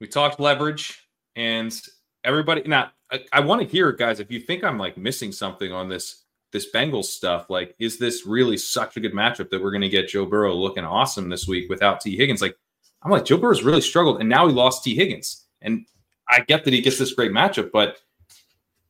[0.00, 1.80] We talked leverage and
[2.24, 5.72] everybody now I, I want to hear guys if you think i'm like missing something
[5.72, 9.70] on this this bengals stuff like is this really such a good matchup that we're
[9.70, 12.42] going to get joe burrow looking awesome this week without Tee Higgins?
[12.42, 12.56] Like
[13.02, 15.46] i'm like joe burrow's really struggled and now he lost Tee Higgins.
[15.62, 15.86] And
[16.28, 17.98] i get that he gets this great matchup but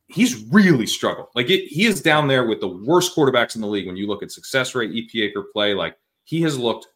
[0.09, 1.27] he's really struggled.
[1.35, 4.07] Like it, he is down there with the worst quarterbacks in the league when you
[4.07, 5.73] look at success rate epa per play.
[5.73, 6.87] Like he has looked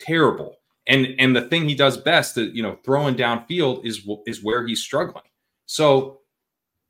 [0.00, 4.42] terrible and and the thing he does best that you know throwing downfield is is
[4.42, 5.24] where he's struggling
[5.70, 6.18] so,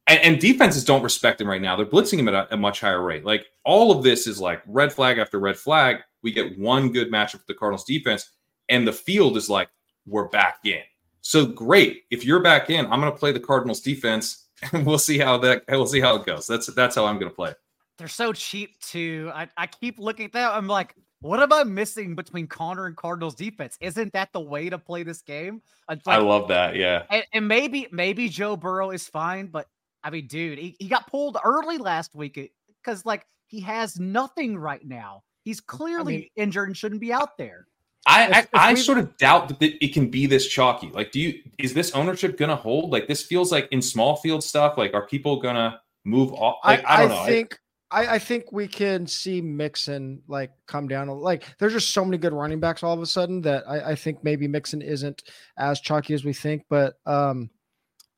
[0.06, 1.76] and, and, defenses don't respect him right now.
[1.76, 3.26] They're blitzing him at a, a, much higher rate.
[3.26, 5.98] Like all of this is like red flag after red flag.
[6.22, 8.30] We get one good matchup with the Cardinals defense,
[8.70, 9.68] and the field is like,
[10.06, 10.80] we're back in.
[11.20, 12.04] So great.
[12.10, 15.36] If you're back in, I'm going to play the Cardinals defense, and we'll see how
[15.36, 16.46] that we'll see how it goes.
[16.46, 17.52] That's that's how I'm going to play.
[17.98, 19.30] They're so cheap too.
[19.34, 20.54] I, I keep looking at that.
[20.54, 23.76] I'm like, what am I missing between Conner and Cardinals defense?
[23.80, 25.62] Isn't that the way to play this game?
[25.88, 26.76] Uh, like, I love that.
[26.76, 27.02] Yeah.
[27.10, 29.66] And, and, maybe maybe Joe Burrow is fine, but
[30.02, 32.42] I mean, dude, he, he got pulled early last week uh,
[32.82, 35.22] because like he has nothing right now.
[35.44, 37.66] He's clearly I mean, injured and shouldn't be out there.
[38.06, 40.88] I if, if I, sort of doubt that it can be this chalky.
[40.88, 42.90] Like, do you is this ownership gonna hold?
[42.90, 44.78] Like, this feels like in small field stuff.
[44.78, 46.56] Like, are people gonna move off?
[46.64, 47.26] Like, I, I, don't I know.
[47.26, 47.58] Think,
[47.90, 51.08] I, I think we can see Mixon like come down.
[51.08, 53.94] Like there's just so many good running backs all of a sudden that I, I
[53.94, 55.24] think maybe Mixon isn't
[55.58, 56.64] as chalky as we think.
[56.68, 57.50] But um,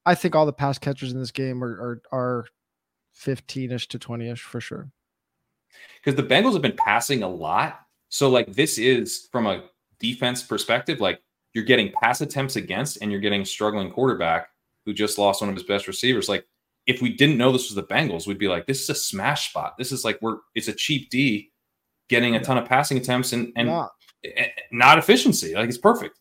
[0.04, 2.46] I think all the pass catchers in this game are are, are
[3.18, 4.90] 15ish to 20ish for sure.
[6.04, 7.80] Because the Bengals have been passing a lot.
[8.08, 9.64] So like this is from a
[9.98, 11.22] defense perspective, like
[11.54, 14.48] you're getting pass attempts against and you're getting struggling quarterback
[14.84, 16.28] who just lost one of his best receivers.
[16.28, 16.46] Like
[16.86, 19.50] if we didn't know this was the Bengals, we'd be like, this is a smash
[19.50, 19.74] spot.
[19.78, 21.50] This is like we're it's a cheap D
[22.08, 23.90] getting a ton of passing attempts and and not,
[24.70, 25.54] not efficiency.
[25.54, 26.18] Like it's perfect.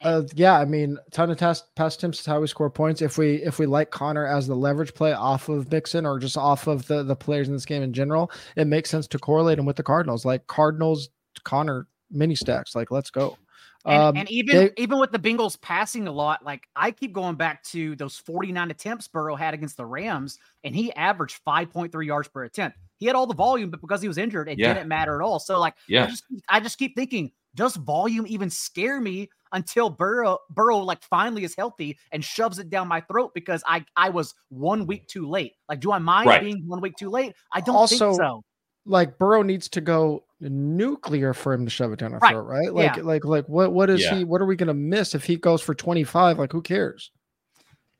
[0.00, 3.00] Uh, yeah, I mean, ton of test pass attempts is how we score points.
[3.00, 6.36] If we if we like Conner as the leverage play off of Mixon or just
[6.36, 9.58] off of the the players in this game in general, it makes sense to correlate
[9.58, 10.26] him with the Cardinals.
[10.26, 11.08] Like Cardinals,
[11.44, 12.74] Conner mini stacks.
[12.74, 13.38] Like let's go.
[13.86, 17.12] And, um, and even they, even with the Bengals passing a lot, like I keep
[17.12, 22.06] going back to those 49 attempts Burrow had against the Rams, and he averaged 5.3
[22.06, 22.78] yards per attempt.
[22.96, 24.72] He had all the volume, but because he was injured, it yeah.
[24.72, 25.38] didn't matter at all.
[25.38, 29.90] So, like, yeah, I just, I just keep thinking, does volume even scare me until
[29.90, 34.10] Burrow Burrow like finally is healthy and shoves it down my throat because I I
[34.10, 35.54] was one week too late.
[35.68, 36.42] Like, do I mind right.
[36.42, 37.34] being one week too late?
[37.52, 38.44] I don't also, think so.
[38.86, 42.32] Like Burrow needs to go nuclear for him to shove it down our right.
[42.32, 42.72] throat, right?
[42.72, 43.02] Like, yeah.
[43.02, 44.16] like, like, what, what is yeah.
[44.16, 44.24] he?
[44.24, 46.38] What are we gonna miss if he goes for twenty five?
[46.38, 47.10] Like, who cares?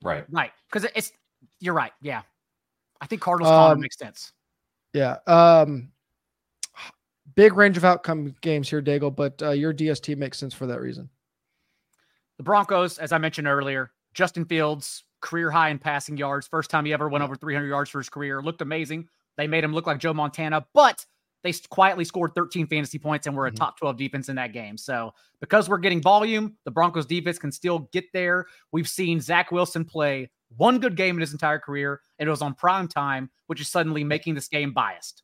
[0.02, 0.50] Right, right.
[0.70, 1.12] Because it's
[1.60, 1.92] you're right.
[2.02, 2.22] Yeah,
[3.00, 4.32] I think Cardinals um, makes sense.
[4.92, 5.16] Yeah.
[5.26, 5.90] Um,
[7.34, 10.80] big range of outcome games here, Daigle, but uh, your DST makes sense for that
[10.80, 11.10] reason.
[12.38, 16.46] The Broncos, as I mentioned earlier, Justin Fields career high in passing yards.
[16.46, 18.42] First time he ever went over 300 yards for his career.
[18.42, 19.08] Looked amazing.
[19.36, 21.04] They made him look like Joe Montana, but
[21.42, 23.56] they quietly scored 13 fantasy points and were a mm-hmm.
[23.56, 24.76] top 12 defense in that game.
[24.76, 28.46] So because we're getting volume, the Broncos defense can still get there.
[28.72, 32.42] We've seen Zach Wilson play one good game in his entire career, and it was
[32.42, 35.22] on prime time, which is suddenly making this game biased.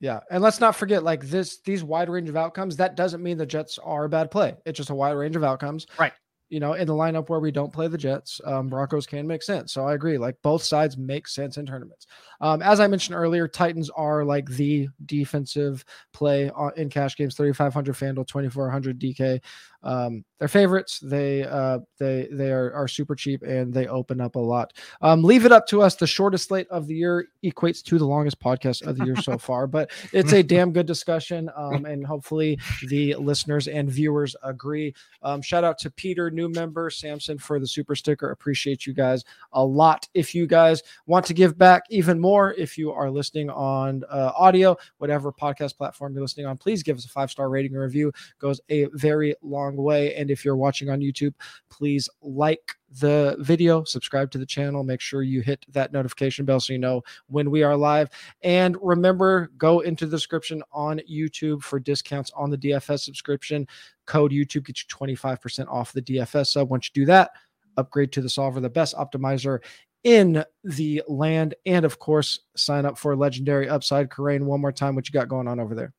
[0.00, 2.76] Yeah, and let's not forget, like this, these wide range of outcomes.
[2.76, 4.54] That doesn't mean the Jets are a bad play.
[4.66, 5.86] It's just a wide range of outcomes.
[5.98, 6.12] Right.
[6.50, 9.42] You know, in the lineup where we don't play the Jets, um, Broncos can make
[9.42, 9.72] sense.
[9.72, 10.18] So I agree.
[10.18, 12.06] Like both sides make sense in tournaments.
[12.40, 17.94] Um, as I mentioned earlier, Titans are like the defensive play in cash games 3,500
[17.94, 19.40] FanDuel, 2,400 DK.
[19.84, 20.98] Um, they're favorites.
[21.00, 24.72] They uh, they they are, are super cheap and they open up a lot.
[25.00, 25.94] Um, leave it up to us.
[25.94, 29.38] The shortest slate of the year equates to the longest podcast of the year so
[29.38, 31.48] far, but it's a damn good discussion.
[31.56, 32.58] Um, and hopefully
[32.88, 34.94] the listeners and viewers agree.
[35.22, 38.30] Um, shout out to Peter, new member, Samson for the super sticker.
[38.30, 40.08] Appreciate you guys a lot.
[40.14, 44.32] If you guys want to give back even more, if you are listening on uh,
[44.36, 47.82] audio, whatever podcast platform you're listening on, please give us a five star rating or
[47.82, 48.12] review.
[48.38, 50.14] Goes a very long way.
[50.14, 51.34] And if you're watching on YouTube,
[51.70, 56.60] please like the video, subscribe to the channel, make sure you hit that notification bell
[56.60, 58.08] so you know when we are live.
[58.42, 63.66] And remember, go into the description on YouTube for discounts on the DFS subscription.
[64.06, 66.70] Code YouTube gets you 25% off the DFS sub.
[66.70, 67.30] Once you do that,
[67.76, 69.58] upgrade to the solver, the best optimizer
[70.04, 71.54] in the land.
[71.66, 74.10] And of course, sign up for Legendary Upside.
[74.10, 75.92] Kerrane, one more time, what you got going on over there?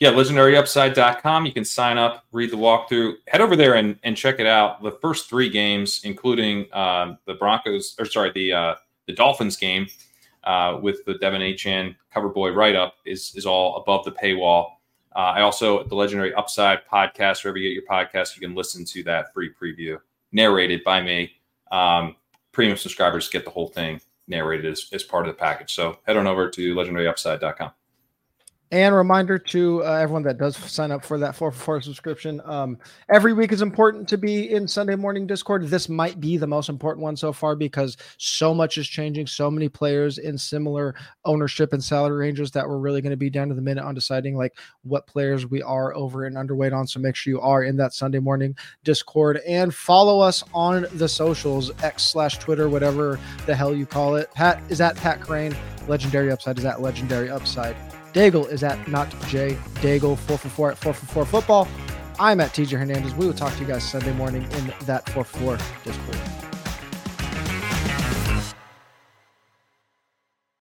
[0.00, 1.44] Yeah, legendaryupside.com.
[1.44, 4.80] You can sign up, read the walkthrough, head over there and, and check it out.
[4.80, 8.74] The first three games, including uh, the Broncos, or sorry, the uh,
[9.06, 9.88] the Dolphins game
[10.44, 14.74] uh, with the Devin Achane cover boy write up, is is all above the paywall.
[15.16, 18.84] Uh, I also the Legendary Upside podcast, wherever you get your podcast, you can listen
[18.84, 19.98] to that free preview
[20.30, 21.32] narrated by me.
[21.72, 22.14] Um,
[22.52, 25.74] premium subscribers get the whole thing narrated as, as part of the package.
[25.74, 27.72] So head on over to legendaryupside.com.
[28.70, 32.42] And reminder to uh, everyone that does sign up for that 4 for 4 subscription.
[32.44, 32.76] Um,
[33.08, 35.66] every week is important to be in Sunday morning Discord.
[35.66, 39.26] This might be the most important one so far because so much is changing.
[39.26, 43.30] So many players in similar ownership and salary ranges that we're really going to be
[43.30, 46.86] down to the minute on deciding like what players we are over and underweight on.
[46.86, 48.54] So make sure you are in that Sunday morning
[48.84, 54.16] Discord and follow us on the socials, X slash Twitter, whatever the hell you call
[54.16, 54.30] it.
[54.34, 55.56] Pat is at Pat Kerrane.
[55.88, 57.74] Legendary Upside is at Legendary Upside.
[58.12, 61.68] Daigle is at not J Daigle four for four at 444 football.
[62.18, 63.14] I'm at TJ Hernandez.
[63.14, 66.47] We will talk to you guys Sunday morning in that four for four Discord.